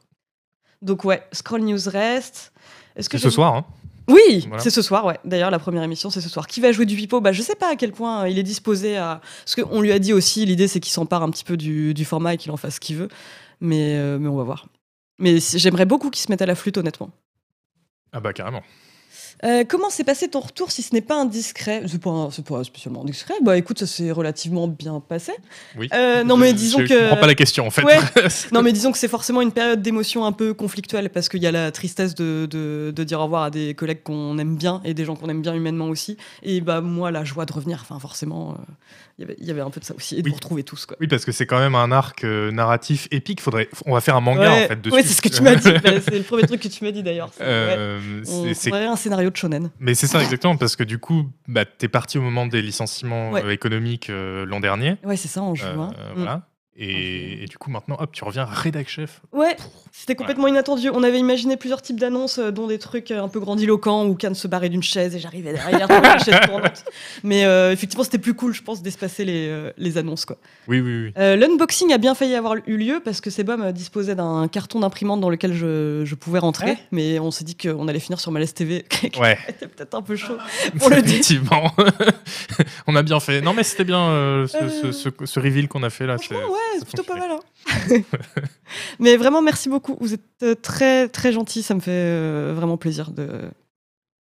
Donc 0.81 1.03
ouais, 1.05 1.23
Scroll 1.31 1.61
News 1.61 1.79
reste. 1.87 2.51
Est-ce 2.95 3.09
que 3.09 3.17
C'est 3.17 3.23
ce 3.25 3.29
soir. 3.29 3.55
Hein. 3.55 3.65
oui, 4.07 4.45
Voilà. 4.47 4.61
c'est 4.63 4.69
ce 4.69 4.81
soir, 4.81 5.05
ouais. 5.05 5.19
D'ailleurs, 5.25 5.51
la 5.51 5.59
première 5.59 5.83
émission, 5.83 6.09
c'est 6.09 6.21
ce 6.21 6.29
soir. 6.29 6.47
Qui 6.47 6.61
va 6.61 6.71
jouer 6.71 6.85
du 6.85 6.95
pipeau? 6.95 7.21
Bah, 7.21 7.31
Je 7.31 7.41
sais 7.41 7.55
pas 7.55 7.71
à 7.71 7.75
quel 7.75 7.91
point 7.91 8.23
euh, 8.23 8.29
il 8.29 8.39
est 8.39 8.43
disposé 8.43 8.97
à. 8.97 9.21
Parce 9.45 9.55
qu'on 9.55 9.81
lui 9.81 9.91
a 9.91 9.99
dit 9.99 10.13
aussi, 10.13 10.45
l'idée, 10.45 10.67
c'est 10.67 10.79
qu'il 10.79 10.93
s'empare 10.93 11.23
un 11.23 11.29
petit 11.29 11.43
peu 11.43 11.57
du, 11.57 11.93
du 11.93 12.05
format 12.05 12.33
et 12.33 12.37
qu'il 12.37 12.51
en 12.51 12.57
fasse 12.57 12.75
ce 12.75 12.79
qu'il 12.79 12.95
veut. 12.95 13.09
Mais, 13.59 13.95
euh, 13.97 14.17
mais 14.19 14.27
on 14.29 14.35
va 14.35 14.43
voir. 14.43 14.67
Mais 15.19 15.39
j'aimerais 15.39 15.85
beaucoup 15.85 16.09
qu'il 16.11 16.21
se 16.23 16.31
mette 16.31 16.41
à 16.41 16.45
la 16.45 16.55
flûte, 16.55 16.77
honnêtement. 16.77 17.09
Ah 18.13 18.19
bah 18.19 18.33
carrément. 18.33 18.61
Euh, 19.45 19.63
comment 19.67 19.89
s'est 19.91 20.03
passé 20.03 20.27
ton 20.27 20.39
retour 20.39 20.71
si 20.71 20.81
ce 20.81 20.93
n'est 20.95 21.01
pas 21.01 21.21
indiscret? 21.21 21.83
C'est 21.87 22.01
pas, 22.01 22.29
pas 22.47 22.63
spécialement 22.63 23.01
indiscret. 23.03 23.35
Bah 23.43 23.55
écoute, 23.57 23.77
ça 23.79 23.85
s'est 23.85 24.11
relativement 24.11 24.67
bien 24.67 24.99
passé. 24.99 25.31
Oui. 25.77 25.89
Euh, 25.93 26.23
non, 26.23 26.37
mais 26.37 26.49
Je- 26.49 26.55
disons 26.55 26.79
je 26.79 26.85
que. 26.85 26.99
comprends 27.01 27.17
pas 27.21 27.27
la 27.27 27.35
question 27.35 27.67
en 27.67 27.69
fait. 27.69 27.83
Ouais. 27.83 27.99
Non, 28.51 28.61
mais 28.63 28.71
disons 28.73 28.91
que 28.91 28.97
c'est 28.97 29.07
forcément 29.07 29.41
une 29.41 29.51
période 29.51 29.81
d'émotion 29.81 30.25
un 30.25 30.31
peu 30.31 30.53
conflictuelle 30.55 31.09
parce 31.11 31.29
qu'il 31.29 31.41
y 31.43 31.47
a 31.47 31.51
la 31.51 31.71
tristesse 31.71 32.15
de, 32.15 32.47
de, 32.49 32.91
de 32.95 33.03
dire 33.03 33.19
au 33.19 33.23
revoir 33.25 33.43
à 33.43 33.49
des 33.51 33.73
collègues 33.75 34.01
qu'on 34.03 34.37
aime 34.39 34.55
bien 34.57 34.81
et 34.83 34.93
des 34.95 35.05
gens 35.05 35.15
qu'on 35.15 35.29
aime 35.29 35.41
bien 35.41 35.53
humainement 35.53 35.85
aussi. 35.85 36.17
Et 36.41 36.59
bah, 36.61 36.81
moi, 36.81 37.11
la 37.11 37.23
joie 37.23 37.45
de 37.45 37.53
revenir, 37.53 37.79
enfin, 37.81 37.99
forcément, 37.99 38.51
euh, 38.51 38.73
il 39.19 39.21
y 39.21 39.25
avait- 39.25 39.35
il 39.39 39.45
y 39.47 39.51
avait 39.51 39.61
un 39.61 39.69
peu 39.69 39.79
de 39.79 39.85
ça 39.85 39.93
aussi. 39.95 40.15
Et 40.17 40.21
de 40.23 40.29
vous 40.29 40.35
retrouver 40.35 40.63
tous, 40.63 40.85
quoi. 40.87 40.97
Oui, 40.99 41.07
parce 41.07 41.25
que 41.25 41.31
c'est 41.31 41.45
quand 41.45 41.59
même 41.59 41.75
un 41.75 41.91
arc 41.91 42.23
narratif 42.23 43.07
épique. 43.11 43.41
Faudrait, 43.41 43.69
on 43.85 43.93
va 43.93 44.01
faire 44.01 44.15
un 44.15 44.21
manga 44.21 44.41
ouais, 44.41 44.65
en 44.65 44.67
fait 44.67 44.81
dessus. 44.81 44.95
ouais, 44.95 45.03
c'est 45.03 45.13
ce 45.13 45.21
que 45.21 45.29
tu 45.29 45.41
m'as 45.43 45.55
dit. 45.55 45.71
Bah, 45.83 45.91
c'est 46.03 46.17
le 46.17 46.23
premier 46.23 46.43
truc 46.47 46.61
que 46.61 46.67
tu 46.67 46.83
m'as 46.83 46.91
dit 46.91 47.03
d'ailleurs. 47.03 47.29
C'est- 47.37 48.71
ouais. 48.71 48.85
Un 48.87 48.95
scénario 48.95 49.26
de 49.29 49.37
shonen. 49.37 49.71
Mais 49.79 49.93
c'est 49.95 50.07
ça 50.07 50.21
exactement 50.21 50.57
parce 50.57 50.75
que 50.75 50.83
du 50.83 50.97
coup, 50.99 51.29
bah, 51.47 51.65
t'es 51.65 51.87
parti 51.87 52.17
au 52.17 52.21
moment 52.21 52.45
des 52.47 52.61
licenciements 52.61 53.31
Ouais. 53.31 53.43
euh, 53.43 53.49
économiques 53.51 54.09
euh, 54.09 54.45
l'an 54.45 54.59
dernier. 54.59 54.97
Ouais, 55.03 55.17
c'est 55.17 55.27
ça, 55.27 55.41
en 55.41 55.55
juin. 55.55 55.91
euh, 55.97 56.11
Mm. 56.13 56.15
Voilà. 56.17 56.47
Et, 56.79 57.43
et 57.43 57.45
du 57.47 57.57
coup, 57.57 57.71
maintenant, 57.71 57.97
hop, 57.99 58.11
tu 58.11 58.23
reviens 58.23 58.45
rédac 58.45 58.87
chef. 58.87 59.21
Ouais, 59.33 59.55
c'était 59.91 60.13
complètement 60.15 60.47
inattendu. 60.47 60.89
On 60.93 61.01
avait 61.01 61.17
imaginé 61.17 61.57
plusieurs 61.57 61.81
types 61.81 61.99
d'annonces, 61.99 62.37
euh, 62.37 62.51
dont 62.51 62.67
des 62.67 62.77
trucs 62.77 63.09
euh, 63.09 63.23
un 63.23 63.27
peu 63.29 63.39
grandiloquents 63.39 64.05
où 64.05 64.13
Cannes 64.13 64.35
se 64.35 64.47
barrait 64.47 64.69
d'une 64.69 64.83
chaise 64.83 65.15
et 65.15 65.19
j'arrivais 65.19 65.53
derrière 65.53 65.87
la 65.87 66.19
chaise 66.19 66.39
tournante. 66.45 66.83
Mais 67.23 67.45
euh, 67.45 67.71
effectivement, 67.71 68.03
c'était 68.03 68.19
plus 68.19 68.35
cool, 68.35 68.53
je 68.53 68.61
pense, 68.61 68.83
d'espacer 68.83 69.25
les, 69.25 69.71
les 69.77 69.97
annonces. 69.97 70.25
quoi. 70.25 70.37
Oui, 70.67 70.79
oui, 70.79 71.05
oui. 71.05 71.13
Euh, 71.17 71.35
L'unboxing 71.35 71.91
a 71.93 71.97
bien 71.97 72.13
failli 72.13 72.35
avoir 72.35 72.55
eu 72.67 72.77
lieu 72.77 73.01
parce 73.03 73.21
que 73.21 73.31
Sebum 73.31 73.71
disposait 73.71 74.13
d'un 74.15 74.47
carton 74.47 74.79
d'imprimante 74.81 75.19
dans 75.19 75.29
lequel 75.29 75.53
je, 75.53 76.03
je 76.05 76.15
pouvais 76.15 76.39
rentrer, 76.39 76.65
Ouais. 76.67 76.77
mais 76.91 77.17
on 77.19 77.31
s'est 77.31 77.43
dit 77.43 77.55
qu'on 77.57 77.87
allait 77.87 77.99
finir 77.99 78.19
sur 78.19 78.31
Malaise 78.31 78.53
TV. 78.53 78.85
Ouais, 79.19 79.37
C'était 79.47 79.67
peut-être 79.67 79.95
un 79.95 80.01
peu 80.03 80.15
chaud 80.15 80.37
pour 80.79 80.89
le 80.91 80.97
effectivement. 80.99 81.71
on 82.87 82.95
a 82.95 83.01
bien 83.03 83.19
fait. 83.19 83.41
Non, 83.41 83.53
mais 83.53 83.63
c'était 83.63 83.83
bien 83.83 83.99
euh, 84.09 84.47
ce, 84.47 84.69
ce, 84.69 84.91
ce- 84.91 85.25
ce 85.25 85.39
reveal 85.39 85.67
qu'on 85.67 85.81
a 85.83 85.89
fait 85.89 86.05
là. 86.05 86.15
ouais, 86.15 86.37
c'est 86.79 86.85
plutôt 86.85 87.03
pas 87.03 87.15
mal. 87.15 87.31
hein. 87.31 88.01
mais 88.99 89.17
vraiment, 89.17 89.41
merci 89.41 89.69
beaucoup. 89.69 89.97
Vous 89.99 90.13
êtes 90.13 90.21
euh, 90.43 90.55
très, 90.55 91.07
très 91.07 91.31
gentils. 91.31 91.63
Ça 91.63 91.73
me 91.73 91.79
fait 91.79 91.91
euh, 91.91 92.53
vraiment 92.55 92.77
plaisir 92.77 93.11
de. 93.11 93.27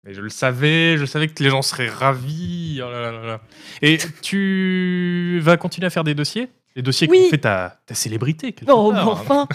Mais 0.05 0.15
je 0.15 0.21
le 0.21 0.29
savais, 0.29 0.97
je 0.97 1.05
savais 1.05 1.29
que 1.29 1.43
les 1.43 1.51
gens 1.51 1.63
seraient 1.63 1.89
ravis. 1.89 2.81
Oh 2.83 2.91
là 2.91 3.01
là 3.01 3.13
là 3.13 3.27
là. 3.27 3.41
Et 3.83 3.99
tu 4.23 5.41
vas 5.43 5.57
continuer 5.57 5.87
à 5.87 5.91
faire 5.91 6.05
des 6.05 6.15
dossiers? 6.15 6.49
Des 6.77 6.83
dossiers 6.83 7.09
Oui. 7.11 7.25
qu'on 7.25 7.31
fait 7.31 7.39
ta, 7.39 7.79
ta 7.87 7.95
célébrité 7.95 8.55
Oh, 8.69 8.93
mais 8.93 9.01
enfin 9.01 9.49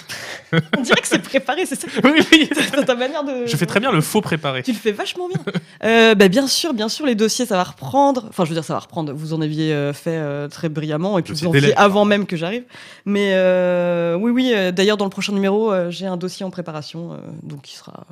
On 0.78 0.82
dirait 0.82 1.00
que 1.00 1.08
c'est 1.08 1.22
préparé, 1.22 1.68
c'est 1.68 1.80
ça 1.80 1.88
Oui, 2.04 2.26
oui. 2.32 2.50
C'est 2.56 2.86
ta 2.86 2.96
manière 2.96 3.24
de. 3.24 3.46
Je 3.46 3.56
fais 3.56 3.68
très 3.68 3.80
bien 3.80 3.92
le 3.92 4.02
faux 4.02 4.22
préparé. 4.22 4.64
Tu 4.64 4.72
le 4.72 4.78
fais 4.78 4.92
vachement 4.92 5.28
bien. 5.28 5.38
Euh, 5.84 6.16
bah, 6.16 6.30
bien 6.30 6.48
sûr, 6.48 6.74
bien 6.74 6.90
sûr, 6.90 7.06
les 7.06 7.14
dossiers, 7.14 7.46
ça 7.46 7.58
va 7.58 7.64
reprendre. 7.64 8.26
Enfin, 8.30 8.44
je 8.44 8.50
veux 8.50 8.56
dire, 8.56 8.64
ça 8.64 8.74
va 8.74 8.80
reprendre. 8.80 9.14
Vous 9.14 9.34
en 9.34 9.42
aviez 9.42 9.72
euh, 9.72 9.94
fait 9.94 10.18
euh, 10.18 10.48
très 10.48 10.68
brillamment 10.68 11.20
et 11.20 11.22
puis 11.22 11.34
vous 11.34 11.46
en 11.46 11.54
faisiez 11.54 11.76
avant 11.78 12.06
même 12.06 12.26
que 12.26 12.36
j'arrive. 12.36 12.64
Mais 13.06 13.34
euh, 13.36 14.16
oui, 14.16 14.32
oui. 14.32 14.56
D'ailleurs, 14.74 14.98
dans 14.98 15.06
le 15.06 15.12
prochain 15.12 15.34
numéro, 15.34 15.72
j'ai 15.92 16.08
un 16.08 16.18
dossier 16.18 16.44
en 16.44 16.50
préparation, 16.50 17.20
donc 17.44 17.62
qui 17.62 17.76
sera, 17.76 18.06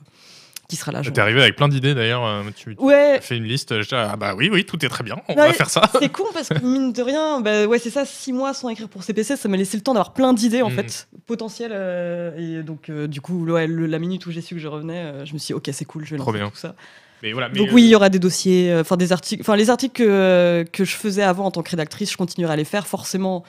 qui 0.69 0.75
sera 0.77 0.91
là. 0.93 1.01
je- 1.01 1.09
T'es 1.09 1.19
arrivé 1.19 1.41
avec 1.41 1.55
plein 1.57 1.67
d'idées 1.67 1.93
d'ailleurs. 1.95 2.25
euh, 2.25 2.43
Tu, 2.55 2.75
tu 2.75 2.81
Ouais, 2.81 3.15
as 3.17 3.21
fait 3.21 3.35
une 3.35 3.43
liste. 3.43 3.81
je 3.81 3.87
dis, 3.87 3.95
ah 3.95 4.15
bah 4.15 4.35
oui, 4.37 4.49
oui, 4.53 4.63
tout 4.65 4.83
est 4.85 4.87
très 4.87 5.03
bien. 5.03 5.17
On 5.27 5.33
Ouais. 5.35 5.47
va 5.47 5.53
faire 5.53 5.69
ça. 5.69 5.81
c'est 5.99 6.09
con 6.09 6.23
parce 6.33 6.47
que 6.49 6.59
mine 6.63 6.93
de 6.93 7.01
rien, 7.01 7.41
bah, 7.41 7.65
ouais, 7.65 7.79
c'est 7.79 7.89
ça, 7.89 8.05
six 8.05 8.31
mois 8.31 8.53
sans 8.53 8.69
écrire 8.69 8.87
pour 8.87 9.03
CPC, 9.03 9.35
ça 9.35 9.49
m'a 9.49 9.57
laissé 9.57 9.75
le 9.75 9.83
temps 9.83 9.93
d'avoir 9.93 10.13
plein 10.13 10.31
d'idées 10.31 10.61
en 10.61 10.69
Mm. 10.69 10.75
fait, 10.75 11.07
potentielles. 11.25 11.71
euh, 11.73 12.59
et 12.59 12.63
donc, 12.63 12.89
euh, 12.89 13.07
du 13.07 13.19
coup, 13.19 13.45
ouais, 13.47 13.67
le- 13.67 13.87
la 13.87 13.99
minute 13.99 14.25
où 14.27 14.31
j'ai 14.31 14.41
su 14.41 14.55
que 14.55 14.61
je 14.61 14.67
revenais, 14.67 14.99
euh, 14.99 15.25
je 15.25 15.33
me 15.33 15.39
suis 15.39 15.47
dit, 15.47 15.53
ok, 15.53 15.69
c'est 15.73 15.85
cool, 15.85 16.05
je 16.05 16.11
vais 16.11 16.17
Trop 16.17 16.31
lancer 16.31 16.39
bien. 16.43 16.49
tout 16.51 16.55
ça. 16.57 16.75
Mais 17.23 17.33
voilà. 17.33 17.49
mais, 17.49 17.57
Donc 17.57 17.69
oui, 17.73 17.83
il 17.83 17.89
y 17.89 17.95
aura 17.95 18.09
des 18.09 18.19
dossiers, 18.19 18.73
enfin 18.79 18.95
des 18.95 19.11
articles, 19.11 19.41
enfin 19.41 19.55
les 19.57 19.69
articles 19.69 19.93
que, 20.03 20.63
que 20.71 20.85
je 20.85 20.95
faisais 20.95 21.23
avant 21.23 21.45
en 21.45 21.51
tant 21.51 21.63
que 21.63 21.71
rédactrice, 21.71 22.11
je 22.11 22.17
continuerai 22.17 22.53
à 22.53 22.55
les 22.55 22.63
faire, 22.63 22.87
forcément 22.87 23.43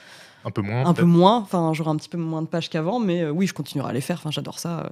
un 0.45 0.51
peu 0.51 0.61
moins. 0.61 0.85
un 0.85 0.93
peu 0.93 1.05
moins, 1.05 1.37
enfin 1.37 1.71
j'aurai 1.73 1.89
un 1.89 1.95
petit 1.95 2.09
peu 2.09 2.17
moins 2.17 2.41
de 2.41 2.47
pages 2.47 2.69
qu'avant, 2.69 2.99
mais 2.99 3.21
euh, 3.21 3.31
oui, 3.31 3.47
je 3.47 3.53
continuerai 3.53 3.89
à 3.89 3.93
les 3.93 4.01
faire, 4.01 4.17
enfin 4.17 4.31
j'adore 4.31 4.59
ça, 4.59 4.79
euh, 4.79 4.89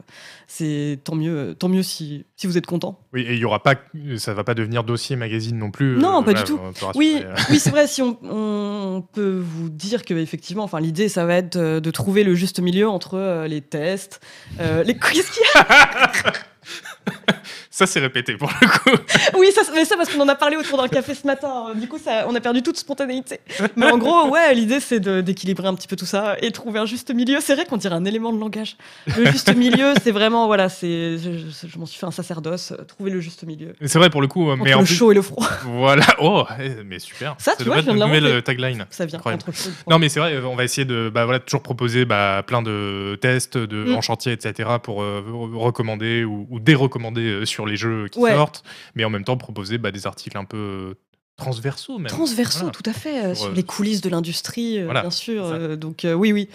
c'est 0.47 0.99
tant 1.03 1.15
mieux, 1.15 1.37
euh, 1.37 1.53
tant 1.53 1.69
mieux 1.69 1.83
si, 1.83 2.25
si 2.35 2.47
vous 2.47 2.57
êtes 2.57 2.65
content. 2.65 2.99
Oui, 3.13 3.21
et 3.21 3.33
il 3.33 3.39
y 3.39 3.45
aura 3.45 3.61
pas, 3.61 3.75
ça 4.17 4.33
va 4.33 4.43
pas 4.43 4.53
devenir 4.53 4.83
dossier 4.83 5.15
magazine 5.15 5.57
non 5.57 5.71
plus. 5.71 5.97
Non, 5.97 6.21
euh, 6.21 6.25
pas 6.25 6.33
du 6.33 6.43
tout. 6.43 6.59
Oui, 6.95 7.23
oui 7.49 7.59
c'est 7.59 7.71
vrai, 7.71 7.87
si 7.87 8.01
on, 8.01 8.17
on 8.23 9.01
peut 9.01 9.41
vous 9.43 9.69
dire 9.69 10.03
que 10.03 10.13
effectivement, 10.13 10.63
enfin 10.63 10.79
l'idée 10.79 11.09
ça 11.09 11.25
va 11.25 11.35
être 11.35 11.57
de 11.57 11.91
trouver 11.91 12.23
le 12.23 12.35
juste 12.35 12.59
milieu 12.59 12.87
entre 12.87 13.45
les 13.47 13.61
tests, 13.61 14.21
euh, 14.59 14.83
les 14.83 14.95
qu'est-ce 14.97 15.31
qu'il 15.31 15.43
y 15.43 15.59
a? 15.59 16.11
Ça, 17.79 17.85
c'est 17.87 18.01
répété 18.01 18.35
pour 18.35 18.49
le 18.61 18.67
coup. 18.67 19.01
Oui, 19.37 19.47
ça, 19.55 19.61
mais 19.73 19.85
ça 19.85 19.95
parce 19.95 20.09
qu'on 20.09 20.19
en 20.19 20.27
a 20.27 20.35
parlé 20.35 20.57
autour 20.57 20.77
d'un 20.77 20.89
café 20.89 21.13
ce 21.15 21.25
matin. 21.25 21.67
hein. 21.69 21.75
Du 21.75 21.87
coup, 21.87 21.97
ça, 21.97 22.25
on 22.27 22.35
a 22.35 22.41
perdu 22.41 22.61
toute 22.61 22.75
spontanéité. 22.75 23.39
Mais 23.77 23.89
en 23.89 23.97
gros, 23.97 24.27
ouais, 24.29 24.53
l'idée 24.53 24.81
c'est 24.81 24.99
d'équilibrer 24.99 25.67
un 25.67 25.75
petit 25.75 25.87
peu 25.87 25.95
tout 25.95 26.05
ça 26.05 26.35
et 26.41 26.51
trouver 26.51 26.79
un 26.79 26.85
juste 26.85 27.13
milieu. 27.13 27.37
C'est 27.39 27.55
vrai 27.55 27.63
qu'on 27.65 27.77
dirait 27.77 27.95
un 27.95 28.03
élément 28.03 28.33
de 28.33 28.39
langage. 28.39 28.75
Le 29.17 29.25
juste 29.31 29.55
milieu, 29.55 29.93
c'est 30.03 30.11
vraiment 30.11 30.47
voilà, 30.47 30.67
c'est 30.67 31.17
je, 31.17 31.31
je- 31.37 31.67
je 31.67 31.79
m'en 31.79 31.85
suis 31.85 31.97
fait 31.99 32.05
un 32.05 32.11
sacerdoce. 32.11 32.73
euh, 32.73 32.83
Trouver 32.83 33.11
le 33.11 33.21
juste 33.21 33.43
milieu 33.43 33.73
C'est 33.85 33.97
vrai 33.97 34.09
pour 34.09 34.19
le 34.21 34.27
coup. 34.27 34.49
euh, 34.49 34.53
entre 34.55 34.63
Mais 34.63 34.73
en 34.73 34.79
le 34.81 34.85
plus, 34.85 34.95
chaud 34.95 35.11
et 35.13 35.15
le 35.15 35.21
froid. 35.21 35.47
voilà. 35.63 36.03
Oh, 36.19 36.43
eh, 36.61 36.83
mais 36.85 36.99
super. 36.99 37.35
Ça, 37.37 37.53
tu 37.57 37.63
vois, 37.63 37.77
je 37.77 37.83
viens 37.83 37.93
de 37.93 37.99
nouvelle 37.99 38.25
euh, 38.25 38.41
tagline. 38.41 38.85
Ça 38.89 39.05
vient 39.05 39.19
Incroyable. 39.19 39.43
entre 39.43 39.51
le 39.51 39.55
chaud 39.55 39.63
et 39.67 39.69
le 39.69 39.73
froid. 39.75 39.93
Non, 39.93 39.99
mais 39.99 40.09
c'est 40.09 40.19
vrai, 40.19 40.37
on 40.43 40.55
va 40.57 40.65
essayer 40.65 40.83
de 40.85 41.09
bah, 41.13 41.23
voilà, 41.23 41.39
toujours 41.39 41.61
proposer 41.63 42.03
bah, 42.03 42.43
plein 42.45 42.61
de 42.61 43.17
tests 43.21 43.57
de, 43.57 43.79
Mm. 43.85 43.95
en 43.95 44.01
chantier, 44.01 44.33
etc., 44.33 44.67
pour 44.83 45.01
euh, 45.01 45.23
re- 45.25 45.55
recommander 45.57 46.25
ou, 46.25 46.45
ou 46.49 46.59
dérecommander 46.59 47.45
sur 47.45 47.65
les 47.69 47.77
jeux 47.77 48.07
qui 48.09 48.19
Ouais. 48.19 48.33
sortent, 48.33 48.63
mais 48.95 49.05
en 49.05 49.09
même 49.09 49.23
temps 49.23 49.37
proposer 49.37 49.77
bah, 49.77 49.91
des 49.91 50.05
articles 50.07 50.37
un 50.37 50.45
peu 50.45 50.57
euh, 50.57 50.93
transversaux. 51.37 51.97
Même. 51.99 52.07
Transversaux, 52.07 52.59
Voilà. 52.65 52.71
tout 52.73 52.83
à 52.89 52.93
fait, 52.93 53.23
euh, 53.23 53.33
Sur, 53.35 53.43
sur 53.45 53.51
euh, 53.51 53.55
les 53.55 53.63
coulisses 53.63 54.01
de 54.01 54.09
l'industrie, 54.09 54.83
voilà, 54.83 55.01
bien 55.01 55.11
sûr. 55.11 55.77
donc 55.77 56.05
oui, 56.05 56.31
oui. 56.33 56.49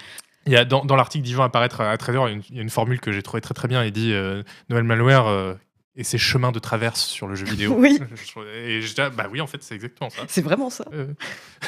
Il 0.46 0.52
y 0.52 0.56
a, 0.56 0.66
dans 0.66 0.84
dans 0.84 0.96
l'article 0.96 1.24
d'Yvan 1.24 1.44
apparaître 1.44 1.80
à 1.80 1.96
13h, 1.96 2.12
il 2.12 2.14
y 2.14 2.18
a 2.18 2.28
une- 2.30 2.42
il 2.50 2.56
y 2.56 2.58
a 2.58 2.62
une 2.62 2.68
formule 2.68 3.00
que 3.00 3.12
j'ai 3.12 3.22
trouvée 3.22 3.40
très 3.40 3.54
très 3.54 3.66
bien. 3.66 3.82
Il 3.82 3.92
dit 3.92 4.12
euh, 4.12 4.42
Noël 4.68 4.84
Malware 4.84 5.26
euh, 5.26 5.54
et 5.96 6.04
ses 6.04 6.18
chemins 6.18 6.52
de 6.52 6.58
traverse 6.58 7.00
sur 7.06 7.26
le 7.28 7.34
jeu 7.34 7.46
vidéo. 7.46 7.74
Oui. 7.78 7.98
Et 8.66 8.82
je 8.82 8.94
dis, 8.94 9.00
ah, 9.00 9.08
bah 9.08 9.26
oui, 9.32 9.40
en 9.40 9.46
fait, 9.46 9.62
c'est 9.62 9.74
exactement 9.74 10.10
ça. 10.10 10.22
C'est 10.28 10.42
vraiment 10.42 10.68
ça. 10.68 10.84
Euh, 10.92 11.06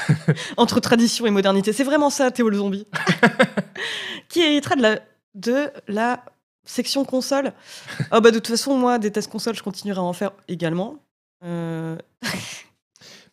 Entre 0.58 0.80
tradition 0.80 1.24
et 1.26 1.30
modernité. 1.30 1.72
C'est 1.72 1.84
vraiment 1.84 2.10
ça, 2.10 2.30
Théo 2.30 2.50
le 2.50 2.58
zombie. 2.58 2.86
qui 4.28 4.40
héritera 4.42 4.76
de 4.76 4.82
la, 4.82 4.98
de 5.34 5.70
la 5.88 6.22
section 6.66 7.04
console. 7.04 7.52
Ah 8.10 8.20
bah 8.20 8.30
de 8.30 8.38
toute 8.38 8.48
façon, 8.48 8.76
moi, 8.76 8.98
des 8.98 9.10
tests 9.10 9.30
console, 9.30 9.54
je 9.54 9.62
continuerai 9.62 10.00
à 10.00 10.02
en 10.02 10.12
faire 10.12 10.32
également. 10.48 10.96
Euh, 11.44 11.96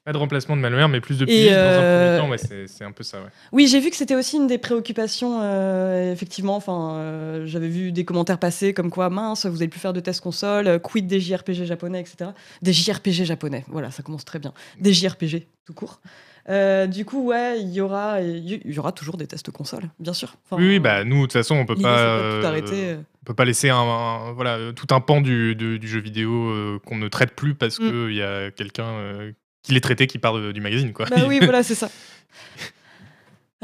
Pas 0.06 0.12
de 0.12 0.18
remplacement 0.18 0.58
de 0.58 0.62
malware, 0.62 0.90
mais 0.90 1.00
plus 1.00 1.18
de 1.18 1.24
Et, 1.24 1.28
pigistes 1.28 1.52
dans 1.52 1.56
un 1.56 1.60
euh, 1.62 2.20
premier 2.20 2.38
temps. 2.38 2.48
Ouais, 2.50 2.68
c'est 2.68 2.84
un 2.84 2.92
peu 2.92 3.04
ça. 3.04 3.20
Ouais. 3.20 3.30
Oui, 3.54 3.68
j'ai 3.68 3.80
vu 3.80 3.90
que 3.90 3.96
c'était 3.96 4.16
aussi 4.16 4.36
une 4.36 4.48
des 4.48 4.58
préoccupations, 4.58 5.40
euh, 5.42 6.12
effectivement. 6.12 6.58
Enfin, 6.58 6.96
euh, 6.96 7.46
j'avais 7.46 7.70
vu 7.70 7.94
des 7.94 8.04
commentaires 8.04 8.38
passer 8.38 8.74
comme 8.74 8.90
quoi, 8.90 9.10
mince, 9.10 9.46
vous 9.46 9.62
allez 9.62 9.70
plus 9.70 9.80
faire 9.80 9.94
de 9.94 10.02
tests 10.02 10.20
console, 10.20 10.68
euh, 10.68 10.78
quid 10.78 11.08
des 11.08 11.22
JRPG 11.22 11.64
japonais, 11.64 12.02
etc. 12.02 12.32
Des 12.62 12.74
JRPG 12.74 13.24
japonais, 13.24 13.64
voilà, 13.70 13.92
ça 13.92 14.04
commence 14.04 14.26
très 14.26 14.40
bien. 14.40 14.54
Des 14.82 14.92
JRPG, 14.92 15.48
tout 15.66 15.74
court. 15.74 16.02
Euh, 16.50 16.88
du 16.88 17.06
coup, 17.06 17.24
ouais, 17.28 17.62
il 17.62 17.70
y 17.72 17.80
aura, 17.80 18.20
il 18.22 18.62
y 18.74 18.78
aura 18.80 18.92
toujours 18.92 19.16
des 19.16 19.28
tests 19.28 19.50
console, 19.52 19.84
bien 20.00 20.12
sûr. 20.14 20.36
Enfin, 20.46 20.62
Oui, 20.62 20.68
oui, 20.68 20.80
bah 20.80 21.06
nous, 21.06 21.18
de 21.18 21.22
toute 21.24 21.34
façon, 21.34 21.56
on 21.56 21.66
peut 21.66 21.76
pas, 21.76 21.82
tout 21.82 21.86
euh, 21.88 22.44
arrêter. 22.44 22.96
on 22.96 23.26
peut 23.26 23.34
pas 23.34 23.46
laisser 23.46 23.70
un, 23.70 23.78
un- 23.78 24.34
voilà, 24.34 24.56
euh, 24.58 24.72
tout 24.74 24.88
un 24.94 25.00
pan 25.00 25.22
du, 25.22 25.56
jeu 25.82 26.00
vidéo 26.02 26.32
euh, 26.50 26.80
qu'on 26.86 26.98
ne 26.98 27.08
traite 27.08 27.32
plus 27.36 27.56
parce 27.56 27.80
Mm. 27.80 27.90
qu'il 27.90 28.14
y 28.16 28.22
a 28.22 28.52
quelqu'un 28.52 28.84
euh, 28.88 29.32
qui 29.62 29.72
l'est 29.72 29.80
traité 29.80 30.06
qui 30.06 30.18
part 30.20 30.34
de- 30.34 30.52
du 30.52 30.60
magazine. 30.60 30.92
Quoi. 30.92 31.06
Bah 31.06 31.24
oui, 31.28 31.40
voilà, 31.42 31.64
c'est 31.64 31.76
ça. 31.76 31.90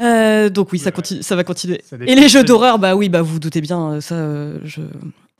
Euh, 0.00 0.48
donc 0.48 0.72
oui, 0.72 0.78
ça, 0.78 0.86
Ouais. 0.86 0.92
continue, 0.92 1.22
ça 1.22 1.36
va 1.36 1.44
continuer. 1.44 1.82
Ça 1.84 1.96
Et 2.06 2.14
les 2.14 2.30
jeux 2.30 2.42
d'horreur, 2.42 2.78
bah 2.78 2.96
oui, 2.96 3.10
bah 3.10 3.20
vous 3.20 3.34
vous 3.34 3.38
doutez 3.38 3.60
bien, 3.60 3.90
euh, 3.92 4.00
ça, 4.00 4.14
euh, 4.14 4.58
je... 4.64 4.80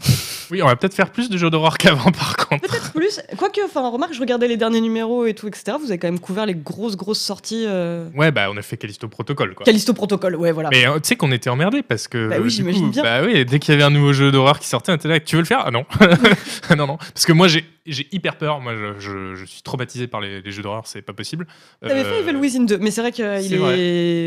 Oui, 0.51 0.63
on 0.63 0.67
va 0.67 0.77
peut-être 0.77 0.95
faire 0.95 1.11
plus 1.11 1.29
de 1.31 1.37
jeux 1.39 1.51
d'horreur 1.51 1.79
qu'avant, 1.79 2.11
par 2.13 2.37
contre. 2.37 2.67
Peut-être 2.69 2.93
plus. 2.93 3.21
Quoique, 3.37 3.61
enfin, 3.65 3.89
remarque, 3.89 4.13
je 4.15 4.21
regardais 4.21 4.49
les 4.49 4.57
derniers 4.57 4.81
numéros 4.81 5.27
et 5.27 5.35
tout, 5.35 5.49
etc. 5.49 5.77
Vous 5.81 5.91
avez 5.91 5.99
quand 5.99 6.09
même 6.09 6.19
couvert 6.21 6.47
les 6.47 6.55
grosses, 6.55 6.97
grosses 6.97 7.21
sorties. 7.21 7.65
Euh... 7.67 8.09
Ouais, 8.17 8.31
bah 8.31 8.49
on 8.51 8.57
a 8.57 8.63
fait 8.63 8.77
Callisto 8.77 9.09
Protocol. 9.09 9.55
Quoi. 9.55 9.65
Callisto 9.65 9.93
Protocol, 9.93 10.37
ouais, 10.37 10.53
voilà. 10.53 10.71
Mais 10.73 10.87
euh, 10.87 10.95
tu 10.95 11.09
sais 11.09 11.17
qu'on 11.17 11.33
était 11.33 11.51
emmerdés 11.51 11.83
parce 11.83 12.09
que. 12.09 12.29
Bah 12.29 12.37
oui, 12.39 12.47
euh, 12.47 12.49
j'imagine 12.49 12.91
bien. 12.91 13.03
Bah 13.03 13.21
oui, 13.25 13.45
dès 13.45 13.59
qu'il 13.59 13.73
y 13.73 13.75
avait 13.75 13.85
un 13.85 13.91
nouveau 13.91 14.13
jeu 14.13 14.31
d'horreur 14.33 14.59
qui 14.59 14.69
sortait, 14.69 14.93
on 14.93 14.97
était 14.97 15.09
là, 15.09 15.21
tu 15.21 15.37
veux 15.37 15.43
le 15.43 15.47
faire? 15.47 15.63
Ah 15.65 15.71
non. 15.71 15.85
non, 16.77 16.87
non. 16.87 16.97
Parce 16.97 17.27
que 17.27 17.33
moi, 17.33 17.49
j'ai 17.49 17.65
j'ai 17.87 18.07
hyper 18.13 18.37
peur. 18.37 18.61
Moi, 18.61 18.75
je, 18.77 19.01
je- 19.01 19.35
je 19.35 19.45
suis 19.47 19.63
traumatisé 19.63 20.07
par 20.07 20.21
les, 20.21 20.43
les 20.43 20.51
jeux 20.53 20.63
d'horreur, 20.63 20.83
c'est 20.87 21.03
pas 21.03 21.13
possible. 21.15 21.47
T'avais 21.83 22.01
Euh, 22.05 22.05
fait 22.25 22.29
Evil 22.31 22.37
Within 22.39 22.65
2, 22.65 22.79
mais 22.79 22.91
c'est 22.91 23.01
vrai 23.01 23.11
qu'il 23.11 23.25
est, 23.25 23.57
vrai. 23.57 23.79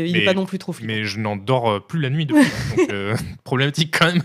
il 0.08 0.16
est 0.16 0.24
pas 0.24 0.34
non 0.34 0.44
plus 0.44 0.58
trop 0.58 0.72
flippant. 0.72 0.92
Mais 0.92 1.04
je 1.04 1.18
n'en 1.20 1.36
dors 1.36 1.86
plus 1.86 2.00
la 2.00 2.10
nuit 2.10 2.26
depuis. 2.26 2.42
donc, 2.76 2.88
euh, 2.92 3.14
problématique 3.44 3.96
quand 3.98 4.06
même. 4.06 4.22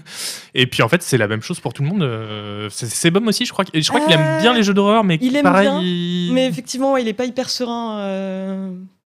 Et 0.56 0.66
puis 0.68 0.82
en 0.84 0.90
fait, 0.90 1.04
c'est 1.04 1.18
la 1.18 1.28
même 1.28 1.42
chose 1.42 1.60
pour 1.60 1.74
tout 1.74 1.84
le 1.84 1.88
monde. 1.88 1.88
Euh, 2.02 2.69
c'est 2.71 3.12
Bum 3.12 3.28
aussi, 3.28 3.45
je 3.45 3.52
crois. 3.54 3.65
je 3.73 3.88
crois 3.88 3.99
qu'il 4.02 4.12
aime 4.13 4.39
bien 4.41 4.54
les 4.54 4.63
jeux 4.63 4.73
d'horreur, 4.73 5.04
mais 5.04 5.17
il 5.21 5.36
aime 5.36 5.43
pareil. 5.43 5.67
bien, 5.69 5.82
il- 5.82 6.32
Mais 6.34 6.45
effectivement, 6.47 6.97
il 6.97 7.08
est 7.08 7.13
pas 7.13 7.25
hyper 7.25 7.49
serein. 7.49 7.99
euh, 7.99 8.71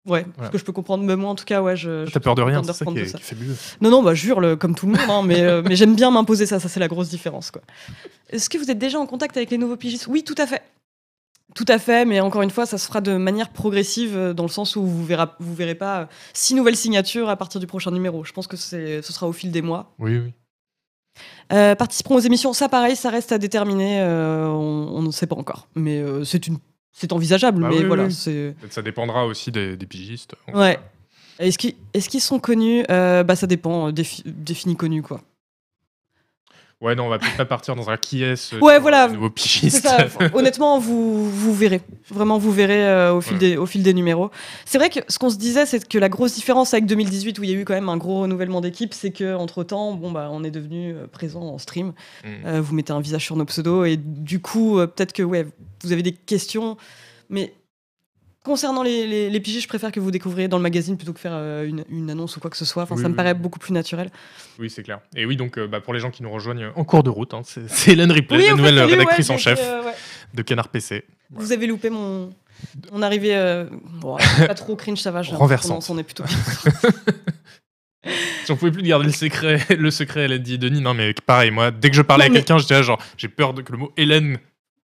Ouais, 0.08 0.22
ce 0.22 0.28
Voilà. 0.36 0.52
que 0.52 0.58
je 0.60 0.64
peux 0.64 0.72
comprendre. 0.72 1.04
Mais 1.04 1.16
moi, 1.16 1.32
en 1.32 1.36
tout 1.36 1.46
cas, 1.46 1.64
ouais, 1.64 1.76
je. 1.76 2.08
T'as 2.12 2.20
peur 2.20 2.36
de 2.36 2.44
rien, 2.44 2.62
c'est 2.64 2.74
ça 2.74 2.86
qui 2.86 2.98
est, 3.00 3.06
tout 3.06 3.18
qui 3.18 3.24
est 3.24 3.26
fabuleux. 3.26 3.56
Non, 3.82 3.90
non, 3.90 4.04
bah, 4.04 4.14
je 4.14 4.28
hurle 4.28 4.56
comme 4.56 4.76
tout 4.76 4.86
le 4.86 4.92
monde, 4.92 5.02
hein, 5.10 5.24
mais, 5.26 5.42
euh, 5.42 5.64
mais 5.68 5.76
j'aime 5.76 5.96
bien 5.96 6.12
m'imposer 6.12 6.46
ça, 6.46 6.60
ça 6.60 6.70
c'est 6.70 6.80
la 6.80 6.88
grosse 6.88 7.10
différence. 7.10 7.50
quoi. 7.50 7.64
Est-ce 8.30 8.48
que 8.50 8.60
vous 8.60 8.70
êtes 8.70 8.78
déjà 8.78 9.00
en 9.00 9.08
contact 9.08 9.36
avec 9.36 9.50
les 9.50 9.58
nouveaux 9.58 9.78
pigistes? 9.78 10.06
Oui, 10.08 10.24
tout 10.24 10.36
à 10.38 10.46
fait. 10.46 10.62
Tout 11.56 11.66
à 11.70 11.80
fait, 11.80 12.06
mais 12.06 12.20
encore 12.20 12.42
une 12.44 12.50
fois, 12.52 12.66
ça 12.68 12.78
se 12.78 12.86
fera 12.86 13.02
de 13.02 13.16
manière 13.18 13.50
progressive, 13.50 14.34
dans 14.36 14.44
le 14.44 14.50
sens 14.50 14.76
où 14.76 14.86
vous 14.86 15.06
verrez, 15.06 15.26
vous 15.40 15.56
verrez 15.56 15.74
pas 15.76 16.08
six 16.34 16.54
nouvelles 16.54 16.76
signatures 16.76 17.30
à 17.30 17.36
partir 17.36 17.60
du 17.60 17.66
prochain 17.66 17.90
numéro. 17.92 18.24
Je 18.26 18.34
pense 18.34 18.46
que 18.46 18.58
ce 18.58 19.02
sera 19.02 19.28
au 19.28 19.32
fil 19.34 19.52
des 19.52 19.62
mois. 19.64 19.94
Oui, 19.98 20.18
oui. 20.20 20.34
Euh, 21.54 21.76
participeront 21.76 22.16
aux 22.16 22.20
émissions, 22.20 22.54
ça 22.54 22.70
pareil, 22.70 22.96
ça 22.96 23.10
reste 23.10 23.32
à 23.32 23.38
déterminer, 23.38 24.02
euh, 24.02 24.48
on 24.48 24.90
on 24.98 25.02
ne 25.02 25.12
sait 25.12 25.28
pas 25.28 25.36
encore. 25.36 25.68
Mais 25.76 26.00
euh, 26.00 26.24
c'est 26.24 26.48
une... 26.48 26.58
c'est 26.92 27.14
envisageable, 27.14 27.62
Bah 27.62 27.70
mais 27.72 27.80
oui, 27.80 27.86
voilà, 27.86 28.06
oui. 28.06 28.14
c'est... 28.14 28.56
Peut-être 28.60 28.74
ça 28.74 28.82
dépendra 28.82 29.26
aussi 29.26 29.52
des, 29.52 29.78
des 29.78 29.86
pigistes. 29.86 30.36
Ouais. 30.54 30.80
Est-ce 31.38 31.58
qu'ils 31.58 31.76
est-ce 31.94 32.10
qu'ils 32.10 32.22
sont 32.22 32.40
connus? 32.40 32.84
Euh, 32.90 33.24
Bah 33.24 33.36
ça 33.36 33.46
dépend, 33.48 33.88
euh, 33.88 33.92
défi- 33.92 34.24
défini 34.26 34.76
connus 34.76 35.02
quoi. 35.04 35.22
Ouais, 36.82 36.94
non, 36.94 37.06
on 37.06 37.10
va 37.10 37.20
peut-être 37.20 37.38
pas 37.38 37.46
partir 37.46 37.76
dans 37.76 37.90
un 37.90 37.96
qui 37.96 38.22
est 38.22 38.36
ce 38.36 38.58
Ouais, 38.58 38.80
voilà. 38.80 39.08
nouveau 39.08 39.32
ça. 39.36 40.08
Honnêtement, 40.34 40.78
vous, 40.78 41.30
vous 41.32 41.54
verrez. 41.54 41.82
Vraiment, 42.10 42.38
vous 42.38 42.52
verrez 42.52 42.86
euh, 42.86 43.14
au, 43.14 43.22
fil 43.22 43.34
Ouais. 43.34 43.40
des, 43.40 43.58
au 43.58 43.66
fil 43.66 43.82
des 43.82 43.94
numéros. 43.94 44.30
C'est 44.66 44.78
vrai 44.78 44.90
que 44.90 45.00
ce 45.08 45.18
qu'on 45.18 45.30
se 45.30 45.38
disait, 45.38 45.66
c'est 45.66 45.88
que 45.88 45.98
la 45.98 46.10
grosse 46.10 46.36
différence 46.36 46.74
avec 46.74 46.86
2018, 46.86 47.40
où 47.40 47.44
il 47.44 47.50
y 47.50 47.54
a 47.54 47.58
eu 47.58 47.64
quand 47.64 47.74
même 47.76 47.88
un 47.88 47.96
gros 47.96 48.22
renouvellement 48.22 48.60
d'équipe, 48.60 48.94
c'est 48.94 49.12
que 49.12 49.36
entre 49.36 49.64
temps, 49.64 49.94
bon, 49.94 50.12
bah, 50.12 50.28
on 50.32 50.44
est 50.44 50.52
devenu 50.52 50.94
euh, 50.94 51.08
présent 51.08 51.44
en 51.44 51.58
stream. 51.58 51.94
Mm. 52.26 52.28
Euh, 52.46 52.62
vous 52.62 52.76
mettez 52.76 52.92
un 52.92 53.00
visage 53.00 53.24
sur 53.24 53.38
nos 53.38 53.46
pseudos, 53.46 53.88
et 53.88 53.96
du 53.96 54.42
coup, 54.42 54.78
euh, 54.78 54.86
peut-être 54.86 55.14
que 55.14 55.24
ouais, 55.24 55.48
vous 55.82 55.94
avez 55.94 56.04
des 56.04 56.12
questions. 56.14 56.76
Mais 57.30 57.54
concernant 58.46 58.84
les, 58.84 59.06
les, 59.08 59.30
les 59.30 59.44
je 59.44 59.68
préfère 59.68 59.92
que 59.92 60.00
vous 60.00 60.12
découvriez 60.12 60.48
dans 60.48 60.56
le 60.58 60.64
magazine 60.64 60.96
plutôt 60.96 61.12
que 61.12 61.20
faire 61.20 61.34
euh, 61.34 61.68
une, 61.68 61.84
une 61.90 62.10
annonce 62.10 62.38
ou 62.38 62.40
quoi 62.40 62.50
que 62.50 62.56
ce 62.58 62.64
soit. 62.64 62.84
Enfin, 62.84 62.96
Oui, 62.96 63.02
ça 63.02 63.08
me 63.10 63.14
oui. 63.14 63.18
paraît 63.18 63.34
beaucoup 63.34 63.60
plus 63.60 63.74
naturel. 63.74 64.10
Oui, 64.60 64.70
c'est 64.70 64.84
clair. 64.84 65.00
Et 65.16 65.26
oui, 65.26 65.36
donc 65.36 65.58
euh, 65.58 65.68
bah, 65.68 65.82
pour 65.82 65.94
les 65.94 66.00
gens 66.00 66.12
qui 66.12 66.24
nous 66.24 66.30
rejoignent 66.32 66.70
en 66.76 66.84
cours 66.86 67.04
de 67.04 67.10
route, 67.10 67.34
hein, 67.34 67.42
c'est 67.44 67.92
Hélène 67.92 68.12
Ripley, 68.12 68.38
la 68.38 68.44
fait, 68.46 68.56
nouvelle 68.56 68.76
ouais, 68.76 68.86
rédactrice 68.86 69.30
en 69.30 69.38
chef 69.38 69.60
euh, 69.62 69.84
ouais. 69.84 69.94
de 70.34 70.42
Canard 70.44 70.70
PC. 70.70 71.04
Vous 71.32 71.52
avez 71.52 71.68
loupé 71.68 71.90
mon, 71.90 72.30
mon 72.92 73.02
arrivée. 73.02 73.66
Bon, 74.00 74.16
pas 74.48 74.54
trop 74.54 74.76
cringe, 74.76 75.00
ça 75.02 75.12
va. 75.12 75.22
Renversante. 75.22 75.90
en 75.90 75.98
est 75.98 76.04
plutôt. 76.04 76.24
J'en 78.48 78.56
pouvais 78.56 78.72
plus 78.72 78.84
de 78.84 78.88
garder 78.88 79.06
le 79.08 79.12
secret, 79.12 79.60
le 79.76 79.90
secret, 79.90 80.22
elle 80.22 80.34
a 80.34 80.38
dit 80.38 80.60
Denis. 80.60 80.82
Non, 80.82 80.94
mais 80.94 81.14
pareil, 81.26 81.50
moi, 81.50 81.72
dès 81.72 81.90
que 81.90 81.96
je 81.96 82.04
parlais 82.04 82.26
Non, 82.26 82.30
à 82.30 82.34
mais- 82.34 82.40
quelqu'un, 82.40 82.58
j'étais 82.60 82.84
genre, 82.84 83.02
j'ai 83.18 83.28
peur 83.28 83.54
de, 83.56 83.62
que 83.64 83.72
le 83.72 83.80
mot 83.80 83.92
Hélène 83.98 84.38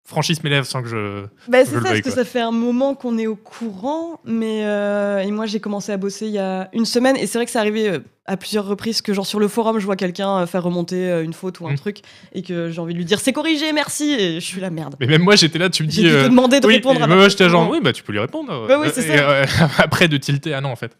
franchisse 0.05 0.43
mes 0.43 0.49
lèvres 0.49 0.65
sans 0.65 0.81
que 0.81 0.89
je. 0.89 1.23
Bah, 1.47 1.59
c'est 1.65 1.71
ça, 1.75 1.81
parce 1.81 2.01
que 2.01 2.11
ça 2.11 2.25
fait 2.25 2.41
un 2.41 2.51
moment 2.51 2.93
qu'on 2.93 3.17
est 3.17 3.27
au 3.27 3.35
courant, 3.37 4.19
mais 4.25 4.61
euh, 4.65 5.19
et 5.19 5.31
moi 5.31 5.45
j'ai 5.45 5.59
commencé 5.59 5.91
à 5.91 5.97
bosser 5.97 6.25
il 6.27 6.33
y 6.33 6.39
a 6.39 6.69
une 6.73 6.85
semaine, 6.85 7.15
et 7.15 7.25
c'est 7.27 7.37
vrai 7.37 7.45
que 7.45 7.51
c'est 7.51 7.59
arrivé 7.59 7.89
euh, 7.89 7.99
à 8.25 8.35
plusieurs 8.37 8.65
reprises 8.65 9.01
que 9.01 9.13
genre 9.13 9.25
sur 9.25 9.39
le 9.39 9.47
forum 9.47 9.79
je 9.79 9.85
vois 9.85 9.95
quelqu'un 9.95 10.39
euh, 10.39 10.45
faire 10.45 10.63
remonter 10.63 11.09
euh, 11.09 11.23
une 11.23 11.33
faute 11.33 11.59
ou 11.61 11.67
un 11.67 11.71
Mm. 11.73 11.77
truc, 11.77 12.01
et 12.33 12.41
que 12.41 12.69
j'ai 12.69 12.79
envie 12.81 12.93
de 12.93 12.97
lui 12.99 13.05
dire 13.05 13.19
c'est 13.21 13.33
corrigé, 13.33 13.71
merci, 13.71 14.11
et 14.11 14.33
je 14.41 14.45
suis 14.45 14.59
la 14.61 14.69
merde. 14.69 14.95
Mais 14.99 15.07
même 15.07 15.21
moi, 15.23 15.35
j'étais 15.37 15.57
là, 15.59 15.69
tu 15.69 15.83
me 15.83 15.87
dis. 15.87 16.01
dû 16.01 16.09
te 16.09 16.13
euh, 16.13 16.27
demander 16.29 16.59
de 16.59 16.67
oui, 16.67 16.75
répondre 16.75 17.01
à 17.01 17.07
moi, 17.07 17.29
j'étais 17.29 17.49
genre, 17.49 17.69
oui, 17.69 17.79
bah 17.81 17.93
tu 17.93 18.03
peux 18.03 18.11
lui 18.11 18.19
répondre. 18.19 18.67
Bah 18.67 18.77
oui, 18.81 18.89
c'est 18.93 19.01
ça. 19.03 19.13
euh, 19.13 19.45
après, 19.77 20.07
de 20.09 20.17
tilter, 20.17 20.53
ah 20.53 20.59
non, 20.61 20.69
en 20.69 20.75
fait. 20.75 20.91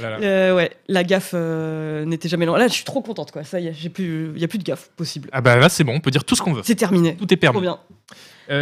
Là, 0.00 0.10
là. 0.10 0.18
Euh, 0.22 0.54
ouais, 0.54 0.70
la 0.88 1.04
gaffe 1.04 1.32
euh, 1.34 2.04
n'était 2.04 2.28
jamais 2.28 2.46
loin. 2.46 2.58
Là, 2.58 2.68
je 2.68 2.72
suis 2.72 2.84
trop 2.84 3.02
contente, 3.02 3.32
quoi. 3.32 3.44
Ça 3.44 3.60
y 3.60 3.66
est, 3.66 3.72
il 3.72 3.82
y 4.38 4.44
a 4.44 4.48
plus 4.48 4.58
de 4.58 4.62
gaffe 4.64 4.90
possible. 4.96 5.28
Ah 5.32 5.40
bah 5.40 5.56
là, 5.56 5.68
c'est 5.68 5.84
bon, 5.84 5.94
on 5.94 6.00
peut 6.00 6.10
dire 6.10 6.24
tout 6.24 6.34
ce 6.36 6.42
qu'on 6.42 6.52
veut. 6.52 6.62
C'est 6.64 6.74
terminé. 6.74 7.16
Tout 7.16 7.24
est 7.32 7.36
Trop 7.36 7.52
permis. 7.52 7.60
bien. 7.60 7.78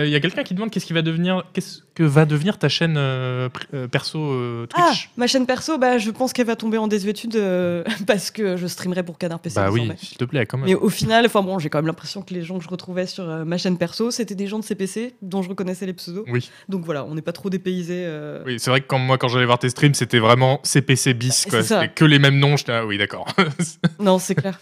Il 0.05 0.09
y 0.11 0.15
a 0.15 0.21
quelqu'un 0.21 0.43
qui 0.45 0.55
demande 0.55 0.71
qu'est-ce 0.71 0.87
qui 0.87 0.93
va 0.93 1.03
devenir, 1.03 1.45
qu'est-ce 1.53 1.81
que 1.95 2.03
va 2.05 2.25
devenir 2.25 2.59
ta 2.59 2.69
chaîne 2.69 2.95
euh, 2.97 3.49
euh, 3.75 3.89
perso 3.89 4.19
euh, 4.21 4.67
Ah, 4.75 4.89
Twitch. 4.91 5.11
ma 5.17 5.27
chaîne 5.27 5.47
perso, 5.47 5.77
bah, 5.79 5.99
je 5.99 6.11
pense 6.11 6.33
qu'elle 6.33 6.47
va 6.47 6.55
tomber 6.57 6.79
en 6.79 6.87
désuétude 6.87 7.35
euh, 7.37 7.83
parce 8.07 8.31
que 8.31 8.57
je 8.57 8.67
streamerai 8.67 9.03
pour 9.03 9.19
Canard 9.19 9.41
PC. 9.41 9.57
bah 9.57 9.71
oui, 9.71 9.91
s'il 9.99 10.17
te 10.17 10.25
plaît, 10.25 10.47
quand 10.47 10.59
même. 10.59 10.67
Mais 10.69 10.75
au 10.75 10.89
final, 10.89 11.27
enfin 11.27 11.43
bon, 11.43 11.59
j'ai 11.59 11.69
quand 11.69 11.79
même 11.79 11.87
l'impression 11.89 12.23
que 12.23 12.33
les 12.33 12.43
gens 12.43 12.59
que 12.59 12.65
je 12.65 12.69
retrouvais 12.69 13.07
sur 13.07 13.29
euh, 13.29 13.45
ma 13.45 13.59
chaîne 13.59 13.77
perso, 13.79 14.11
c'était 14.11 14.35
des 14.37 14.47
gens 14.47 14.59
de 14.61 14.65
CPC 14.65 15.15
dont 15.23 15.43
je 15.43 15.49
reconnaissais 15.49 15.87
les 15.87 15.93
pseudos. 15.93 16.25
Oui. 16.29 16.49
Donc 16.69 16.85
voilà, 16.85 17.05
on 17.05 17.15
n'est 17.17 17.23
pas 17.23 17.33
trop 17.33 17.51
dépaysés. 17.51 18.05
euh. 18.07 18.43
Oui, 18.47 18.59
c'est 18.61 18.71
vrai 18.71 18.81
que 18.81 18.87
quand 18.87 18.99
moi, 18.99 19.19
quand 19.19 19.29
j'allais 19.29 19.47
voir 19.47 19.59
tes 19.59 19.69
streams, 19.71 19.95
c'était 19.95 20.21
vraiment 20.21 20.61
CPC 20.63 21.15
bis, 21.15 21.45
Bah, 21.47 21.51
quoi. 21.51 21.63
C'était 21.65 21.89
que 21.89 22.05
les 22.05 22.19
mêmes 22.19 22.39
noms. 22.39 22.57
J'étais 22.57 22.73
là, 22.73 22.87
oui, 22.87 22.97
d'accord. 22.99 23.27
Non, 23.99 24.19
c'est 24.19 24.35
clair. 24.35 24.59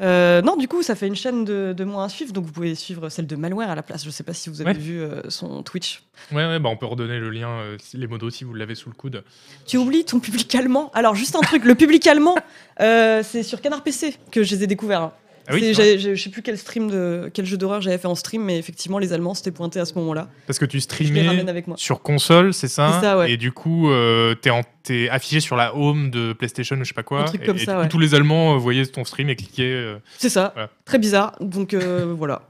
Euh, 0.00 0.40
non, 0.42 0.56
du 0.56 0.66
coup, 0.66 0.82
ça 0.82 0.94
fait 0.94 1.06
une 1.06 1.14
chaîne 1.14 1.44
de, 1.44 1.74
de 1.76 1.84
moi 1.84 2.04
à 2.04 2.08
suivre, 2.08 2.32
donc 2.32 2.46
vous 2.46 2.52
pouvez 2.52 2.74
suivre 2.74 3.08
celle 3.10 3.26
de 3.26 3.36
Malware 3.36 3.70
à 3.70 3.74
la 3.74 3.82
place. 3.82 4.04
Je 4.04 4.10
sais 4.10 4.22
pas 4.22 4.32
si 4.32 4.48
vous 4.48 4.60
avez 4.62 4.70
Ouais. 4.72 4.76
vu 4.78 5.00
euh, 5.00 5.20
son 5.28 5.62
Twitch. 5.62 6.02
ouais, 6.32 6.46
ouais, 6.46 6.58
bah 6.58 6.70
on 6.70 6.76
peut 6.76 6.86
redonner 6.86 7.18
le 7.18 7.28
lien, 7.30 7.48
euh, 7.50 7.76
les 7.94 8.06
modos 8.06 8.30
si 8.30 8.44
vous 8.44 8.54
l'avez 8.54 8.74
sous 8.74 8.88
le 8.88 8.94
coude. 8.94 9.22
Tu 9.66 9.76
oublies 9.76 10.04
ton 10.04 10.18
public 10.20 10.54
allemand? 10.54 10.90
Alors, 10.94 11.14
juste 11.14 11.36
un 11.36 11.40
truc, 11.40 11.64
le 11.64 11.74
public 11.74 12.06
allemand, 12.06 12.34
c'est 12.78 13.42
sur 13.42 13.60
Canard 13.60 13.82
PC 13.82 14.16
que 14.30 14.42
je 14.42 14.54
les 14.56 14.64
ai 14.64 14.66
découverts. 14.66 15.02
hein. 15.02 15.12
Ah 15.50 15.54
oui, 15.54 15.74
je 15.74 16.14
sais 16.14 16.30
plus 16.30 16.42
quel 16.42 16.56
stream 16.56 16.90
de 16.90 17.30
quel 17.34 17.44
jeu 17.44 17.56
d'horreur 17.56 17.80
j'avais 17.80 17.98
fait 17.98 18.06
en 18.06 18.14
stream, 18.14 18.42
mais 18.44 18.58
effectivement, 18.58 18.98
les 18.98 19.12
Allemands 19.12 19.34
s'étaient 19.34 19.50
pointés 19.50 19.80
à 19.80 19.84
ce 19.84 19.94
moment-là. 19.94 20.28
Parce 20.46 20.58
que 20.58 20.64
tu 20.64 20.80
streamais 20.80 21.44
sur 21.76 22.02
console, 22.02 22.54
c'est 22.54 22.68
ça, 22.68 22.92
C'est 22.94 23.06
ça, 23.06 23.18
ouais. 23.18 23.32
Et 23.32 23.36
du 23.36 23.52
coup, 23.52 23.90
euh, 23.90 24.34
t'es 24.82 25.08
affiché 25.08 25.40
sur 25.40 25.56
la 25.56 25.74
home 25.76 26.10
de 26.10 26.32
PlayStation 26.32 26.76
ou 26.76 26.84
je 26.84 26.88
sais 26.88 26.94
pas 26.94 27.02
quoi. 27.02 27.22
Un 27.22 27.24
truc 27.24 27.42
et, 27.42 27.46
comme 27.46 27.56
et 27.56 27.60
ça, 27.60 27.72
du 27.72 27.76
coup, 27.76 27.82
ouais. 27.82 27.88
tous 27.88 27.98
les 27.98 28.14
Allemands 28.14 28.54
euh, 28.54 28.58
voyaient 28.58 28.86
ton 28.86 29.04
stream 29.04 29.28
et 29.28 29.36
cliquaient. 29.36 29.62
euh, 29.64 29.98
C'est 30.18 30.28
ça. 30.30 30.52
Voilà. 30.54 30.70
Très 30.84 30.98
bizarre. 30.98 31.36
Donc 31.40 31.74
euh, 31.74 32.14
voilà. 32.16 32.42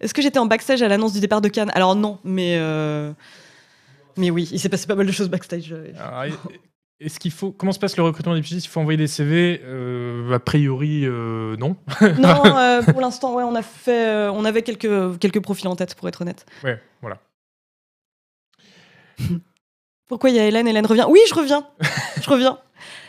Est-ce 0.00 0.14
que 0.14 0.22
j'étais 0.22 0.38
en 0.38 0.46
backstage 0.46 0.82
à 0.82 0.88
l'annonce 0.88 1.12
du 1.12 1.20
départ 1.20 1.40
de 1.40 1.48
Cannes? 1.48 1.70
Alors 1.74 1.96
non, 1.96 2.18
mais 2.24 2.58
mais 4.16 4.30
oui, 4.30 4.48
il 4.52 4.60
s'est 4.60 4.68
passé 4.68 4.86
pas 4.86 4.94
mal 4.94 5.06
de 5.06 5.12
choses 5.12 5.28
backstage. 5.28 5.74
Alors, 5.98 6.24
Est-ce 7.00 7.18
qu'il 7.18 7.32
faut 7.32 7.50
comment 7.50 7.72
se 7.72 7.78
passe 7.78 7.96
le 7.96 8.02
recrutement 8.04 8.34
des 8.34 8.40
pigistes? 8.40 8.66
Il 8.66 8.68
faut 8.68 8.80
envoyer 8.80 8.96
des 8.96 9.08
CV 9.08 9.60
Euh, 9.64 10.32
A 10.32 10.38
priori, 10.38 11.04
euh, 11.04 11.56
non? 11.56 11.76
non, 12.18 12.44
euh, 12.56 12.82
pour 12.82 13.00
l'instant, 13.00 13.34
ouais, 13.34 13.42
on 13.42 13.54
a 13.54 13.62
fait, 13.62 14.28
on 14.28 14.44
avait 14.44 14.62
quelques 14.62 15.18
quelques 15.18 15.40
profils 15.40 15.66
en 15.68 15.76
tête, 15.76 15.94
pour 15.96 16.08
être 16.08 16.22
honnête. 16.22 16.46
Ouais, 16.62 16.80
voilà. 17.02 17.18
Pourquoi 20.06 20.30
il 20.30 20.36
y 20.36 20.38
a 20.38 20.46
Hélène? 20.46 20.68
Hélène 20.68 20.86
revient. 20.86 21.06
Oui, 21.08 21.20
je 21.28 21.34
reviens. 21.34 21.66
je 22.22 22.30
reviens. 22.30 22.58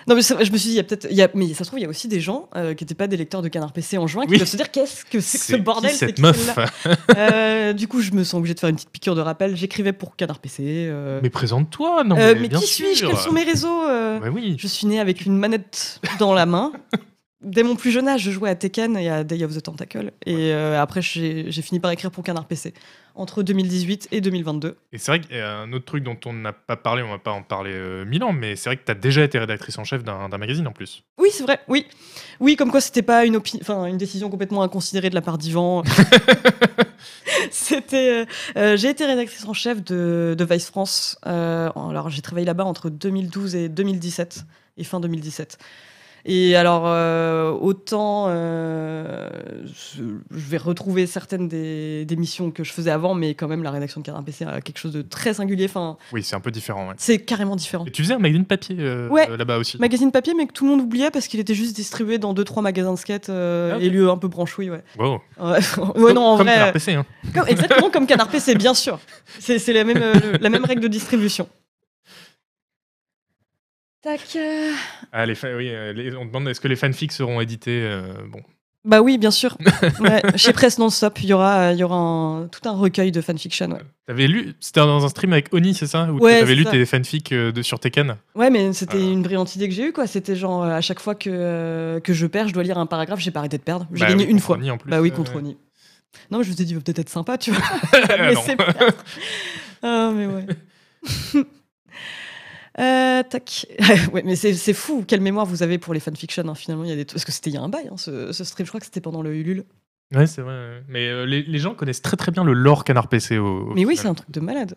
Non, 0.07 0.13
mais 0.15 0.21
vrai, 0.21 0.45
je 0.45 0.51
me 0.51 0.57
suis 0.57 0.67
dit, 0.69 0.73
il 0.73 0.77
y 0.77 0.79
a 0.79 0.83
peut-être, 0.83 1.07
il 1.09 1.15
y 1.17 1.21
a- 1.23 1.29
mais 1.33 1.47
ça 1.53 1.63
se 1.63 1.69
trouve, 1.69 1.79
il 1.79 1.83
y 1.83 1.85
a 1.85 1.89
aussi 1.89 2.07
des 2.07 2.19
gens 2.21 2.47
euh, 2.55 2.73
qui 2.75 2.83
n'étaient 2.83 2.93
pas 2.95 3.07
des 3.07 3.17
lecteurs 3.17 3.41
de 3.41 3.47
Canard 3.47 3.73
PC 3.73 3.97
en 3.97 4.05
juin 4.05 4.23
qui 4.25 4.31
Oui. 4.31 4.37
peuvent 4.37 4.47
se 4.47 4.55
dire 4.57 4.69
qu'est-ce 4.69 5.03
que 5.05 5.19
c'est 5.19 5.37
que 5.39 5.43
ce 5.45 5.55
qui, 5.55 5.61
bordel 5.61 5.89
c'est 5.91 6.05
cette 6.07 6.15
qui 6.15 6.21
meuf 6.21 6.55
Euh, 7.17 7.73
Du 7.73 7.87
coup, 7.87 8.01
je 8.01 8.11
me 8.11 8.23
sens 8.23 8.35
obligée 8.37 8.53
de 8.53 8.59
faire 8.59 8.69
une 8.69 8.75
petite 8.75 8.91
piqûre 8.91 9.15
de 9.15 9.21
rappel. 9.21 9.55
J'écrivais 9.57 9.93
pour 9.93 10.15
Canard 10.15 10.39
PC. 10.39 10.63
euh, 10.89 11.19
Mais 11.23 11.29
présente-toi, 11.31 12.03
non 12.03 12.15
mais, 12.15 12.35
mais 12.35 12.47
bien 12.49 12.59
qui 12.59 12.67
suis-je? 12.67 13.05
Quels 13.07 13.17
sont 13.17 13.31
mes 13.31 13.43
réseaux 13.43 13.81
oui. 14.31 14.55
Je 14.59 14.67
suis 14.67 14.85
née 14.87 14.99
avec 14.99 15.25
une 15.25 15.37
manette 15.37 15.99
dans 16.19 16.33
la 16.33 16.45
main. 16.45 16.71
Dès 17.45 17.63
mon 17.63 17.75
plus 17.75 17.91
jeune 17.91 18.07
âge, 18.07 18.21
je 18.21 18.31
jouais 18.31 18.49
à 18.49 18.55
Tekken 18.55 18.97
et 18.97 19.09
à 19.09 19.23
Day 19.23 19.43
of 19.43 19.55
the 19.55 19.61
Tentacle. 19.61 20.11
Et 20.25 20.51
euh, 20.51 20.81
après, 20.81 21.01
j'ai 21.01 21.61
fini 21.61 21.79
par 21.79 21.91
écrire 21.91 22.11
pour 22.11 22.23
Canard 22.23 22.45
PC 22.45 22.73
entre 23.13 23.43
2018 23.43 24.09
et 24.11 24.19
2022. 24.19 24.75
Et 24.91 24.97
c'est 24.97 25.11
vrai 25.11 25.21
qu'il 25.21 25.37
y 25.37 25.39
a 25.39 25.55
un 25.55 25.71
autre 25.71 25.85
truc 25.85 26.03
dont 26.03 26.17
on 26.25 26.33
n'a 26.33 26.51
pas 26.51 26.75
parlé, 26.75 27.01
on 27.01 27.11
va 27.11 27.17
pas 27.17 27.31
en 27.31 27.43
parler 27.43 27.71
euh, 27.73 28.03
mille 28.03 28.23
ans, 28.23 28.33
mais 28.33 28.57
c'est 28.57 28.67
vrai 28.67 28.75
que 28.75 28.83
tu 28.83 28.91
as 28.91 28.95
déjà 28.95 29.23
été 29.23 29.39
rédactrice 29.39 29.77
en 29.77 29.85
chef 29.85 30.03
d'un 30.03 30.27
magazine 30.37 30.67
en 30.67 30.73
plus. 30.73 31.03
Oui, 31.17 31.29
c'est 31.31 31.43
vrai, 31.43 31.59
oui. 31.69 31.87
Oui, 32.41 32.57
comme 32.57 32.71
quoi 32.71 32.81
c'était 32.81 33.03
pas 33.03 33.25
une, 33.25 33.39
décision 33.97 34.29
complètement 34.29 34.63
inconsidérée 34.63 35.09
de 35.09 35.15
la 35.15 35.21
part 35.21 35.37
d'Ivan. 35.37 35.83
c'était. 37.51 38.25
euh, 38.57 38.75
j'ai 38.75 38.89
été 38.89 39.05
rédactrice 39.05 39.45
en 39.45 39.53
chef 39.53 39.81
de, 39.81 40.35
de 40.37 40.45
Vice 40.45 40.65
France. 40.65 41.17
Alors, 41.23 42.09
j'ai 42.09 42.21
travaillé 42.21 42.45
là-bas 42.45 42.65
entre 42.65 42.89
2012 42.89 43.55
et 43.55 43.69
2017, 43.69 44.43
et 44.77 44.83
fin 44.83 44.99
2017. 44.99 45.57
Et 46.27 46.55
alors, 46.55 46.83
euh, 46.87 47.51
autant 47.51 48.25
euh, 48.29 49.29
je 49.93 50.01
vais 50.31 50.57
retrouver 50.57 51.05
certaines 51.05 51.47
des, 51.47 52.03
des 52.05 52.15
missions 52.15 52.49
que 52.49 52.63
je 52.63 52.71
faisais 52.73 52.89
avant, 52.89 53.13
mais 53.13 53.35
quand 53.35 53.47
même, 53.47 53.61
la 53.61 53.69
rédaction 53.69 54.01
de 54.01 54.05
Canard 54.05 54.23
PC 54.23 54.43
a 54.43 54.59
quelque 54.61 54.79
chose 54.79 54.93
de 54.93 55.03
très 55.03 55.35
singulier. 55.35 55.65
Enfin, 55.65 55.97
Oui, 56.11 56.23
c'est 56.23 56.35
un 56.35 56.39
peu 56.39 56.49
différent. 56.49 56.87
ouais. 56.87 56.95
c'est 56.97 57.19
carrément 57.19 57.55
différent. 57.55 57.85
Et 57.85 57.91
tu 57.91 58.01
faisais 58.01 58.15
un 58.15 58.19
magazine 58.19 58.45
papier 58.45 58.75
euh, 58.79 59.07
Ouais. 59.09 59.29
euh, 59.29 59.37
là-bas 59.37 59.57
aussi. 59.59 59.77
Magazine 59.79 60.11
papier, 60.11 60.33
mais 60.35 60.47
que 60.47 60.53
tout 60.53 60.65
le 60.65 60.71
monde 60.71 60.81
oubliait 60.81 61.11
parce 61.11 61.27
qu'il 61.27 61.39
était 61.39 61.53
juste 61.53 61.75
distribué 61.75 62.17
dans 62.17 62.33
2-3 62.33 62.61
magasins 62.63 62.93
de 62.93 62.97
skate 62.97 63.29
euh, 63.29 63.73
Ah, 63.75 63.79
et 63.79 63.89
lieux 63.89 64.09
un 64.09 64.17
peu 64.17 64.27
branchouilles, 64.27 64.71
ouais. 64.71 64.83
Wow. 64.97 65.21
Ouais, 65.39 65.59
ouais, 66.01 66.13
non, 66.13 66.21
en 66.23 66.37
Comme 66.37 66.47
vrai. 66.47 66.55
Canard 66.55 66.73
PC, 66.73 66.93
hein. 66.93 67.05
comme- 67.35 67.47
exactement 67.47 67.89
comme 67.91 68.07
Canard 68.07 68.29
PC, 68.29 68.55
bien 68.55 68.73
sûr. 68.73 68.99
C'est 69.39 69.59
la, 69.73 69.83
même, 69.83 70.01
euh, 70.01 70.37
la 70.41 70.49
même 70.49 70.65
règle 70.65 70.81
de 70.81 70.87
distribution. 70.87 71.47
Tac. 74.05 74.21
euh, 74.35 74.71
Ah, 75.11 75.25
les 75.25 75.33
fa- 75.33 75.55
oui, 75.55 75.67
euh, 75.69 75.91
les- 75.91 76.15
on 76.15 76.25
demande 76.25 76.47
est-ce 76.47 76.61
que 76.61 76.67
les 76.67 76.75
fanfics 76.75 77.11
seront 77.11 77.41
édités 77.41 77.81
euh, 77.83 78.13
Bon, 78.29 78.39
Bah 78.83 79.01
oui, 79.01 79.17
bien 79.17 79.31
sûr. 79.31 79.57
Ouais, 79.99 80.21
chez 80.35 80.53
Presse 80.53 80.77
Non-Stop, 80.77 81.17
il 81.23 81.29
y 81.29 81.33
aura, 81.33 81.57
euh, 81.57 81.71
il 81.73 81.79
y 81.79 81.83
aura 81.83 81.95
un- 81.97 82.47
tout 82.47 82.61
un 82.69 82.73
recueil 82.73 83.11
de 83.11 83.19
fanfiction. 83.19 83.71
Ouais, 83.71 83.81
t'avais 84.05 84.27
lu, 84.27 84.53
c'était 84.59 84.81
dans 84.81 85.03
un 85.03 85.09
stream 85.09 85.33
avec 85.33 85.51
Oni, 85.53 85.73
c'est 85.73 85.87
ça? 85.87 86.03
Où 86.11 86.19
Ouais, 86.19 86.39
t'avais 86.39 86.53
lu 86.53 86.65
ça. 86.65 86.69
tes 86.71 86.85
fanfics 86.85 87.31
euh, 87.31 87.51
de, 87.51 87.63
sur 87.63 87.79
Tekken? 87.79 88.15
Ouais 88.35 88.51
mais 88.51 88.73
c'était 88.73 88.97
Euh. 88.97 89.11
une 89.13 89.23
brillante 89.23 89.55
idée 89.55 89.67
que 89.67 89.73
j'ai 89.73 89.87
eue, 89.87 89.91
quoi. 89.91 90.05
C'était 90.05 90.35
genre, 90.35 90.63
euh, 90.63 90.69
à 90.69 90.81
chaque 90.81 90.99
fois 90.99 91.15
que, 91.15 91.31
euh, 91.33 91.99
que 91.99 92.13
je 92.13 92.27
perds, 92.27 92.47
je 92.49 92.53
dois 92.53 92.61
lire 92.61 92.77
un 92.77 92.85
paragraphe, 92.85 93.19
j'ai 93.21 93.31
pas 93.31 93.39
arrêté 93.39 93.57
de 93.57 93.63
perdre. 93.63 93.87
J'ai 93.91 94.01
Bah 94.01 94.09
gagné 94.11 94.25
oui, 94.25 94.31
une 94.31 94.39
fois. 94.39 94.57
Oni, 94.57 94.69
en 94.69 94.77
plus, 94.77 94.91
Bah 94.91 95.01
oui, 95.01 95.09
euh, 95.11 95.15
contre 95.15 95.35
Oni. 95.35 95.57
Non, 96.29 96.37
mais 96.37 96.43
je 96.43 96.51
vous 96.51 96.61
ai 96.61 96.65
dit, 96.65 96.73
il 96.73 96.75
va 96.75 96.81
peut-être 96.81 96.99
être 96.99 97.09
sympa, 97.09 97.39
tu 97.39 97.49
vois. 97.49 97.61
Ah, 97.93 98.15
mais 98.19 98.33
non. 98.35 98.41
c'est. 98.45 98.57
Ah, 99.81 100.11
mais 100.13 100.27
ouais. 100.27 100.45
Euh, 102.79 103.23
tac. 103.23 103.67
ouais, 104.13 104.23
mais 104.25 104.35
c'est 104.35 104.73
fou, 104.73 105.03
quelle 105.07 105.21
mémoire 105.21 105.45
vous 105.45 105.63
avez 105.63 105.77
pour 105.77 105.93
les 105.93 105.99
fanfictions, 105.99 106.47
hein, 106.47 106.55
finalement. 106.55 106.83
Il 106.83 106.89
y 106.89 106.93
a 106.93 106.95
des... 106.95 107.05
Parce 107.05 107.23
que 107.25 107.31
c'était 107.31 107.49
il 107.49 107.53
y 107.53 107.57
a 107.57 107.61
un 107.61 107.69
bail, 107.69 107.87
hein, 107.91 107.97
ce, 107.97 108.31
ce 108.33 108.43
stream, 108.43 108.65
je 108.65 108.71
crois 108.71 108.79
que 108.79 108.85
c'était 108.85 109.01
pendant 109.01 109.21
le 109.21 109.33
Ulule. 109.35 109.63
Ouais, 110.13 110.27
c'est 110.27 110.41
vrai. 110.41 110.83
Mais 110.87 111.07
euh, 111.07 111.25
les, 111.25 111.41
les 111.41 111.57
gens 111.57 111.73
connaissent 111.73 112.01
très 112.01 112.17
très 112.17 112.31
bien 112.31 112.43
le 112.43 112.53
lore 112.53 112.83
Canard 112.83 113.07
PC. 113.07 113.37
Au, 113.37 113.69
au 113.71 113.73
Mais 113.73 113.85
oui, 113.85 113.95
c'est 113.97 114.07
un 114.07 114.13
truc 114.13 114.29
de 114.29 114.39
malade. 114.39 114.75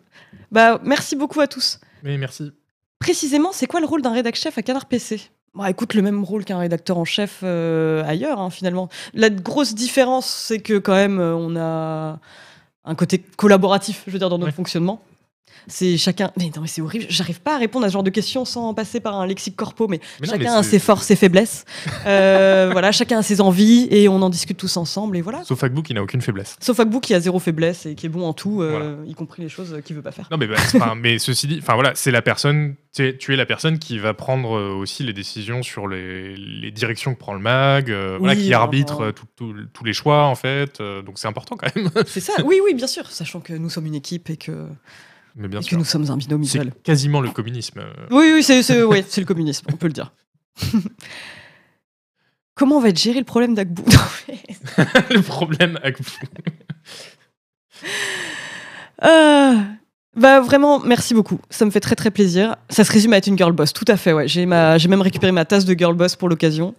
Bah, 0.51 0.79
merci 0.83 1.15
beaucoup 1.15 1.39
à 1.41 1.47
tous. 1.47 1.79
Mais 2.03 2.17
merci. 2.17 2.51
Précisément, 2.99 3.51
c'est 3.51 3.67
quoi 3.67 3.79
le 3.79 3.85
rôle 3.85 4.01
d'un 4.01 4.11
rédac 4.13 4.35
chef 4.35 4.57
à 4.57 4.61
Canard 4.63 4.87
PC 4.87 5.21
Bah 5.53 5.69
écoute, 5.69 5.93
le 5.93 6.01
même 6.01 6.23
rôle 6.23 6.45
qu'un 6.45 6.57
rédacteur 6.57 6.97
en 6.97 7.05
chef 7.05 7.41
euh, 7.43 8.03
ailleurs, 8.05 8.39
hein, 8.39 8.49
finalement. 8.49 8.89
La 9.13 9.29
grosse 9.29 9.75
différence, 9.75 10.25
c'est 10.25 10.59
que 10.59 10.77
quand 10.79 10.95
même, 10.95 11.19
euh, 11.19 11.35
on 11.35 11.55
a 11.55 12.19
un 12.85 12.95
côté 12.95 13.19
collaboratif, 13.19 14.03
je 14.07 14.11
veux 14.11 14.19
dire, 14.19 14.29
dans 14.29 14.37
notre 14.39 14.47
Ouais. 14.51 14.55
fonctionnement. 14.55 15.03
C'est 15.67 15.97
chacun. 15.97 16.31
Mais 16.37 16.51
non, 16.55 16.61
mais 16.61 16.67
c'est 16.67 16.81
horrible. 16.81 17.05
J'arrive 17.09 17.41
pas 17.41 17.55
à 17.55 17.57
répondre 17.57 17.85
à 17.85 17.89
ce 17.89 17.93
genre 17.93 18.03
de 18.03 18.09
questions 18.09 18.45
sans 18.45 18.73
passer 18.73 18.99
par 18.99 19.19
un 19.19 19.27
lexique 19.27 19.55
corpo. 19.55 19.87
Mais, 19.87 19.99
Mais 20.19 20.27
non, 20.27 20.33
chacun 20.33 20.53
mais 20.53 20.57
a 20.59 20.63
ses 20.63 20.79
forces, 20.79 21.05
ses 21.05 21.15
faiblesses. 21.15 21.65
Euh, 22.05 22.69
voilà, 22.71 22.91
chacun 22.91 23.19
a 23.19 23.21
ses 23.23 23.41
envies 23.41 23.87
et 23.91 24.07
on 24.09 24.21
en 24.21 24.29
discute 24.29 24.57
tous 24.57 24.77
ensemble. 24.77 25.17
Et 25.17 25.21
voilà. 25.21 25.43
Sauf 25.43 25.63
Agbook, 25.63 25.89
il 25.89 25.93
n'a 25.95 26.03
aucune 26.03 26.21
faiblesse. 26.21 26.55
Sauf 26.59 26.79
Agbou 26.79 26.99
qui 26.99 27.13
a 27.13 27.19
zéro 27.19 27.39
faiblesse 27.39 27.85
et 27.85 27.95
qui 27.95 28.05
est 28.05 28.09
bon 28.09 28.25
en 28.25 28.33
tout, 28.33 28.61
euh, 28.61 29.03
y 29.07 29.13
compris 29.13 29.41
les 29.41 29.49
choses 29.49 29.79
qu'il 29.85 29.95
veut 29.95 30.01
pas 30.01 30.11
faire. 30.11 30.27
Non, 30.31 30.37
mais, 30.37 30.47
bah, 30.47 30.55
pas- 30.77 30.95
mais 30.95 31.19
ceci 31.19 31.47
dit, 31.47 31.59
enfin 31.61 31.75
voilà, 31.75 31.91
c'est 31.95 32.11
la 32.11 32.21
personne, 32.21 32.75
tu 32.95 33.07
es, 33.07 33.17
tu 33.17 33.33
es 33.33 33.35
la 33.35 33.45
personne 33.45 33.79
qui 33.79 33.99
va 33.99 34.13
prendre 34.13 34.57
euh, 34.57 34.73
aussi 34.73 35.03
les 35.03 35.13
décisions 35.13 35.61
sur 35.61 35.87
les, 35.87 36.35
les 36.35 36.71
directions 36.71 37.13
que 37.13 37.19
prend 37.19 37.33
le 37.33 37.39
mag, 37.39 37.91
euh, 37.91 38.17
voilà, 38.19 38.35
qui 38.35 38.53
arbitre 38.53 39.13
tous 39.35 39.83
les 39.83 39.93
choix 39.93 40.25
en 40.25 40.35
fait. 40.35 40.81
donc 40.81 41.19
c'est 41.19 41.27
important 41.27 41.55
quand 41.57 41.73
même. 41.75 41.89
C'est 42.07 42.19
ça, 42.19 42.33
oui, 42.43 42.59
oui, 42.63 42.73
bien 42.73 42.87
sûr, 42.87 43.09
sachant 43.11 43.39
que 43.39 43.53
nous 43.53 43.69
sommes 43.69 43.85
une 43.85 43.95
équipe 43.95 44.29
et 44.29 44.37
que, 44.37 44.67
mais 45.39 45.47
bien 45.47 45.61
et 45.61 45.63
que 45.65 45.75
nous 45.75 45.83
sommes 45.85 46.09
un 46.11 46.17
binôme 46.17 46.43
c'est 46.43 46.59
idéal. 46.59 46.73
quasiment 46.83 47.21
le 47.21 47.31
communisme. 47.31 47.79
euh. 47.79 47.93
Oui, 48.11 48.29
oui, 48.35 48.43
c'est 48.43 48.61
c'est- 48.61 48.83
ouais, 48.83 49.03
c'est 49.07 49.21
le 49.21 49.25
communisme, 49.27 49.65
on 49.73 49.77
peut 49.77 49.87
le 49.87 49.93
dire. 49.93 50.13
Comment 52.55 52.75
on 52.77 52.81
va 52.81 52.89
être 52.89 52.99
géré 52.99 53.19
le 53.19 53.25
problème 53.25 53.55
d'Agbou 53.55 53.85
le 55.09 55.21
problème 55.21 55.79
vous. 55.99 56.27
Ah, 59.01 59.55
Bah 60.15 60.41
vraiment, 60.41 60.79
merci 60.79 61.13
beaucoup. 61.13 61.39
Ça 61.49 61.63
me 61.65 61.71
fait 61.71 61.79
très 61.79 61.95
très 61.95 62.11
plaisir. 62.11 62.57
Ça 62.69 62.83
se 62.83 62.91
résume 62.91 63.13
à 63.13 63.17
être 63.17 63.27
une 63.27 63.37
girl 63.37 63.53
boss, 63.53 63.71
tout 63.71 63.85
à 63.87 63.95
fait. 63.95 64.11
Ouais, 64.11 64.27
j'ai 64.27 64.45
ma, 64.45 64.77
j'ai 64.77 64.89
même 64.89 65.01
récupéré 65.01 65.31
ma 65.31 65.45
tasse 65.45 65.63
de 65.65 65.73
girl 65.77 65.95
boss 65.95 66.15
pour 66.17 66.27
l'occasion. 66.27 66.75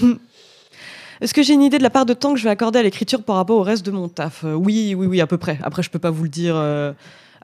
Est-ce 1.20 1.32
que 1.34 1.42
j'ai 1.42 1.52
une 1.54 1.62
idée 1.62 1.78
de 1.78 1.82
la 1.82 1.90
part 1.90 2.06
de 2.06 2.14
temps 2.14 2.32
que 2.32 2.38
je 2.38 2.44
vais 2.44 2.50
accorder 2.50 2.78
à 2.78 2.82
l'écriture 2.82 3.22
par 3.22 3.36
rapport 3.36 3.56
au 3.58 3.62
reste 3.62 3.84
de 3.86 3.90
mon 3.90 4.08
taf? 4.08 4.44
Euh, 4.44 4.54
Oui, 4.54 4.94
oui, 4.96 5.06
oui, 5.06 5.20
à 5.20 5.26
peu 5.26 5.38
près. 5.38 5.58
Après, 5.62 5.82
je 5.82 5.90
peux 5.90 5.98
pas 5.98 6.10
vous 6.10 6.22
le 6.24 6.28
dire 6.28 6.54
euh, 6.56 6.92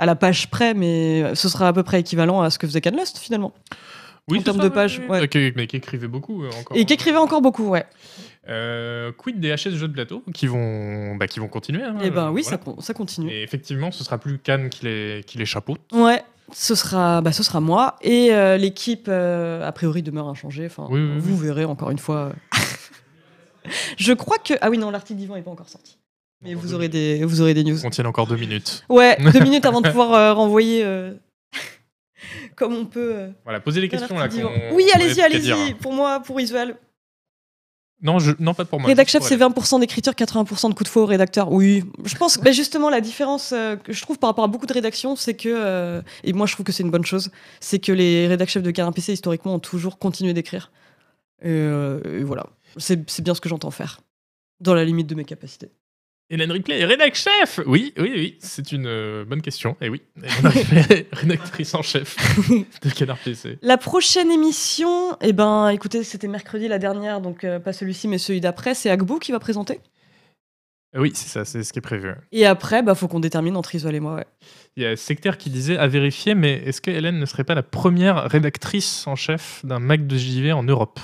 à 0.01 0.07
la 0.07 0.17
page 0.17 0.49
près, 0.51 0.75
mais 0.75 1.35
ce 1.35 1.49
sera 1.49 1.69
à 1.69 1.73
peu 1.73 1.83
près 1.85 2.01
équivalent 2.01 2.41
à 2.41 2.51
ce 2.51 2.59
que 2.59 2.67
faisait 2.67 2.81
Canlust 2.81 3.19
finalement. 3.19 3.53
Oui, 4.29 4.37
En 4.37 4.41
c'est 4.41 4.45
termes 4.45 4.59
ça, 4.59 4.65
de 4.65 4.69
pages, 4.69 5.01
ouais. 5.09 5.23
Euh, 5.23 5.27
qui- 5.27 5.53
mais 5.57 5.67
qui 5.67 5.77
écrivait 5.77 6.07
beaucoup 6.09 6.45
euh, 6.45 6.51
encore. 6.61 6.77
Et 6.77 6.85
qui 6.85 6.93
écrivait 6.95 7.17
encore 7.19 7.41
beaucoup, 7.43 7.69
ouais. 7.69 7.85
Euh, 8.49 9.13
quid 9.13 9.39
des 9.41 9.51
HS 9.55 9.71
jeux 9.77 9.89
de 9.89 9.93
plateau 9.93 10.23
qui 10.35 10.47
vont, 10.47 11.17
bah, 11.17 11.27
qui 11.27 11.41
vont 11.41 11.49
continuer. 11.49 11.83
hein, 11.83 11.97
Et 12.03 12.11
ben 12.11 12.27
euh, 12.27 12.31
oui, 12.31 12.43
voilà. 12.43 12.59
ça, 12.59 12.63
con- 12.65 12.81
ça 12.81 12.95
continue. 12.95 13.31
Et 13.31 13.43
effectivement, 13.43 13.91
ce 13.91 14.03
sera 14.05 14.19
plus 14.19 14.39
Cannes 14.39 14.69
qui 14.71 14.85
les, 14.87 15.23
qui 15.27 15.37
les 15.39 15.47
chapeaute. 15.47 15.81
Ouais, 15.93 16.23
ce 16.53 16.75
sera, 16.75 17.21
bah, 17.23 17.33
ce 17.33 17.43
sera 17.43 17.61
moi. 17.61 17.97
Et 18.03 18.33
euh, 18.33 18.57
l'équipe, 18.57 19.07
euh, 19.09 19.67
a 19.67 19.73
priori, 19.73 20.03
demeure 20.03 20.29
inchangée. 20.29 20.67
Enfin, 20.67 20.87
Oui, 20.91 21.01
oui, 21.01 21.19
vous 21.19 21.37
verrez 21.37 21.65
encore 21.65 21.91
une 21.91 21.99
fois. 21.99 22.33
je 23.99 24.13
crois 24.13 24.39
que. 24.39 24.55
Ah 24.61 24.71
oui, 24.71 24.79
non, 24.79 24.91
l'article 24.91 25.19
d'Yvan 25.19 25.35
n'est 25.37 25.43
pas 25.43 25.51
encore 25.51 25.69
sorti. 25.69 25.97
Mais 26.43 26.55
vous 26.55 26.73
aurez 26.75 26.89
des, 26.89 27.23
vous 27.25 27.41
aurez 27.43 27.53
des 27.55 27.65
news. 27.65 27.85
On 27.85 27.91
tient 27.91 28.05
encore 28.07 28.27
deux 28.27 28.37
minutes. 28.37 28.85
Ouais, 28.89 29.17
deux 29.33 29.41
minutes 29.41 29.67
avant 29.67 29.81
de 29.81 29.89
pouvoir 29.89 30.15
euh, 30.15 30.33
renvoyer 30.33 30.83
euh, 30.85 31.13
comme 32.57 32.75
on 32.75 32.87
peut. 32.87 33.13
euh, 33.15 33.31
Voilà, 33.45 33.61
posez 33.61 33.81
les 33.81 33.89
questions 33.89 34.15
là. 34.15 34.23
l'article 34.23 34.45
qu'on- 34.47 34.53
d'Yvan. 34.55 34.75
Oui, 34.75 34.87
qu'on 34.93 35.01
allez-y, 35.01 35.15
dire. 35.15 35.25
allez-y. 35.57 35.75
Pour 35.75 35.93
moi, 35.93 36.21
pour 36.21 36.41
Isuel. 36.41 36.77
Non, 38.03 38.19
je, 38.19 38.33
non, 38.39 38.55
pas 38.55 38.65
pour 38.65 38.81
moi. 38.81 38.89
Rédac 38.89 39.07
juste 39.09 39.13
chef, 39.13 39.19
pour 39.21 39.29
c'est 39.29 39.35
elle. 39.35 39.77
20% 39.77 39.81
d'écriture, 39.81 40.15
80% 40.15 40.71
de 40.71 40.75
coups 40.75 40.85
de 40.85 40.89
faux 40.89 41.03
au 41.03 41.07
rédacteur. 41.07 41.53
Oui, 41.53 41.85
je 42.07 42.17
pense 42.17 42.39
que 42.39 42.43
bah, 42.43 42.51
justement 42.53 42.89
la 42.89 43.03
différence 43.03 43.53
euh, 43.53 43.77
que 43.77 43.93
je 43.93 44.01
trouve 44.01 44.19
par 44.19 44.31
rapport 44.31 44.45
à 44.45 44.49
beaucoup 44.49 44.65
de 44.65 44.73
rédactions, 44.73 45.17
c'est 45.17 45.35
que, 45.35 45.51
euh, 45.55 46.01
et 46.25 46.33
moi 46.33 46.47
je 46.47 46.55
trouve 46.55 46.65
que 46.65 46.73
c'est 46.73 46.83
une 46.83 46.91
bonne 46.91 47.05
chose, 47.05 47.31
c'est 47.61 47.79
que 47.79 47.93
les 47.93 48.27
rédac 48.27 48.49
chefs 48.49 48.63
de 48.63 48.71
Canard 48.71 48.95
PC 48.95 49.13
historiquement 49.13 49.55
ont 49.57 49.59
toujours 49.59 49.99
continué 49.99 50.33
d'écrire. 50.33 50.73
Et, 51.43 51.49
euh, 51.51 52.01
et 52.21 52.25
voilà, 52.25 52.47
c'est 52.79 53.09
c'est 53.11 53.21
bien 53.21 53.35
ce 53.35 53.43
que 53.43 53.51
j'entends 53.51 53.71
faire, 53.71 54.01
dans 54.61 54.73
la 54.73 54.87
limite 54.87 55.07
de 55.07 55.15
mes 55.15 55.27
capacités. 55.27 55.69
Hélène 56.33 56.53
Ripley 56.53 56.79
est 56.79 56.85
rédac 56.85 57.17
chef 57.17 57.59
Oui, 57.67 57.93
oui, 57.99 58.13
oui, 58.15 58.39
c'est 58.39 58.71
une 58.71 58.87
euh, 58.87 59.25
bonne 59.25 59.43
question. 59.43 59.77
Et 59.81 59.89
oui, 59.89 60.01
Hélène 60.17 60.47
Ripley, 60.47 61.09
rédactrice 61.13 61.75
en 61.75 61.83
chef 61.83 62.17
de 62.49 62.91
Canard 62.91 63.19
PC. 63.19 63.59
La 63.63 63.77
prochaine 63.77 64.31
émission, 64.31 65.17
eh 65.21 65.33
ben, 65.33 65.71
écoutez, 65.71 66.05
c'était 66.05 66.29
mercredi 66.29 66.69
la 66.69 66.79
dernière, 66.79 67.21
donc 67.21 67.43
euh, 67.43 67.59
pas 67.59 67.73
celui-ci 67.73 68.07
mais 68.07 68.19
celui 68.19 68.41
d'après, 68.41 68.77
c'est 68.77 68.91
Agbo 68.91 69.19
qui 69.19 69.33
va 69.33 69.41
présenter? 69.41 69.81
Oui, 70.97 71.11
c'est 71.15 71.29
ça, 71.29 71.45
c'est 71.45 71.65
ce 71.65 71.73
qui 71.73 71.81
est 71.81 71.83
prévu. 71.83 72.13
Et 72.31 72.47
après, 72.47 72.83
bah 72.83 72.95
faut 72.95 73.09
qu'on 73.09 73.21
détermine 73.21 73.57
entre 73.57 73.75
Isuel 73.75 73.97
et 73.97 74.01
moi. 74.01 74.15
Ouais. 74.15 74.27
Il 74.77 74.85
y 74.85 74.87
a 74.87 74.97
Sectaire 74.97 75.37
qui 75.37 75.51
disait 75.51 75.79
à 75.79 75.89
vérifier, 75.89 76.37
mais 76.37 76.63
est-ce 76.65 76.81
que 76.81 76.93
Hélène 76.93 77.19
ne 77.19 77.27
serait 77.27 77.45
pas 77.45 77.55
la 77.57 77.63
première 77.65 78.29
rédactrice 78.29 79.05
en 79.09 79.17
chef 79.17 79.65
d'un 79.65 79.81
Mac 79.81 80.07
de 80.07 80.17
JV 80.17 80.53
en 80.53 80.63
Europe? 80.63 81.01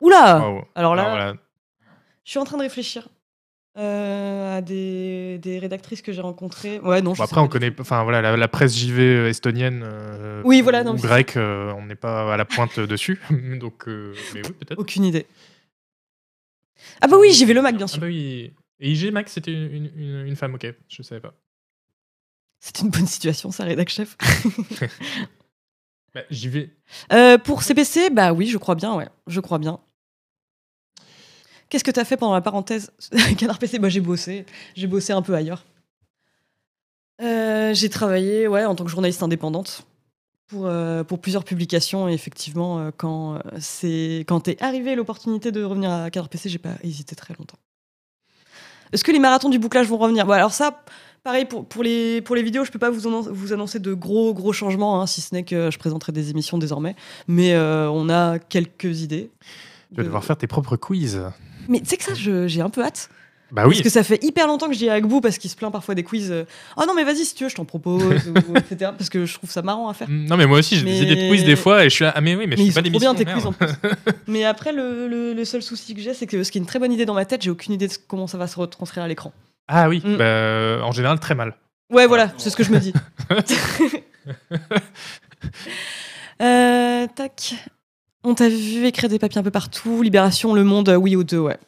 Oula 0.00 0.38
Waouh. 0.38 0.64
Alors 0.76 0.94
là, 0.94 1.02
Alors 1.02 1.16
voilà. 1.16 1.34
Je 2.24 2.30
suis 2.30 2.38
en 2.38 2.44
train 2.44 2.56
de 2.56 2.62
réfléchir 2.62 3.08
euh, 3.78 4.58
à 4.58 4.62
des, 4.62 5.38
des 5.38 5.58
rédactrices 5.58 6.02
que 6.02 6.12
j'ai 6.12 6.20
rencontrées. 6.22 6.78
Ouais, 6.80 7.02
non, 7.02 7.12
Bon, 7.12 7.22
après, 7.22 7.40
on 7.40 7.48
connaît, 7.48 7.72
enfin 7.78 8.02
voilà, 8.04 8.22
la, 8.22 8.36
la 8.36 8.48
presse 8.48 8.74
JV 8.76 9.28
estonienne 9.28 9.82
euh, 9.84 10.42
Oui, 10.44 10.60
voilà, 10.62 10.82
non, 10.84 10.94
ou 10.94 10.96
grecque, 10.96 11.36
euh, 11.36 11.72
on 11.76 11.86
n'est 11.86 11.94
pas 11.94 12.32
à 12.32 12.36
la 12.36 12.44
pointe 12.44 12.80
dessus. 12.80 13.20
Donc, 13.60 13.86
euh, 13.88 14.14
mais 14.34 14.42
oui, 14.46 14.52
peut-être. 14.58 14.78
Aucune 14.78 15.04
idée. 15.04 15.26
Ah 17.00 17.06
bah 17.08 17.16
oui, 17.18 17.32
j'y 17.32 17.44
vais 17.44 17.54
le 17.54 17.62
Mac, 17.62 17.76
bien 17.76 17.86
Ah 17.86 17.88
sûr. 17.88 18.00
bah 18.00 18.06
oui. 18.06 18.52
Et 18.80 18.92
IG 18.92 19.10
Max, 19.12 19.32
c'était 19.32 19.52
une, 19.52 19.90
une- 19.96 20.26
une 20.26 20.36
femme, 20.36 20.54
ok, 20.54 20.66
je 20.88 21.02
savais 21.02 21.20
pas. 21.20 21.34
C'est 22.60 22.80
une 22.80 22.90
bonne 22.90 23.06
situation, 23.06 23.50
ça, 23.50 23.64
rédac 23.64 23.88
chef. 23.88 24.16
Bah, 26.14 26.22
J'y 26.30 26.48
vais. 26.48 26.70
Euh, 27.12 27.36
pour 27.36 27.62
CPC, 27.62 28.08
bah 28.10 28.32
oui, 28.32 28.46
je 28.46 28.56
crois 28.56 28.74
bien, 28.74 28.94
ouais. 28.94 29.06
Je 29.26 29.38
crois 29.40 29.58
bien. 29.58 29.80
Qu'est-ce 31.68 31.84
que 31.84 31.90
t'as 31.90 32.04
fait 32.04 32.16
pendant 32.16 32.34
la 32.34 32.40
parenthèse 32.40 32.92
Canard 33.38 33.58
PC, 33.58 33.78
bah 33.78 33.88
j'ai 33.88 34.00
bossé. 34.00 34.46
J'ai 34.76 34.86
bossé 34.86 35.12
un 35.12 35.22
peu 35.22 35.34
ailleurs. 35.34 35.64
Euh, 37.22 37.72
j'ai 37.74 37.88
travaillé, 37.88 38.46
ouais, 38.46 38.64
en 38.64 38.74
tant 38.74 38.84
que 38.84 38.90
journaliste 38.90 39.22
indépendante. 39.22 39.86
pour, 40.48 40.66
euh, 40.66 41.02
pour 41.02 41.18
plusieurs 41.20 41.42
publications. 41.44 42.08
Et 42.08 42.12
effectivement, 42.12 42.78
euh, 42.78 42.90
quand, 42.96 43.38
c'est, 43.58 44.24
quand 44.28 44.46
est 44.48 44.60
arrivée 44.62 44.94
l'opportunité 44.94 45.50
de 45.50 45.64
revenir 45.64 45.90
à 45.90 46.10
Canard 46.10 46.28
PC, 46.28 46.48
j'ai 46.48 46.58
pas 46.58 46.74
hésité 46.84 47.16
très 47.16 47.34
longtemps. 47.38 47.58
Est-ce 48.92 49.02
que 49.02 49.10
les 49.10 49.18
marathons 49.18 49.48
du 49.48 49.58
bouclage 49.58 49.88
vont 49.88 49.96
revenir? 49.98 50.24
Bon, 50.26 50.32
Alors 50.34 50.52
ça, 50.52 50.84
pareil, 51.24 51.46
pour, 51.46 51.66
pour, 51.66 51.82
les, 51.82 52.20
pour 52.22 52.36
les 52.36 52.42
vidéos, 52.44 52.64
je 52.64 52.70
peux 52.70 52.78
pas 52.78 52.90
vous, 52.90 53.08
annon- 53.08 53.28
vous 53.28 53.52
annoncer 53.52 53.80
de 53.80 53.92
gros, 53.94 54.32
gros 54.32 54.52
changements, 54.52 55.00
hein, 55.02 55.06
si 55.08 55.20
ce 55.20 55.34
n'est 55.34 55.42
que 55.42 55.70
je 55.72 55.78
présenterai 55.78 56.12
des 56.12 56.30
émissions 56.30 56.58
désormais. 56.58 56.94
Mais 57.26 57.54
euh, 57.54 57.90
on 57.90 58.08
a 58.08 58.38
quelques 58.38 59.00
idées. 59.02 59.30
Tu 59.90 59.96
vas 59.96 60.02
De- 60.02 60.06
devoir 60.06 60.22
faire 60.24 60.36
tes 60.36 60.46
propres 60.46 60.76
quiz. 60.76 61.20
Mais 61.68 61.80
tu 61.80 61.86
sais 61.86 61.96
que 61.96 62.04
ça, 62.04 62.12
j'ai 62.14 62.60
un 62.60 62.70
peu 62.70 62.82
hâte. 62.82 63.08
Bah 63.52 63.62
oui. 63.64 63.74
Parce 63.74 63.82
que 63.82 63.90
ça 63.90 64.02
fait 64.02 64.18
hyper 64.24 64.48
longtemps 64.48 64.66
que 64.66 64.72
je 64.74 64.78
dis 64.78 64.88
à 64.88 64.94
Agbou 64.94 65.20
parce 65.20 65.38
qu'il 65.38 65.48
se 65.48 65.54
plaint 65.54 65.70
parfois 65.70 65.94
des 65.94 66.02
quiz. 66.02 66.32
euh, 66.32 66.42
Oh 66.76 66.82
non, 66.84 66.94
mais 66.94 67.04
vas-y, 67.04 67.24
si 67.24 67.32
tu 67.36 67.44
veux, 67.44 67.48
je 67.50 67.54
t'en 67.54 67.64
propose, 67.64 68.02
ou, 68.48 68.56
etc. 68.56 68.90
Parce 68.98 69.08
que 69.08 69.24
je 69.24 69.34
trouve 69.34 69.48
ça 69.50 69.62
marrant 69.62 69.88
à 69.88 69.94
faire. 69.94 70.08
Mm, 70.10 70.26
Non 70.26 70.36
mais 70.36 70.46
moi 70.46 70.58
aussi 70.58 70.76
j'ai 70.76 70.84
Mais- 70.84 70.90
des 70.98 71.02
idées 71.02 71.14
de 71.14 71.28
quiz 71.30 71.44
des 71.44 71.54
fois 71.54 71.84
et 71.84 71.88
je 71.88 71.94
suis 71.94 72.04
là 72.04 72.12
ah 72.16 72.20
mais 72.20 72.34
oui 72.34 72.48
mais, 72.48 72.56
Mais 72.56 72.66
je 72.66 72.72
fais 72.72 72.82
pas 72.82 72.88
trop 72.90 72.98
bien 72.98 73.14
tes 73.14 73.24
quiz 73.24 73.34
merde. 73.36 73.46
en 73.46 73.52
plus. 73.52 73.68
mais 74.26 74.44
après, 74.44 74.72
le, 74.72 75.06
le- 75.06 75.32
le 75.32 75.44
seul 75.44 75.62
souci 75.62 75.94
que 75.94 76.00
j'ai, 76.00 76.12
c'est 76.12 76.26
que 76.26 76.42
ce 76.42 76.50
qui 76.50 76.58
est 76.58 76.60
une 76.60 76.66
très 76.66 76.80
bonne 76.80 76.92
idée 76.92 77.06
dans 77.06 77.14
ma 77.14 77.24
tête, 77.24 77.42
j'ai 77.42 77.50
aucune 77.50 77.72
idée 77.74 77.86
de 77.86 77.92
comment 78.08 78.26
ça 78.26 78.36
va 78.36 78.48
se 78.48 78.58
retranscrire 78.58 79.04
à 79.04 79.08
l'écran. 79.08 79.32
Ah 79.68 79.88
oui 79.88 80.02
Mm. 80.04 80.16
bah, 80.16 80.78
en 80.84 80.90
général 80.90 81.20
très 81.20 81.36
mal. 81.36 81.54
Ouais, 81.92 82.08
voilà, 82.08 82.32
c'est 82.38 82.50
ce 82.50 82.56
que 82.56 82.64
je 82.64 82.72
me 82.72 82.80
dis. 82.80 82.92
Euh, 86.42 87.06
tac. 87.14 87.54
On 88.28 88.34
t'a 88.34 88.48
vu 88.48 88.84
écrire 88.86 89.08
des 89.08 89.18
papiers 89.20 89.38
un 89.38 89.44
peu 89.44 89.50
partout. 89.52 90.02
Libération, 90.02 90.52
Le 90.52 90.64
Monde, 90.64 90.88
euh, 90.88 90.96
oui 90.96 91.14
ou 91.14 91.22
deux, 91.22 91.38
ouais. 91.38 91.58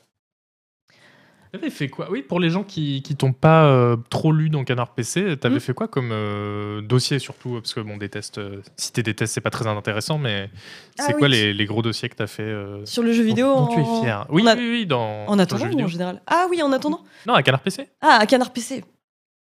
T'avais 1.52 1.70
fait 1.70 1.88
quoi? 1.88 2.10
Oui 2.10 2.20
pour 2.22 2.40
les 2.40 2.50
gens 2.50 2.62
qui 2.62 3.00
qui 3.00 3.16
t'ont 3.16 3.32
pas 3.32 3.64
euh, 3.64 3.96
trop 4.10 4.32
lu 4.32 4.50
dans 4.50 4.64
Canard 4.64 4.92
PC 4.92 5.34
t'avais 5.38 5.56
Mm. 5.56 5.60
fait 5.60 5.72
quoi 5.72 5.88
comme 5.88 6.10
euh, 6.12 6.82
dossier 6.82 7.18
surtout? 7.18 7.54
Parce 7.54 7.72
que 7.72 7.80
bon 7.80 7.96
des 7.96 8.10
tests 8.10 8.36
euh, 8.36 8.60
citer 8.76 9.02
des 9.02 9.14
tests 9.14 9.32
c'est 9.32 9.40
pas 9.40 9.48
très 9.48 9.66
intéressant 9.66 10.18
mais 10.18 10.50
Ah 10.98 11.04
c'est 11.06 11.14
oui. 11.14 11.18
quoi 11.20 11.28
les, 11.28 11.54
les 11.54 11.64
gros 11.64 11.80
dossiers 11.80 12.10
que 12.10 12.16
t'as 12.16 12.26
fait 12.26 12.54
Sur 12.84 13.02
le 13.02 13.14
jeu 13.14 13.22
vidéo. 13.22 13.46
dont, 13.54 13.60
dont 13.64 13.74
tu 13.74 13.80
es 13.80 14.00
fier? 14.02 14.26
Oui 14.28 14.46
a- 14.46 14.56
oui 14.56 14.68
oui 14.70 14.86
dans 14.86 15.24
En 15.26 15.38
attendant 15.38 15.64
ou 15.70 15.80
en 15.80 15.86
général? 15.86 16.20
Ah 16.26 16.46
oui, 16.50 16.60
en 16.62 16.70
attendant? 16.70 17.02
Non 17.26 17.32
à 17.32 17.42
Canard 17.42 17.60
PC. 17.62 17.88
Ah, 18.02 18.18
à 18.20 18.26
Canard 18.26 18.52
PC. 18.52 18.84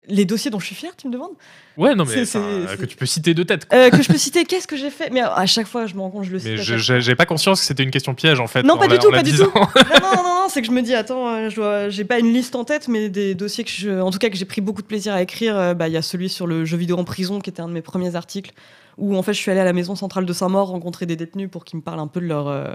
Les 0.08 0.26
dossiers 0.26 0.50
dont 0.52 0.60
je 0.60 0.66
suis 0.66 0.76
fier, 0.76 0.96
tu 0.96 1.08
me 1.08 1.14
demandes 1.14 1.32
Ouais 1.78 1.94
non 1.94 2.06
mais 2.06 2.24
que 2.24 2.86
tu 2.86 2.96
peux 2.98 3.06
citer 3.06 3.34
de 3.34 3.44
tête. 3.44 3.68
quoi. 3.68 3.78
Euh, 3.78 3.90
Que 3.90 4.02
je 4.02 4.08
peux 4.08 4.18
citer 4.18 4.46
Qu'est-ce 4.46 4.68
que 4.68 4.78
j'ai 4.78 4.90
fait? 4.90 5.10
Mais 5.12 5.22
à 5.22 5.46
chaque 5.46 5.68
fois, 5.68 5.86
je 5.86 5.96
me 5.96 6.02
rends 6.02 6.10
compte, 6.10 6.24
je 6.24 6.32
le 6.32 6.40
cite. 6.40 6.50
Mais 6.50 6.58
chaque 6.58 7.00
j'ai 7.00 7.16
pas 7.16 7.26
conscience 7.26 7.60
que 7.60 7.66
c'était 7.68 7.84
une 7.84 7.92
question 7.92 8.16
piège 8.16 8.40
en 8.40 8.48
fait. 8.48 8.64
Non, 8.64 8.76
en 8.76 8.78
pas 8.78 8.88
du 8.88 8.98
tout, 8.98 9.12
pas 9.12 9.22
du 9.24 9.32
tout. 9.36 9.44
non, 9.54 9.62
non, 10.02 10.16
non, 10.16 10.24
non, 10.24 10.48
c'est 10.50 10.62
que 10.62 10.68
je 10.68 10.72
me 10.72 10.82
dis, 10.82 10.96
attends, 10.96 11.28
euh, 11.28 11.90
j'ai 11.90 12.04
pas 12.06 12.20
une 12.20 12.34
liste 12.34 12.56
en 12.56 12.64
tête, 12.64 12.88
mais 12.88 13.10
des 13.10 13.36
dossiers 13.36 13.64
que 13.64 13.70
je, 13.72 14.00
en 14.00 14.10
tout 14.12 14.18
cas, 14.18 14.30
que 14.30 14.38
j'ai 14.38 14.46
pris 14.46 14.62
beaucoup 14.62 14.82
de 14.82 14.88
plaisir 14.88 15.14
à 15.14 15.22
écrire. 15.22 15.58
euh, 15.58 15.74
bah, 15.74 15.88
il 15.88 15.94
y 15.94 15.98
a 15.98 16.02
celui 16.02 16.30
sur 16.30 16.48
le 16.48 16.66
jeu 16.66 16.78
vidéo 16.78 16.98
en 16.98 17.04
prison, 17.04 17.40
qui 17.40 17.50
était 17.50 17.62
un 17.62 17.68
de 17.68 17.74
mes 17.74 17.82
premiers 17.82 18.16
articles, 18.16 18.52
où 18.98 19.16
en 19.16 19.22
fait, 19.24 19.34
je 19.34 19.40
suis 19.40 19.52
allée 19.52 19.60
à 19.60 19.66
la 19.66 19.74
maison 19.74 19.96
centrale 19.96 20.26
de 20.26 20.34
Saint-Maur 20.34 20.70
rencontrer 20.70 21.06
des 21.06 21.16
détenus 21.16 21.50
pour 21.52 21.66
qu'ils 21.66 21.78
me 21.78 21.84
parlent 21.84 22.00
un 22.00 22.08
peu 22.08 22.22
de 22.22 22.26
leur, 22.28 22.48
euh, 22.48 22.72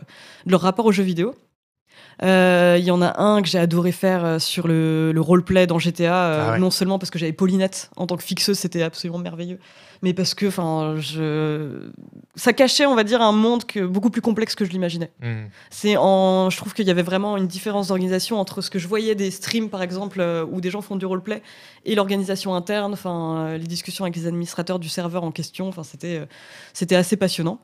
de 0.47 0.51
leur 0.53 0.61
rapport 0.61 0.87
aux 0.87 0.93
jeux 0.93 1.03
vidéo. 1.03 1.35
Euh, 2.23 2.77
Il 2.79 2.85
y 2.85 2.91
en 2.91 3.03
a 3.03 3.21
un 3.21 3.43
que 3.43 3.49
j'ai 3.49 3.59
adoré 3.59 3.93
faire 3.93 4.25
euh, 4.25 4.39
sur 4.39 4.69
le, 4.69 5.13
le 5.13 5.21
roleplay 5.21 5.67
dans 5.67 5.79
GTA, 5.79 6.15
euh, 6.15 6.45
Ah 6.47 6.53
ouais. 6.53 6.59
non 6.59 6.71
seulement 6.71 6.99
parce 6.99 7.11
que 7.11 7.19
j'avais 7.19 7.33
Paulinette 7.33 7.91
en 7.97 8.07
tant 8.07 8.17
que 8.17 8.23
fixeuse, 8.23 8.59
c'était 8.59 8.83
absolument 8.83 9.19
merveilleux, 9.19 9.59
mais 10.03 10.15
parce 10.15 10.35
que, 10.35 10.47
enfin, 10.47 10.97
je, 10.99 11.91
ça 12.35 12.53
cachait, 12.53 12.87
on 12.87 12.95
va 12.95 13.05
dire, 13.05 13.23
un 13.23 13.33
monde 13.33 13.65
que, 13.65 13.81
beaucoup 13.81 14.11
plus 14.11 14.23
complexe 14.23 14.55
que 14.55 14.65
je 14.65 14.71
l'imaginais. 14.71 15.11
Mm. 15.21 15.45
C'est 15.71 15.97
en, 15.97 16.51
je 16.51 16.57
trouve 16.57 16.75
qu'il 16.75 16.87
y 16.87 16.91
avait 16.91 17.03
vraiment 17.03 17.37
une 17.37 17.47
différence 17.47 17.89
d'organisation 17.89 18.39
entre 18.39 18.61
ce 18.61 18.71
que 18.71 18.79
je 18.79 18.89
voyais 18.89 19.15
des 19.15 19.31
streams, 19.31 19.71
par 19.71 19.83
exemple, 19.83 20.25
où 20.51 20.61
des 20.61 20.71
gens 20.71 20.83
font 20.83 20.97
du 20.97 21.07
roleplay, 21.07 21.43
et 21.85 21.95
l'organisation 21.95 22.55
interne, 22.55 22.93
enfin, 22.93 23.57
les 23.57 23.67
discussions 23.67 24.05
avec 24.05 24.17
les 24.17 24.27
administrateurs 24.27 24.79
du 24.79 24.89
serveur 24.89 25.25
en 25.25 25.31
question. 25.33 25.69
Enfin, 25.69 25.83
c'était, 25.83 26.23
c'était 26.73 26.97
assez 26.97 27.17
passionnant. 27.17 27.59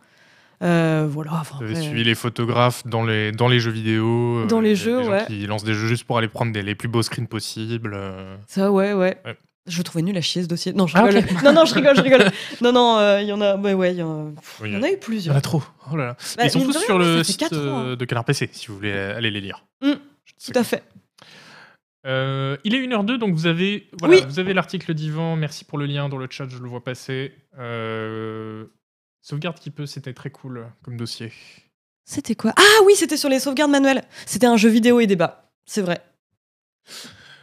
Euh, 0.62 1.06
voilà. 1.08 1.32
Enfin, 1.34 1.56
Vous 1.58 1.64
avez 1.64 1.72
après, 1.74 1.84
suivi 1.84 2.04
les 2.04 2.14
photographes 2.14 2.86
dans 2.86 3.04
les, 3.04 3.30
dans 3.32 3.48
les 3.48 3.60
jeux 3.60 3.70
vidéo. 3.70 4.38
euh, 4.40 4.46
Dans 4.46 4.60
les 4.60 4.70
des- 4.70 4.76
jeux, 4.76 5.06
ouais. 5.08 5.24
Qui 5.26 5.46
lancent 5.46 5.64
des 5.64 5.74
jeux 5.74 5.86
juste 5.86 6.04
pour 6.04 6.18
aller 6.18 6.28
prendre 6.28 6.52
des- 6.52 6.62
les 6.62 6.74
plus 6.74 6.88
beaux 6.88 7.02
screens 7.02 7.26
possibles. 7.28 7.92
euh. 7.94 8.36
Ça, 8.48 8.70
ouais, 8.72 8.92
ouais. 8.92 9.18
Ouais. 9.24 9.36
Je 9.66 9.82
trouvais 9.82 10.02
nul 10.02 10.16
à 10.16 10.20
chier 10.22 10.42
ce 10.42 10.48
dossier. 10.48 10.72
Non, 10.72 10.86
je 10.86 10.96
Ah, 10.96 11.04
rigole. 11.04 11.22
Non, 11.44 11.52
non, 11.52 11.64
je 11.66 11.74
rigole, 11.74 11.94
je 11.94 12.00
rigole. 12.00 12.24
Non, 12.62 12.72
non, 12.72 12.96
euh, 12.98 13.20
il 13.20 13.28
y 13.28 13.32
en 13.32 13.40
a. 13.40 13.56
Ouais, 13.56 13.74
ouais, 13.74 13.92
il 13.92 13.98
y 13.98 14.02
en 14.02 14.28
a, 14.28 14.30
Oui, 14.62 14.70
il 14.70 14.72
y 14.72 14.76
en 14.76 14.82
a 14.82 14.86
eu 14.86 14.90
Il 14.90 14.92
y 14.94 14.96
en 14.96 15.00
plusieurs. 15.00 15.36
a 15.36 15.40
trop. 15.42 15.62
Oh 15.92 15.96
là 15.96 16.06
là. 16.06 16.16
Bah, 16.38 16.44
Ils 16.46 16.50
sont 16.50 16.64
tous 16.64 16.72
sur 16.84 16.98
le 16.98 17.22
site 17.22 17.42
ans, 17.44 17.48
euh, 17.52 17.94
de 17.96 18.04
Canard 18.06 18.24
PC, 18.24 18.48
si 18.50 18.68
vous 18.68 18.76
voulez 18.76 18.92
aller 18.92 19.30
les 19.30 19.40
lire. 19.42 19.64
Mm, 19.82 19.92
Tout 20.44 20.52
à 20.58 20.64
fait. 20.64 20.82
Euh, 22.06 22.56
il 22.64 22.74
est 22.74 22.78
1h02, 22.86 23.18
donc 23.18 23.34
vous 23.34 23.46
avez, 23.46 23.88
voilà, 24.00 24.16
Oui. 24.16 24.22
vous 24.26 24.38
avez 24.38 24.54
l'article 24.54 24.94
d'Ivan. 24.94 25.36
Merci 25.36 25.64
pour 25.64 25.76
le 25.78 25.84
lien 25.86 26.08
dans 26.08 26.16
le 26.16 26.26
chat, 26.30 26.46
je 26.48 26.58
le 26.58 26.68
vois 26.68 26.82
passer. 26.82 27.32
Euh, 27.58 28.64
sauvegarde 29.20 29.58
qui 29.58 29.70
peut, 29.70 29.86
c'était 29.86 30.14
très 30.14 30.30
cool 30.30 30.66
comme 30.82 30.96
dossier. 30.96 31.32
C'était 32.04 32.34
quoi? 32.34 32.52
Ah 32.56 32.82
oui, 32.86 32.94
c'était 32.96 33.16
sur 33.16 33.28
les 33.28 33.38
sauvegardes 33.38 33.70
manuelles. 33.70 34.02
C'était 34.24 34.46
un 34.46 34.56
jeu 34.56 34.70
vidéo 34.70 35.00
et 35.00 35.06
débat. 35.06 35.52
C'est 35.66 35.82
vrai. 35.82 36.00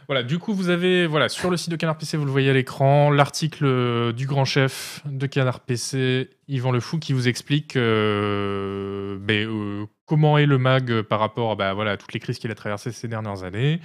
Voilà, 0.08 0.22
du 0.22 0.38
coup, 0.38 0.54
vous 0.54 0.68
avez, 0.68 1.08
voilà, 1.08 1.28
sur 1.28 1.50
le 1.50 1.56
site 1.56 1.70
de 1.70 1.76
Canard 1.76 1.98
PC, 1.98 2.16
vous 2.16 2.24
le 2.24 2.30
voyez 2.30 2.50
à 2.50 2.52
l'écran, 2.52 3.10
l'article 3.10 3.64
euh, 3.64 4.12
du 4.12 4.26
grand 4.26 4.44
chef 4.44 5.02
de 5.04 5.26
Canard 5.26 5.58
PC, 5.58 6.30
Yvan 6.46 6.70
Le 6.70 6.78
Fou, 6.78 7.00
qui 7.00 7.12
vous 7.12 7.26
explique 7.26 7.74
euh, 7.74 9.18
ben, 9.20 9.48
euh, 9.48 9.86
comment 10.04 10.38
est 10.38 10.46
le 10.46 10.58
mag 10.58 11.02
par 11.02 11.18
rapport 11.18 11.50
à 11.50 11.56
bah, 11.56 11.74
voilà, 11.74 11.92
à 11.92 11.96
toutes 11.96 12.12
les 12.12 12.20
crises 12.20 12.38
qu'il 12.38 12.52
a 12.52 12.54
traversées 12.54 12.92
ces 12.92 13.08
dernières 13.08 13.42
années, 13.42 13.80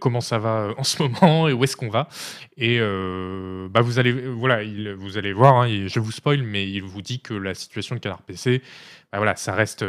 comment 0.00 0.20
ça 0.20 0.38
va 0.38 0.74
en 0.76 0.84
ce 0.84 1.02
moment 1.22 1.48
et 1.48 1.54
où 1.54 1.64
est-ce 1.64 1.78
qu'on 1.78 1.88
va. 1.88 2.08
Et 2.58 2.78
bah, 2.78 3.80
vous, 3.80 3.98
allez, 3.98 4.12
voilà, 4.12 4.62
il, 4.62 4.92
vous 4.92 5.16
allez 5.16 5.32
voir, 5.32 5.62
hein, 5.62 5.86
je 5.86 5.98
vous 5.98 6.12
spoil, 6.12 6.42
mais 6.42 6.68
il 6.68 6.82
vous 6.82 7.00
dit 7.00 7.20
que 7.20 7.32
la 7.32 7.54
situation 7.54 7.94
de 7.94 8.00
Canard 8.00 8.22
PC, 8.22 8.60
bah, 9.10 9.16
voilà, 9.16 9.34
ça 9.36 9.54
reste 9.54 9.82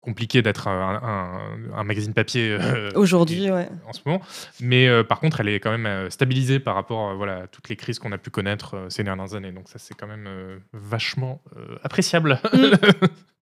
compliqué 0.00 0.42
d'être 0.42 0.68
un, 0.68 1.00
un- 1.02 1.78
un 1.78 1.84
magazine 1.84 2.14
papier. 2.14 2.50
euh, 2.52 2.90
Aujourd'hui, 2.94 3.50
ouais. 3.50 3.68
en 3.86 3.92
ce 3.92 4.00
moment. 4.06 4.20
Mais 4.60 4.88
euh, 4.88 5.02
par 5.04 5.20
contre, 5.20 5.40
elle 5.40 5.48
est 5.48 5.60
quand 5.60 5.70
même 5.70 5.86
euh, 5.86 6.10
stabilisée 6.10 6.60
par 6.60 6.74
rapport 6.74 7.14
voilà, 7.16 7.42
à 7.42 7.46
toutes 7.46 7.68
les 7.68 7.76
crises 7.76 7.98
qu'on 7.98 8.12
a 8.12 8.18
pu 8.18 8.30
connaître 8.30 8.86
ces 8.88 9.04
dernières 9.04 9.34
années. 9.34 9.52
Donc 9.52 9.68
ça, 9.68 9.78
c'est 9.78 9.94
quand 9.94 10.06
même 10.06 10.28
vachement 10.72 11.42
appréciable. 11.82 12.40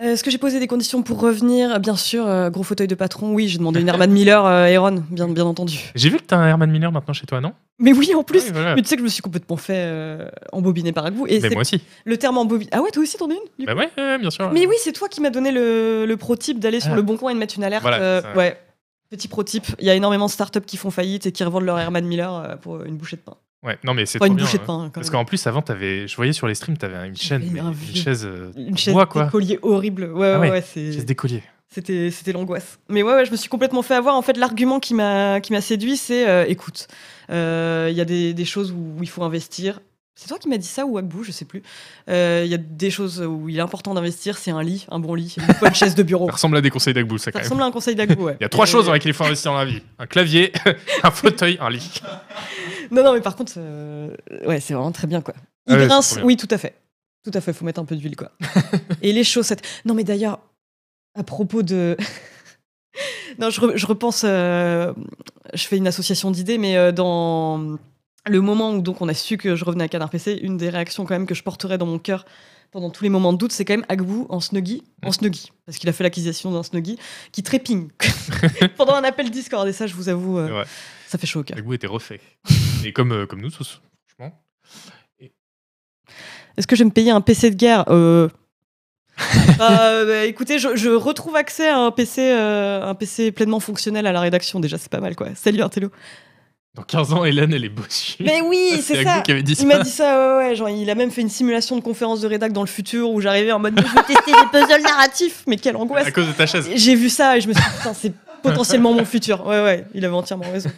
Euh, 0.00 0.12
Est-ce 0.12 0.22
que 0.22 0.30
j'ai 0.30 0.38
posé 0.38 0.60
des 0.60 0.68
conditions 0.68 1.02
pour 1.02 1.20
revenir? 1.20 1.80
Bien 1.80 1.96
sûr, 1.96 2.24
euh, 2.26 2.50
gros 2.50 2.62
fauteuil 2.62 2.86
de 2.86 2.94
patron. 2.94 3.32
Oui, 3.34 3.48
j'ai 3.48 3.58
demandé 3.58 3.80
une 3.80 3.88
Herman 3.88 4.10
Miller 4.12 4.44
euh, 4.46 4.66
Aeron, 4.66 5.02
bien, 5.10 5.28
bien 5.28 5.44
entendu. 5.44 5.90
J'ai 5.96 6.08
vu 6.08 6.18
que 6.18 6.22
tu 6.24 6.34
as 6.34 6.38
un 6.38 6.46
Herman 6.46 6.70
Miller 6.70 6.92
maintenant 6.92 7.12
chez 7.14 7.26
toi, 7.26 7.40
non? 7.40 7.52
Mais 7.80 7.92
oui, 7.92 8.14
en 8.14 8.22
plus. 8.22 8.44
Oui, 8.44 8.50
voilà. 8.52 8.76
Mais 8.76 8.82
tu 8.82 8.88
sais 8.88 8.94
que 8.94 9.00
je 9.00 9.04
me 9.04 9.08
suis 9.10 9.22
complètement 9.22 9.56
fait 9.56 9.74
euh, 9.86 10.28
embobiner 10.52 10.92
par 10.92 11.10
vous. 11.10 11.26
Et 11.26 11.40
Mais 11.40 11.50
moi 11.50 11.62
aussi. 11.62 11.80
le 12.04 12.16
terme 12.16 12.38
embobiné. 12.38 12.70
Ah 12.72 12.80
ouais, 12.80 12.90
toi 12.90 13.02
aussi 13.02 13.16
t'en 13.16 13.28
as 13.30 13.34
une 13.34 13.66
Bah 13.66 13.74
ouais, 13.74 14.18
bien 14.18 14.30
sûr. 14.30 14.50
Mais 14.52 14.66
oui, 14.66 14.76
c'est 14.78 14.92
toi 14.92 15.08
qui 15.08 15.20
m'as 15.20 15.30
donné 15.30 15.50
le, 15.50 16.04
le 16.06 16.16
pro 16.16 16.36
type 16.36 16.60
d'aller 16.60 16.78
sur 16.80 16.92
Ah. 16.92 16.96
le 16.96 17.02
bon 17.02 17.16
coin 17.16 17.32
et 17.32 17.34
de 17.34 17.38
mettre 17.40 17.54
une 17.56 17.64
alerte. 17.64 17.82
Voilà, 17.82 18.22
ouais. 18.36 18.56
Petit 19.10 19.26
pro 19.26 19.42
type. 19.42 19.66
Il 19.80 19.86
y 19.86 19.90
a 19.90 19.94
énormément 19.94 20.26
de 20.26 20.30
startups 20.30 20.60
qui 20.60 20.76
font 20.76 20.90
faillite 20.90 21.26
et 21.26 21.32
qui 21.32 21.42
revendent 21.42 21.64
leur 21.64 21.78
Herman 21.78 22.04
Miller 22.04 22.58
pour 22.62 22.82
une 22.84 22.96
bouchée 22.96 23.16
de 23.16 23.22
pain. 23.22 23.34
Ouais, 23.64 23.76
non, 23.84 23.92
mais 23.94 24.06
c'est 24.06 24.18
Pas 24.18 24.26
trop 24.26 24.32
une 24.32 24.36
bien, 24.36 24.44
bouchée 24.44 24.58
de 24.58 24.62
hein. 24.62 24.66
pain. 24.66 24.82
Quand 24.84 24.90
Parce 24.90 25.10
qu'en 25.10 25.24
plus, 25.24 25.44
avant, 25.46 25.60
avais, 25.68 26.06
je 26.06 26.14
voyais 26.16 26.32
sur 26.32 26.46
les 26.46 26.54
streams, 26.54 26.78
tu 26.78 26.84
avais 26.86 27.08
une 27.08 27.16
chaîne, 27.16 27.42
J'avais 27.42 27.52
mais 27.54 27.60
un 27.60 27.72
une 27.72 27.96
chaise, 27.96 28.24
euh, 28.24 28.52
Une 28.56 28.78
chaise 28.78 28.94
bois, 28.94 29.06
quoi. 29.06 29.24
d'écolier 29.24 29.58
horrible. 29.62 30.04
Ouais, 30.12 30.32
Ah 30.36 30.40
ouais, 30.40 30.50
ouais, 30.50 30.62
c'est. 30.62 30.92
chaise 30.92 31.04
d'écolier. 31.06 31.42
C'était, 31.70 32.10
c'était 32.10 32.32
l'angoisse. 32.32 32.78
Mais 32.88 33.02
ouais, 33.02 33.12
ouais, 33.14 33.26
je 33.26 33.30
me 33.32 33.36
suis 33.36 33.48
complètement 33.48 33.82
fait 33.82 33.94
avoir. 33.94 34.14
En 34.14 34.22
fait, 34.22 34.36
l'argument 34.36 34.78
qui 34.80 34.94
m'a, 34.94 35.40
qui 35.40 35.52
m'a 35.52 35.60
séduit, 35.60 35.96
c'est 35.96 36.26
euh, 36.28 36.44
écoute, 36.48 36.86
euh, 37.30 37.88
il 37.90 37.96
y 37.96 38.00
a 38.00 38.04
des, 38.06 38.32
des 38.32 38.44
choses 38.44 38.70
où 38.72 38.96
il 39.02 39.08
faut 39.08 39.22
investir. 39.24 39.80
C'est 40.14 40.26
toi 40.28 40.38
qui 40.38 40.48
m'as 40.48 40.56
dit 40.56 40.66
ça 40.66 40.84
ou 40.84 40.98
Agbou, 40.98 41.22
je 41.22 41.30
sais 41.30 41.44
plus. 41.44 41.62
Euh, 42.08 42.42
Il 42.44 42.50
y 42.50 42.54
a 42.54 42.58
des 42.58 42.90
choses 42.90 43.20
où 43.22 43.48
il 43.48 43.56
est 43.56 43.60
important 43.60 43.94
d'investir, 43.94 44.36
c'est 44.38 44.50
un 44.50 44.62
lit, 44.64 44.84
un 44.90 44.98
bon 44.98 45.14
lit, 45.14 45.36
pas 45.60 45.68
une 45.68 45.74
chaise 45.76 45.94
de 45.94 46.02
bureau. 46.02 46.26
Ça 46.28 46.32
ressemble 46.32 46.56
à 46.56 46.60
des 46.60 46.70
conseils 46.70 46.92
d'Agbou, 46.94 47.18
ça, 47.18 47.24
Ça 47.26 47.30
quand 47.32 47.38
même. 47.38 47.44
ressemble 47.44 47.62
à 47.62 47.66
un 47.66 47.70
conseil 47.70 47.94
d'Agbou, 47.94 48.24
ouais. 48.24 48.36
Il 48.40 48.42
y 48.42 48.46
a 48.46 48.48
trois 48.48 48.66
Et- 48.66 48.70
choses 48.70 48.86
dans 48.86 48.92
lesquelles 48.94 49.10
il 49.10 49.14
faut 49.14 49.22
investir 49.24 49.52
dans 49.52 49.58
la 49.58 49.64
vie. 49.66 49.80
Un 50.00 50.06
clavier, 50.06 50.50
un 51.04 51.10
fauteuil, 51.12 51.56
un 51.60 51.70
lit. 51.70 52.00
Non, 52.90 53.02
non, 53.04 53.12
mais 53.14 53.20
par 53.20 53.36
contre, 53.36 53.52
euh, 53.56 54.14
ouais, 54.46 54.60
c'est 54.60 54.74
vraiment 54.74 54.92
très 54.92 55.06
bien, 55.06 55.20
quoi. 55.20 55.34
Il 55.66 55.74
Ah 55.74 55.78
ouais, 55.78 55.86
grince, 55.86 56.18
oui, 56.24 56.36
tout 56.36 56.48
à 56.50 56.58
fait. 56.58 56.74
Tout 57.24 57.30
à 57.34 57.40
fait, 57.40 57.52
faut 57.52 57.64
mettre 57.64 57.80
un 57.80 57.84
peu 57.84 57.96
d'huile, 57.96 58.16
quoi. 58.16 58.32
Et 59.02 59.12
les 59.12 59.24
chaussettes. 59.24 59.62
Non, 59.84 59.94
mais 59.94 60.04
d'ailleurs, 60.04 60.40
à 61.14 61.22
propos 61.24 61.62
de. 61.62 61.96
non, 63.38 63.50
je, 63.50 63.60
re- 63.60 63.76
je 63.76 63.86
repense. 63.86 64.22
euh, 64.24 64.92
je 65.54 65.64
fais 65.64 65.76
une 65.76 65.86
association 65.86 66.30
d'idées, 66.30 66.58
mais 66.58 66.76
euh, 66.76 66.92
dans 66.92 67.76
le 68.26 68.40
moment 68.40 68.72
où 68.72 68.80
donc 68.82 69.00
on 69.00 69.08
a 69.08 69.14
su 69.14 69.36
que 69.38 69.56
je 69.56 69.64
revenais 69.64 69.84
à 69.84 69.88
Canard 69.88 70.10
PC, 70.10 70.38
une 70.42 70.56
des 70.56 70.68
réactions 70.70 71.04
quand 71.06 71.14
même 71.14 71.26
que 71.26 71.34
je 71.34 71.42
porterai 71.42 71.78
dans 71.78 71.86
mon 71.86 71.98
cœur 71.98 72.24
pendant 72.70 72.90
tous 72.90 73.02
les 73.02 73.08
moments 73.08 73.32
de 73.32 73.38
doute, 73.38 73.52
c'est 73.52 73.64
quand 73.64 73.72
même 73.72 73.86
Agbou 73.88 74.26
en 74.28 74.40
snuggie, 74.40 74.82
en 75.02 75.10
snuggie, 75.10 75.50
parce 75.64 75.78
qu'il 75.78 75.88
a 75.88 75.92
fait 75.94 76.04
l'acquisition 76.04 76.50
d'un 76.52 76.62
snuggie, 76.62 76.98
qui 77.32 77.42
trépigne 77.42 77.88
pendant 78.76 78.92
un 78.94 79.04
appel 79.04 79.30
Discord. 79.30 79.66
Et 79.66 79.72
ça, 79.72 79.86
je 79.86 79.94
vous 79.94 80.10
avoue, 80.10 80.36
euh, 80.38 80.62
ça 81.06 81.16
fait 81.16 81.26
chaud 81.26 81.40
au 81.40 81.44
cœur. 81.44 81.56
Agbou 81.56 81.72
était 81.72 81.86
refait. 81.86 82.20
Et 82.84 82.92
comme, 82.92 83.12
euh, 83.12 83.26
comme 83.26 83.40
nous 83.40 83.50
tous, 83.50 83.80
franchement. 84.06 84.34
Est-ce 86.56 86.66
que 86.66 86.76
je 86.76 86.82
vais 86.82 86.86
me 86.86 86.92
payer 86.92 87.10
un 87.10 87.20
PC 87.20 87.50
de 87.50 87.56
guerre 87.56 87.84
euh... 87.88 88.28
euh, 89.60 90.06
bah, 90.06 90.24
Écoutez, 90.24 90.58
je, 90.58 90.76
je 90.76 90.90
retrouve 90.90 91.36
accès 91.36 91.68
à 91.68 91.78
un 91.78 91.90
PC, 91.90 92.22
euh, 92.22 92.82
un 92.84 92.94
PC 92.94 93.32
pleinement 93.32 93.60
fonctionnel 93.60 94.06
à 94.06 94.12
la 94.12 94.20
rédaction. 94.20 94.60
Déjà, 94.60 94.78
c'est 94.78 94.90
pas 94.90 95.00
mal, 95.00 95.14
quoi. 95.14 95.28
Salut, 95.34 95.62
Intello. 95.62 95.90
Dans 96.74 96.82
15 96.82 97.12
ans, 97.12 97.24
Hélène, 97.24 97.52
elle 97.52 97.64
est 97.64 97.68
bossue. 97.70 98.22
Mais 98.22 98.40
oui, 98.40 98.80
c'est 98.80 98.98
Agnew 98.98 99.08
ça. 99.08 99.20
qui 99.22 99.32
avait 99.32 99.42
dit 99.42 99.54
ça. 99.56 99.62
Il 99.62 99.66
m'a 99.68 99.78
dit 99.80 99.90
ça, 99.90 100.38
ouais, 100.38 100.48
ouais, 100.48 100.54
genre 100.54 100.68
il 100.68 100.88
a 100.90 100.94
même 100.94 101.10
fait 101.10 101.22
une 101.22 101.28
simulation 101.28 101.74
de 101.74 101.80
conférence 101.80 102.20
de 102.20 102.28
rédac 102.28 102.52
dans 102.52 102.60
le 102.60 102.68
futur 102.68 103.10
où 103.10 103.20
j'arrivais 103.20 103.50
en 103.50 103.58
mode 103.58 103.80
je 103.80 103.84
veux 103.84 104.04
tester 104.06 104.30
des 104.30 104.48
puzzles 104.52 104.82
narratifs, 104.82 105.42
mais 105.48 105.56
quelle 105.56 105.76
angoisse. 105.76 106.06
À 106.06 106.12
cause 106.12 106.28
de 106.28 106.32
ta 106.32 106.46
chaise. 106.46 106.70
J'ai 106.72 106.94
vu 106.94 107.08
ça 107.08 107.36
et 107.36 107.40
je 107.40 107.48
me 107.48 107.52
suis 107.52 107.62
dit 107.62 107.76
putain 107.78 107.94
c'est 107.94 108.12
potentiellement 108.42 108.92
mon 108.92 109.04
futur. 109.04 109.44
Ouais 109.44 109.60
ouais, 109.60 109.86
il 109.92 110.04
avait 110.04 110.14
entièrement 110.14 110.48
raison. 110.52 110.70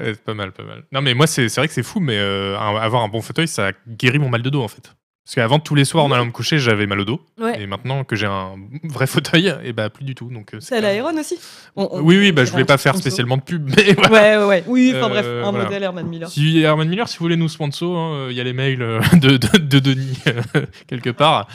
C'est 0.00 0.20
pas 0.24 0.34
mal, 0.34 0.52
pas 0.52 0.62
mal. 0.64 0.84
Non, 0.92 1.00
mais 1.02 1.14
moi, 1.14 1.26
c'est 1.26 1.46
vrai 1.56 1.68
que 1.68 1.74
c'est 1.74 1.82
fou, 1.82 2.00
mais 2.00 2.16
euh, 2.18 2.56
avoir 2.58 3.02
un 3.02 3.08
bon 3.08 3.20
fauteuil, 3.22 3.48
ça 3.48 3.72
guérit 3.86 4.18
mon 4.18 4.28
mal 4.28 4.42
de 4.42 4.50
dos, 4.50 4.62
en 4.62 4.68
fait. 4.68 4.92
Parce 5.24 5.34
qu'avant, 5.34 5.58
tous 5.58 5.74
les 5.74 5.84
soirs, 5.84 6.06
en 6.06 6.10
allant 6.10 6.24
me 6.24 6.30
coucher, 6.30 6.58
j'avais 6.58 6.86
mal 6.86 7.00
au 7.00 7.04
dos. 7.04 7.20
Ouais. 7.38 7.60
Et 7.60 7.66
maintenant 7.66 8.02
que 8.02 8.16
j'ai 8.16 8.24
un 8.24 8.54
vrai 8.84 9.06
fauteuil, 9.06 9.54
et 9.62 9.74
bah 9.74 9.90
plus 9.90 10.04
du 10.06 10.14
tout. 10.14 10.30
Donc, 10.30 10.54
euh, 10.54 10.58
C'est 10.60 10.76
à 10.76 10.80
l'Aéron 10.80 11.14
aussi? 11.18 11.38
On- 11.76 11.86
on- 11.92 12.00
Oui, 12.00 12.16
oui, 12.16 12.32
bah, 12.32 12.46
je 12.46 12.50
voulais 12.50 12.64
pas 12.64 12.78
faire 12.78 12.96
spécialement 12.96 13.36
de 13.36 13.42
pub, 13.42 13.68
mais 13.76 13.92
voilà. 13.92 14.10
Ouais 14.10 14.36
ouais 14.38 14.44
ouais. 14.46 14.64
Oui, 14.66 14.94
enfin 14.96 15.04
Euh, 15.04 15.08
bref, 15.10 15.26
un 15.26 15.50
voilà. 15.50 15.64
modèle 15.64 15.82
Herman 15.82 16.06
Miller. 16.08 16.30
Si 16.30 16.60
Herman 16.60 16.88
Miller, 16.88 17.06
si 17.10 17.18
vous 17.18 17.24
voulez 17.24 17.36
nous 17.36 17.50
sponsor, 17.50 18.30
il 18.30 18.36
y 18.38 18.40
a 18.40 18.44
les 18.44 18.54
mails 18.54 18.80
euh, 18.80 19.00
de, 19.12 19.36
de, 19.36 19.58
de 19.58 19.78
Denis 19.80 20.18
euh, 20.28 20.64
quelque 20.86 21.10
part. 21.10 21.46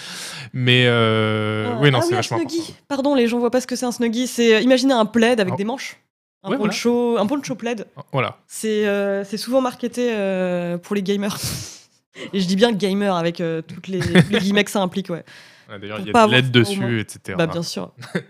Mais 0.53 0.83
euh, 0.85 1.71
Ah, 1.71 1.79
oui, 1.81 1.89
non, 1.89 1.97
ah 1.97 2.01
c'est 2.03 2.13
un 2.13 2.17
vachement 2.17 2.37
snuggie. 2.37 2.75
Pardon, 2.87 3.15
les 3.15 3.27
gens 3.27 3.39
voient 3.39 3.49
pas 3.49 3.59
ce 3.61 3.65
que 3.65 3.75
c'est 3.75 3.87
un 3.87 3.91
snuggie. 3.91 4.27
C'est 4.27 4.53
euh, 4.57 4.59
imaginez 4.59 4.93
un 4.93 5.05
plaid 5.07 5.39
avec 5.39 5.55
Oh. 5.55 5.57
des 5.57 5.63
manches. 5.65 5.97
Un 6.43 6.49
Ouais, 6.49 6.57
voilà. 6.57 6.71
poncho, 6.73 7.17
un 7.17 7.25
poncho 7.25 7.55
plaid. 7.55 7.87
Voilà. 8.11 8.37
C'est 8.47 8.85
euh, 8.85 9.23
c'est 9.23 9.37
souvent 9.37 9.61
marketé 9.61 10.11
euh, 10.13 10.77
pour 10.77 10.95
les 10.95 11.03
gamers. 11.03 11.37
Et 12.33 12.39
je 12.39 12.47
dis 12.47 12.55
bien 12.55 12.71
gamer 12.71 13.15
avec 13.15 13.41
euh, 13.41 13.61
toutes 13.61 13.87
les, 13.87 13.99
tous 13.99 14.29
les 14.29 14.39
guillemets 14.39 14.63
que 14.63 14.71
ça 14.71 14.81
implique, 14.81 15.09
ouais. 15.09 15.23
Ouais, 15.69 15.79
D'ailleurs, 15.79 15.99
il 15.99 16.07
y 16.07 16.11
pas 16.11 16.23
a 16.23 16.27
de 16.27 16.31
l'aide 16.31 16.51
dessus, 16.51 16.99
etc. 16.99 17.35
Bah 17.37 17.47
bien 17.47 17.63
sûr. 17.63 17.91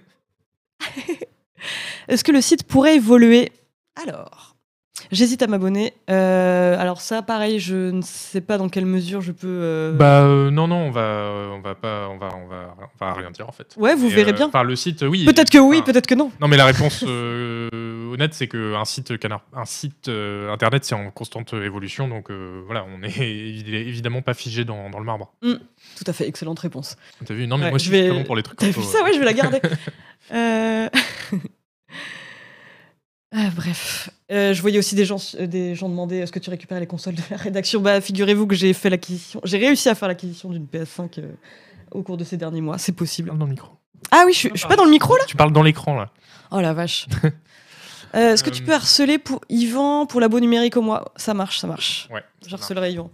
Est-ce 2.08 2.24
que 2.24 2.32
le 2.32 2.42
site 2.42 2.64
pourrait 2.64 2.96
évoluer? 2.96 3.52
Alors, 4.02 4.53
j'hésite 5.14 5.42
à 5.42 5.48
m'abonner. 5.48 5.94
Euh, 6.10 6.78
alors 6.78 7.00
ça, 7.02 7.22
pareil, 7.22 7.60
je 7.60 7.92
ne 7.92 8.02
sais 8.02 8.42
pas 8.42 8.58
dans 8.58 8.68
quelle 8.68 8.86
mesure 8.86 9.22
je 9.22 9.32
peux. 9.32 9.48
euh, 9.48 9.94
Bah 9.94 10.24
euh, 10.24 10.52
non, 10.52 10.68
non, 10.68 10.76
on 10.88 10.92
va, 10.92 11.30
on 11.54 11.62
va 11.62 11.76
pas, 11.76 12.10
on 12.10 12.18
va, 12.18 12.30
on 12.36 12.48
va, 12.48 12.76
on 12.80 13.06
va 13.06 13.14
rien 13.14 13.32
dire 13.32 13.48
en 13.48 13.52
fait. 13.52 13.74
Ouais, 13.78 13.96
vous 13.96 14.08
Et, 14.08 14.14
verrez 14.16 14.32
euh, 14.32 14.34
bien. 14.36 14.50
Par 14.50 14.64
le 14.66 14.76
site, 14.76 15.04
oui. 15.04 15.24
peut-être 15.26 15.50
que 15.50 15.58
oui, 15.60 15.78
Enfin, 15.78 15.92
peut-être 15.94 16.08
que 16.08 16.16
non. 16.16 16.32
Non, 16.42 16.48
mais 16.48 16.58
la 16.58 16.66
réponse 16.66 17.04
euh, 17.08 18.12
honnête, 18.12 18.34
c'est 18.34 18.48
qu'un 18.48 18.86
site 18.86 19.18
canard, 19.20 19.42
un 19.56 19.66
site 19.66 20.08
euh, 20.10 20.52
internet, 20.52 20.84
c'est 20.84 20.96
en 20.96 21.10
constante 21.12 21.54
évolution, 21.54 22.08
donc 22.08 22.30
euh, 22.32 22.62
voilà, 22.66 22.86
on 22.86 23.04
est 23.04 23.08
évi- 23.20 23.74
évidemment 23.74 24.22
pas 24.22 24.34
figé 24.34 24.66
dans, 24.66 24.90
dans 24.90 25.00
le 25.00 25.06
marbre. 25.06 25.34
Tout 25.42 26.04
à 26.08 26.14
fait, 26.14 26.28
excellente 26.28 26.60
réponse. 26.60 26.98
T'as 27.26 27.34
vu? 27.34 27.48
Non, 27.48 27.58
mais 27.58 27.66
Ouais, 27.66 27.70
moi, 27.70 27.78
je 27.78 27.84
je 27.86 27.90
suis 27.90 28.00
vais- 28.02 28.10
très 28.10 28.18
bon 28.18 28.24
pour 28.26 28.36
les 28.36 28.44
trucs. 28.44 28.58
T'as 28.60 28.68
vu 28.70 28.82
ça? 28.82 29.04
Ouais, 29.04 29.14
je 29.14 29.20
vais 29.20 29.26
la 29.26 29.34
garder. 29.34 29.60
Euh, 30.34 30.90
ah, 33.36 33.50
bref. 33.56 34.12
Euh, 34.32 34.54
je 34.54 34.62
voyais 34.62 34.78
aussi 34.78 34.94
des 34.94 35.06
gens, 35.06 35.18
euh, 35.40 35.48
des 35.48 35.74
gens 35.74 35.90
demander 35.90 36.18
est-ce 36.18 36.32
que 36.32 36.40
tu 36.40 36.52
récupères 36.52 36.80
les 36.80 36.88
consoles 36.88 37.16
de 37.16 37.22
la 37.32 37.38
rédaction? 37.38 37.82
Bah, 37.82 38.00
figurez-vous 38.00 38.46
que 38.46 38.54
j'ai 38.54 38.74
fait 38.74 38.92
l'acquisition. 38.92 39.42
J'ai 39.44 39.58
réussi 39.58 39.90
à 39.90 39.96
faire 39.96 40.08
l'acquisition 40.08 40.50
d'une 40.50 40.66
PS5 40.66 41.20
euh, 41.20 41.32
au 41.92 42.04
cours 42.04 42.18
de 42.18 42.24
ces 42.24 42.38
derniers 42.38 42.62
mois. 42.62 42.78
C'est 42.78 42.92
possible. 42.92 43.36
Dans 43.36 43.46
le 43.46 43.52
micro. 43.52 43.72
Ah 44.12 44.24
oui, 44.28 44.34
je 44.34 44.38
suis, 44.38 44.50
je 44.54 44.60
suis 44.60 44.68
pas 44.68 44.76
dans 44.76 44.86
le 44.86 44.92
micro 44.92 45.16
là? 45.18 45.24
Tu 45.26 45.36
parles 45.36 45.52
dans 45.52 45.64
l'écran 45.64 45.96
là. 45.96 46.12
Oh 46.52 46.62
la 46.62 46.74
vache. 46.74 47.08
Est-ce 48.14 48.44
que 48.44 48.52
tu 48.52 48.62
peux 48.62 48.74
harceler 48.74 49.18
pour 49.18 49.42
Yvan 49.50 50.06
pour 50.06 50.22
l'abo 50.22 50.40
numérique 50.40 50.78
au 50.78 50.84
mois? 50.84 51.12
Ça 51.16 51.34
marche, 51.34 51.58
ça 51.58 51.66
marche. 51.66 52.08
Ouais. 52.12 52.24
Je 52.48 52.54
harcelerai 52.54 52.92
Yvan. 52.92 53.10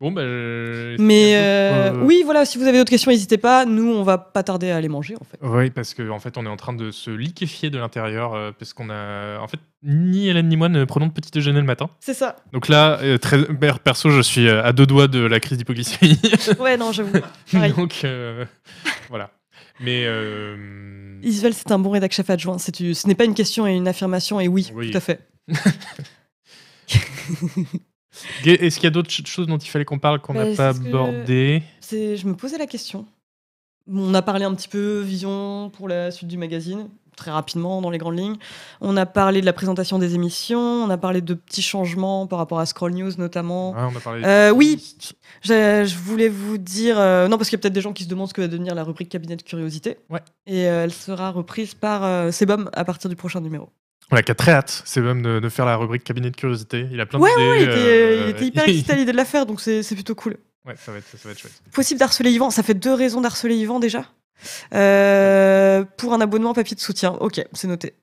Bon, 0.00 0.12
bah. 0.12 0.20
qu'il 0.20 0.96
y 0.98 1.02
Mais 1.02 1.36
euh, 1.36 1.92
euh, 1.92 2.02
oui, 2.04 2.20
voilà, 2.24 2.44
si 2.44 2.58
vous 2.58 2.64
avez 2.66 2.76
d'autres 2.76 2.90
questions, 2.90 3.10
n'hésitez 3.10 3.38
pas. 3.38 3.64
Nous, 3.64 3.90
on 3.90 4.02
va 4.02 4.18
pas 4.18 4.42
tarder 4.42 4.70
à 4.70 4.76
aller 4.76 4.88
manger 4.88 5.14
en 5.20 5.24
fait. 5.24 5.38
Oui, 5.40 5.70
parce 5.70 5.94
qu'en 5.94 6.10
en 6.10 6.18
fait, 6.18 6.36
on 6.36 6.44
est 6.44 6.48
en 6.50 6.56
train 6.56 6.74
de 6.74 6.90
se 6.90 7.10
liquéfier 7.10 7.70
de 7.70 7.78
l'intérieur, 7.78 8.34
euh, 8.34 8.50
parce 8.58 8.74
qu'on 8.74 8.90
a. 8.90 9.38
En 9.40 9.48
fait, 9.48 9.58
ni 9.82 10.28
Hélène 10.28 10.48
ni 10.48 10.56
moi 10.56 10.68
ne 10.68 10.84
prenons 10.84 11.06
de 11.06 11.12
petit 11.12 11.30
déjeuner 11.30 11.60
le 11.60 11.66
matin. 11.66 11.88
C'est 12.00 12.12
ça. 12.14 12.36
Donc 12.52 12.68
là, 12.68 12.98
très, 13.18 13.42
per- 13.46 13.78
perso, 13.82 14.10
je 14.10 14.20
suis 14.20 14.48
à 14.50 14.72
deux 14.72 14.86
doigts 14.86 15.08
de 15.08 15.20
la 15.20 15.40
crise 15.40 15.56
d'hypoglycémie. 15.58 16.20
Ouais, 16.60 16.76
non, 16.76 16.92
j'avoue. 16.92 17.18
Donc, 17.76 18.04
voilà. 19.08 19.30
Mais. 19.80 20.02
euh, 20.06 21.18
Isvel, 21.22 21.54
c'est 21.54 21.72
un 21.72 21.78
bon 21.78 21.90
rédac 21.90 22.12
chef 22.12 22.28
adjoint. 22.30 22.58
C'est 22.58 22.72
tu- 22.72 22.92
Ce 22.94 23.06
n'est 23.08 23.14
pas 23.14 23.24
une 23.24 23.34
question 23.34 23.66
et 23.66 23.72
une 23.74 23.88
affirmation, 23.88 24.38
et 24.40 24.48
oui, 24.48 24.70
Oui. 24.74 24.90
tout 24.90 24.96
à 24.98 25.00
fait. 25.00 25.20
Est-ce 28.44 28.76
qu'il 28.76 28.84
y 28.84 28.86
a 28.88 28.90
d'autres 28.90 29.10
ch- 29.10 29.26
choses 29.26 29.46
dont 29.46 29.58
il 29.58 29.68
fallait 29.68 29.84
qu'on 29.84 29.98
parle 29.98 30.20
qu'on 30.20 30.34
Bah, 30.34 30.44
n'a 30.48 30.56
pas 30.56 30.72
que- 30.74 30.86
abordé? 30.88 31.62
je 31.90 32.26
me 32.26 32.34
posais 32.34 32.58
la 32.58 32.66
question. 32.66 33.06
On 33.90 34.14
a 34.14 34.22
parlé 34.22 34.44
un 34.44 34.54
petit 34.54 34.68
peu 34.68 35.00
vision 35.00 35.70
pour 35.70 35.88
la 35.88 36.10
suite 36.10 36.28
du 36.28 36.36
magazine, 36.36 36.88
très 37.16 37.30
rapidement 37.30 37.80
dans 37.80 37.90
les 37.90 37.98
grandes 37.98 38.18
lignes. 38.18 38.36
On 38.80 38.96
a 38.96 39.06
parlé 39.06 39.40
de 39.40 39.46
la 39.46 39.52
présentation 39.52 39.98
des 40.00 40.14
émissions, 40.16 40.58
on 40.58 40.90
a 40.90 40.98
parlé 40.98 41.20
de 41.20 41.34
petits 41.34 41.62
changements 41.62 42.26
par 42.26 42.40
rapport 42.40 42.58
à 42.58 42.66
Scroll 42.66 42.92
News 42.94 43.12
notamment. 43.16 43.70
Ouais, 43.70 43.78
on 43.92 43.96
a 43.96 44.00
parlé 44.00 44.22
Euh, 44.24 44.50
oui. 44.50 44.82
Je, 45.42 45.84
je 45.86 45.96
voulais 45.98 46.28
vous 46.28 46.58
dire. 46.58 46.98
euh, 46.98 47.28
non, 47.28 47.38
parce 47.38 47.48
qu'il 47.48 47.56
y 47.56 47.60
a 47.60 47.62
peut-être 47.62 47.74
des 47.74 47.80
gens 47.80 47.92
qui 47.92 48.02
se 48.04 48.08
demandent 48.08 48.28
ce 48.28 48.34
que 48.34 48.40
va 48.40 48.48
devenir 48.48 48.74
la 48.74 48.82
rubrique 48.82 49.08
cabinet 49.08 49.36
de 49.36 49.42
curiosité. 49.42 49.98
Ouais. 50.10 50.20
Et 50.48 50.66
euh, 50.66 50.82
elle 50.84 50.92
sera 50.92 51.30
reprise 51.30 51.74
par 51.74 52.32
Sebum 52.32 52.68
à 52.72 52.84
partir 52.84 53.08
du 53.08 53.14
prochain 53.14 53.40
numéro. 53.40 53.68
On 54.12 54.16
a 54.16 54.22
qu'à 54.22 54.34
très 54.34 54.52
hâte, 54.52 54.82
c'est 54.84 55.00
même 55.00 55.20
de, 55.22 55.40
de 55.40 55.48
faire 55.48 55.66
la 55.66 55.76
rubrique 55.76 56.04
cabinet 56.04 56.30
de 56.30 56.36
curiosité. 56.36 56.86
Il 56.92 57.00
a 57.00 57.06
plein 57.06 57.18
Ouais, 57.18 57.30
d'idées. 57.36 57.48
ouais, 57.48 57.56
il 57.58 57.62
était, 57.68 57.72
euh, 57.78 58.22
il 58.24 58.28
était 58.30 58.46
hyper 58.46 58.64
excité 58.68 58.92
à 58.92 58.96
l'idée 58.96 59.12
de 59.12 59.16
la 59.16 59.24
faire, 59.24 59.46
donc 59.46 59.60
c'est 59.60 59.82
c'est 59.82 59.94
plutôt 59.96 60.14
cool. 60.14 60.36
Ouais, 60.64 60.74
ça 60.76 60.92
va, 60.92 60.98
être, 60.98 61.06
ça 61.10 61.18
va 61.24 61.30
être 61.32 61.38
chouette. 61.38 61.60
Possible 61.72 61.98
d'harceler 62.00 62.30
Yvan. 62.30 62.50
Ça 62.50 62.62
fait 62.62 62.74
deux 62.74 62.94
raisons 62.94 63.20
d'harceler 63.20 63.56
Yvan 63.56 63.80
déjà. 63.80 64.04
Euh, 64.74 65.84
pour 65.96 66.12
un 66.12 66.20
abonnement 66.20 66.54
papier 66.54 66.74
de 66.76 66.80
soutien. 66.80 67.12
Ok, 67.20 67.40
c'est 67.52 67.68
noté. 67.68 67.94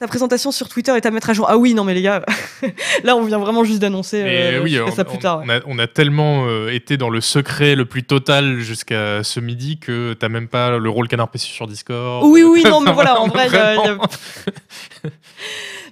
ta 0.00 0.06
présentation 0.06 0.52
sur 0.52 0.68
Twitter 0.68 0.92
est 0.96 1.04
à 1.06 1.10
mettre 1.10 1.30
à 1.30 1.32
jour. 1.32 1.46
Ah 1.48 1.56
oui, 1.58 1.74
non 1.74 1.82
mais 1.84 1.92
les 1.94 2.02
gars, 2.02 2.24
là 3.04 3.16
on 3.16 3.24
vient 3.24 3.38
vraiment 3.38 3.64
juste 3.64 3.80
d'annoncer. 3.80 4.22
Euh, 4.24 4.62
oui, 4.62 4.78
on, 4.80 4.92
ça 4.92 5.04
plus 5.04 5.16
on- 5.16 5.20
tard. 5.20 5.38
ouais. 5.40 5.44
on 5.46 5.50
a, 5.50 5.60
on 5.66 5.78
a 5.78 5.86
tellement 5.88 6.46
euh, 6.46 6.68
été 6.72 6.96
dans 6.96 7.10
le 7.10 7.20
secret 7.20 7.74
le 7.74 7.84
plus 7.84 8.04
total 8.04 8.60
jusqu'à 8.60 9.24
ce 9.24 9.40
midi 9.40 9.78
que 9.78 10.12
t'as 10.14 10.28
même 10.28 10.46
pas 10.48 10.78
le 10.78 10.88
rôle 10.90 11.08
canard 11.08 11.28
PC 11.30 11.46
sur 11.46 11.66
Discord. 11.66 12.24
Oui, 12.24 12.42
oui, 12.44 12.62
non, 12.64 12.80
mais 12.80 12.92
voilà, 12.98 13.20
en 13.20 13.26
vrai, 13.28 13.48
y 13.50 13.56
a- 13.56 13.74
il 13.74 13.84
y 13.84 13.88
a-. 13.88 13.98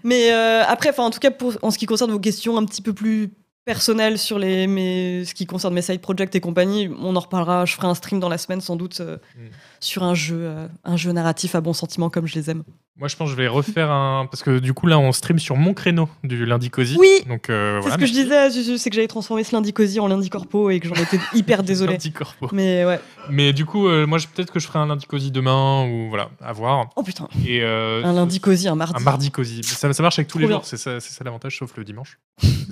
Mais 0.04 0.32
euh, 0.32 0.62
après, 0.66 0.90
enfin, 0.90 1.02
en 1.04 1.10
tout 1.10 1.18
cas, 1.18 1.30
pour, 1.30 1.54
en 1.62 1.70
ce 1.70 1.78
qui 1.78 1.86
concerne 1.86 2.10
vos 2.12 2.20
questions 2.20 2.56
un 2.56 2.64
petit 2.64 2.82
peu 2.82 2.92
plus 2.92 3.30
personnelles 3.64 4.18
sur 4.18 4.38
les, 4.38 4.68
mes, 4.68 5.24
ce 5.24 5.34
qui 5.34 5.46
concerne 5.46 5.74
mes 5.74 5.82
side 5.82 6.00
projects 6.00 6.32
et 6.36 6.40
compagnie, 6.40 6.88
on 7.00 7.16
en 7.16 7.20
reparlera. 7.20 7.64
Je 7.64 7.74
ferai 7.74 7.88
un 7.88 7.94
stream 7.96 8.20
dans 8.20 8.28
la 8.28 8.38
semaine 8.38 8.60
sans 8.60 8.76
doute 8.76 9.00
euh, 9.00 9.16
Mm. 9.36 9.40
sur 9.80 10.04
un 10.04 10.14
jeu, 10.14 10.38
euh, 10.42 10.68
un 10.84 10.96
jeu 10.96 11.10
narratif 11.10 11.56
à 11.56 11.60
bon 11.60 11.72
sentiment 11.72 12.08
comme 12.08 12.26
je 12.28 12.36
les 12.36 12.50
aime. 12.50 12.62
Moi, 12.98 13.08
je 13.08 13.16
pense 13.16 13.28
que 13.28 13.32
je 13.32 13.36
vais 13.36 13.46
refaire 13.46 13.90
un. 13.90 14.24
Parce 14.24 14.42
que 14.42 14.58
du 14.58 14.72
coup, 14.72 14.86
là, 14.86 14.98
on 14.98 15.12
stream 15.12 15.38
sur 15.38 15.54
mon 15.56 15.74
créneau 15.74 16.08
du 16.24 16.46
lundi 16.46 16.70
cosy. 16.70 16.96
Oui, 16.98 17.10
Donc, 17.28 17.50
euh, 17.50 17.76
C'est 17.76 17.80
voilà. 17.82 17.94
ce 17.96 18.00
que 18.00 18.06
je 18.06 18.12
disais 18.12 18.34
à 18.36 18.48
Zuzu, 18.48 18.78
c'est 18.78 18.88
que 18.88 18.96
j'avais 18.96 19.06
transformé 19.06 19.44
ce 19.44 19.54
lundi 19.54 19.74
cosy 19.74 20.00
en 20.00 20.08
lundi 20.08 20.30
corpo 20.30 20.70
et 20.70 20.80
que 20.80 20.88
j'en 20.88 20.94
étais 20.94 21.18
hyper 21.34 21.62
désolé. 21.62 21.92
Lundi 21.92 22.10
corpo. 22.12 22.48
Mais 22.52 22.86
ouais. 22.86 22.98
Mais 23.28 23.52
du 23.52 23.66
coup, 23.66 23.86
euh, 23.86 24.06
moi, 24.06 24.16
je- 24.16 24.26
peut-être 24.28 24.50
que 24.50 24.58
je 24.60 24.66
ferai 24.66 24.78
un 24.78 24.86
lundi 24.86 25.04
cosy 25.04 25.30
demain 25.30 25.84
ou 25.86 26.08
voilà, 26.08 26.30
à 26.42 26.54
voir. 26.54 26.88
Oh 26.96 27.02
putain, 27.02 27.28
Et, 27.46 27.60
euh, 27.62 28.02
un 28.02 28.14
lundi 28.14 28.40
cosy, 28.40 28.66
un 28.66 28.76
mardi. 28.76 28.94
Un 28.98 29.04
mardi 29.04 29.30
cosy. 29.30 29.62
Ça, 29.62 29.92
ça 29.92 30.02
marche 30.02 30.18
avec 30.18 30.28
tous 30.28 30.38
les 30.38 30.46
bien. 30.46 30.56
jours, 30.56 30.64
c'est 30.64 30.78
ça, 30.78 30.98
c'est 30.98 31.12
ça 31.12 31.22
l'avantage, 31.22 31.58
sauf 31.58 31.76
le 31.76 31.84
dimanche. 31.84 32.18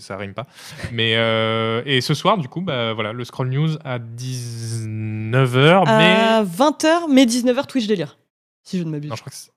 ça 0.01 0.17
rime 0.17 0.33
pas. 0.33 0.47
Mais 0.91 1.17
euh, 1.17 1.83
et 1.85 2.01
ce 2.01 2.15
soir, 2.15 2.39
du 2.39 2.49
coup, 2.49 2.63
bah 2.63 2.95
voilà, 2.95 3.13
le 3.13 3.25
scroll 3.25 3.51
news 3.51 3.77
à 3.85 3.99
19h, 3.99 5.85
mais 5.87 6.15
À 6.15 6.43
20h, 6.45 7.11
mais 7.11 7.27
19h 7.27 7.67
Twitch 7.67 7.87
délire. 7.87 8.17
Si 8.63 8.79
je 8.79 8.85
ne 8.85 8.91
m'abuse. 8.91 9.11
non, 9.11 9.17
je 9.17 9.21
crois 9.21 9.31
que 9.31 9.37
c'est... 9.37 9.51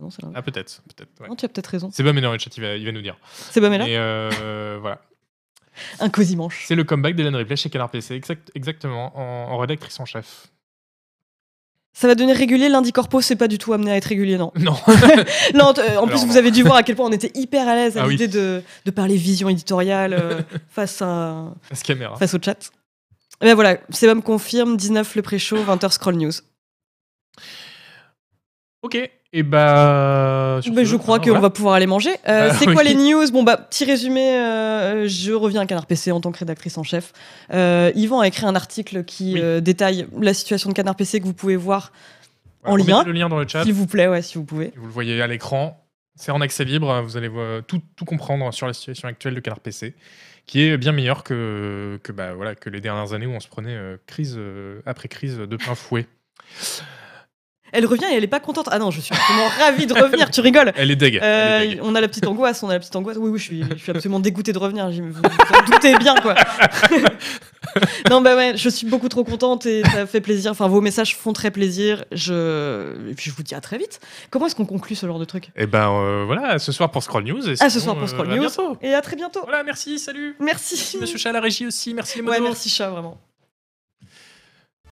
non, 0.00 0.10
c'est 0.10 0.22
l'inverse. 0.22 0.38
ah 0.38 0.42
peut-être, 0.50 0.82
peut-être. 0.96 1.20
Ouais. 1.20 1.28
Non, 1.28 1.36
tu 1.36 1.44
as 1.44 1.48
peut-être 1.48 1.66
raison. 1.68 1.90
C'est 1.92 2.02
pas 2.02 2.12
dans 2.12 2.32
le 2.32 2.38
chat, 2.38 2.56
il 2.56 2.60
va, 2.62 2.76
il 2.76 2.84
va 2.84 2.92
nous 2.92 3.02
dire. 3.02 3.16
C'est 3.32 3.60
là 3.60 3.68
Mais 3.70 3.96
euh, 3.96 4.78
voilà, 4.80 5.00
Un 6.00 6.10
cosy 6.10 6.36
manche. 6.36 6.64
c'est 6.66 6.74
le 6.74 6.84
comeback 6.84 7.14
d'Hélène 7.14 7.36
Ripley 7.36 7.56
chez 7.56 7.70
Canard 7.70 7.90
PC, 7.90 8.14
exact, 8.14 8.50
exactement, 8.54 9.16
en, 9.16 9.52
en 9.52 9.58
rédactrice 9.58 9.98
en 10.00 10.04
chef. 10.04 10.48
Ça 11.96 12.08
va 12.08 12.16
devenir 12.16 12.36
régulier. 12.36 12.68
Lundi 12.68 12.90
corpo, 12.90 13.20
c'est 13.20 13.36
pas 13.36 13.46
du 13.46 13.56
tout 13.56 13.72
amené 13.72 13.92
à 13.92 13.96
être 13.96 14.06
régulier, 14.06 14.36
non. 14.36 14.50
Non, 14.56 14.72
Non, 15.54 15.72
euh, 15.78 15.96
en 15.96 16.06
plus, 16.08 16.14
Alors, 16.16 16.18
vous 16.18 16.26
non. 16.26 16.36
avez 16.36 16.50
dû 16.50 16.64
voir 16.64 16.74
à 16.74 16.82
quel 16.82 16.96
point 16.96 17.06
on 17.06 17.12
était 17.12 17.30
hyper 17.36 17.68
à 17.68 17.76
l'aise 17.76 17.96
à 17.96 18.02
Ah 18.02 18.06
oui. 18.08 18.14
l'idée 18.14 18.26
de, 18.26 18.62
de 18.84 18.90
parler 18.90 19.16
vision 19.16 19.48
éditoriale 19.48 20.12
euh, 20.14 20.42
face, 20.70 21.00
à, 21.02 21.54
face 21.62 21.84
caméra. 21.84 22.16
face 22.16 22.34
au 22.34 22.38
chat. 22.42 22.72
Et 23.40 23.44
ben 23.46 23.54
voilà, 23.54 23.78
Sebum 23.90 24.22
confirme 24.24 24.76
19 24.76 25.14
le 25.14 25.22
pré-show, 25.22 25.56
20h 25.58 25.92
scroll 25.92 26.16
news. 26.16 26.32
Ok, 28.82 28.98
et 29.36 29.42
bah. 29.42 30.60
sur 30.62 30.72
Ben, 30.72 30.84
ce, 30.84 30.90
je 30.90 30.96
crois 30.96 31.16
hein, 31.16 31.18
qu'on 31.18 31.24
voilà. 31.26 31.40
va 31.40 31.50
pouvoir 31.50 31.74
aller 31.74 31.86
manger. 31.86 32.12
Euh, 32.28 32.48
Ah, 32.50 32.54
c'est 32.54 32.66
quoi 32.66 32.82
oui. 32.82 32.88
les 32.88 32.94
news? 32.94 33.30
Bon, 33.32 33.42
bah, 33.42 33.56
petit 33.56 33.84
résumé. 33.84 34.38
euh, 34.38 35.08
je 35.08 35.32
reviens 35.32 35.62
à 35.62 35.66
Canard 35.66 35.86
PC 35.86 36.12
en 36.12 36.20
tant 36.20 36.30
que 36.32 36.38
rédactrice 36.38 36.78
en 36.78 36.82
chef. 36.84 37.12
Euh, 37.52 37.90
Yvan 37.94 38.20
a 38.20 38.28
écrit 38.28 38.46
un 38.46 38.54
article 38.54 39.04
qui 39.04 39.34
Oui. 39.34 39.40
euh, 39.42 39.60
détaille 39.60 40.06
la 40.20 40.32
situation 40.34 40.70
de 40.70 40.74
Canard 40.74 40.94
PC 40.96 41.20
que 41.20 41.24
vous 41.26 41.34
pouvez 41.34 41.56
voir, 41.56 41.92
en 42.64 42.74
on 42.74 42.76
lien. 42.76 43.02
le 43.04 43.12
lien 43.12 43.28
dans 43.28 43.38
le 43.38 43.46
chat. 43.48 43.64
s'il 43.64 43.74
vous 43.74 43.86
plaît, 43.86 44.06
ouais, 44.08 44.22
si 44.22 44.38
vous 44.38 44.44
pouvez. 44.44 44.72
Vous 44.76 44.86
le 44.86 44.92
voyez 44.92 45.20
à 45.20 45.26
l'écran. 45.26 45.80
C'est 46.16 46.30
en 46.30 46.40
accès 46.40 46.64
libre. 46.64 47.02
Vous 47.02 47.16
allez 47.16 47.28
voir 47.28 47.62
tout, 47.66 47.82
tout 47.96 48.04
comprendre 48.04 48.54
sur 48.54 48.66
la 48.68 48.72
situation 48.72 49.08
actuelle 49.08 49.34
de 49.34 49.40
Canard 49.40 49.58
PC, 49.60 49.96
qui 50.46 50.62
est 50.62 50.76
bien 50.78 50.92
meilleure 50.92 51.24
que, 51.24 51.98
que, 52.04 52.12
bah, 52.12 52.34
voilà, 52.34 52.54
que 52.54 52.70
les 52.70 52.80
dernières 52.80 53.12
années 53.14 53.26
où 53.26 53.32
on 53.32 53.40
se 53.40 53.48
prenait 53.48 53.74
euh, 53.74 53.96
crise 54.06 54.36
euh, 54.38 54.80
après 54.86 55.08
crise 55.08 55.38
de 55.38 55.56
plein 55.56 55.74
fouet. 55.74 56.06
Elle 57.74 57.86
revient 57.86 58.06
et 58.12 58.16
elle 58.16 58.24
est 58.24 58.28
pas 58.28 58.40
contente. 58.40 58.68
Ah 58.70 58.78
non, 58.78 58.90
je 58.92 59.00
suis 59.00 59.12
absolument 59.14 59.48
ravie 59.58 59.86
de 59.86 59.94
revenir. 59.94 60.30
Tu 60.30 60.40
rigoles. 60.40 60.72
Elle 60.76 60.90
est 60.92 60.96
deg. 60.96 61.18
Euh, 61.22 61.74
on 61.82 61.94
a 61.94 62.00
la 62.00 62.06
petite 62.08 62.26
angoisse, 62.26 62.62
on 62.62 62.68
a 62.70 62.74
la 62.74 62.78
petite 62.78 62.94
angoisse. 62.94 63.16
Oui, 63.18 63.30
oui, 63.30 63.38
je 63.38 63.44
suis, 63.44 63.62
je 63.76 63.82
suis 63.82 63.90
absolument 63.90 64.20
dégoûtée 64.20 64.52
de 64.52 64.58
revenir. 64.58 64.88
Vous 64.90 65.10
vous 65.10 65.20
en 65.20 65.70
doutez 65.70 65.96
bien, 65.98 66.14
quoi. 66.16 66.34
non, 68.10 68.20
bah 68.20 68.36
ouais, 68.36 68.56
je 68.56 68.68
suis 68.68 68.86
beaucoup 68.86 69.08
trop 69.08 69.24
contente 69.24 69.66
et 69.66 69.82
ça 69.84 70.06
fait 70.06 70.20
plaisir. 70.20 70.52
Enfin, 70.52 70.68
vos 70.68 70.80
messages 70.80 71.16
font 71.16 71.32
très 71.32 71.50
plaisir. 71.50 72.04
Je... 72.12 73.10
Et 73.10 73.14
puis, 73.14 73.30
je 73.30 73.36
vous 73.36 73.42
dis 73.42 73.54
à 73.54 73.60
très 73.60 73.78
vite. 73.78 74.00
Comment 74.30 74.46
est-ce 74.46 74.54
qu'on 74.54 74.66
conclut 74.66 74.94
ce 74.94 75.06
genre 75.06 75.18
de 75.18 75.24
truc? 75.24 75.50
Et 75.56 75.66
ben 75.66 75.90
euh, 75.90 76.24
voilà, 76.26 76.58
ce 76.58 76.70
soir 76.72 76.90
pour 76.90 77.02
Scroll 77.02 77.24
News. 77.24 77.50
et 77.50 77.54
Ah, 77.60 77.70
ce 77.70 77.80
soir 77.80 77.96
pour 77.96 78.04
euh, 78.04 78.08
Scroll 78.08 78.30
à 78.30 78.36
News. 78.36 78.48
Et 78.82 78.94
à 78.94 79.00
très 79.00 79.16
bientôt. 79.16 79.40
Voilà, 79.42 79.64
merci, 79.64 79.98
salut. 79.98 80.36
Merci. 80.38 80.98
Monsieur 81.00 81.18
Chat 81.18 81.30
à 81.30 81.32
la 81.32 81.40
régie 81.40 81.66
aussi, 81.66 81.92
merci 81.94 82.20
les 82.20 82.24
Ouais, 82.28 82.40
merci 82.40 82.68
chat, 82.68 82.88
vraiment. 82.88 83.18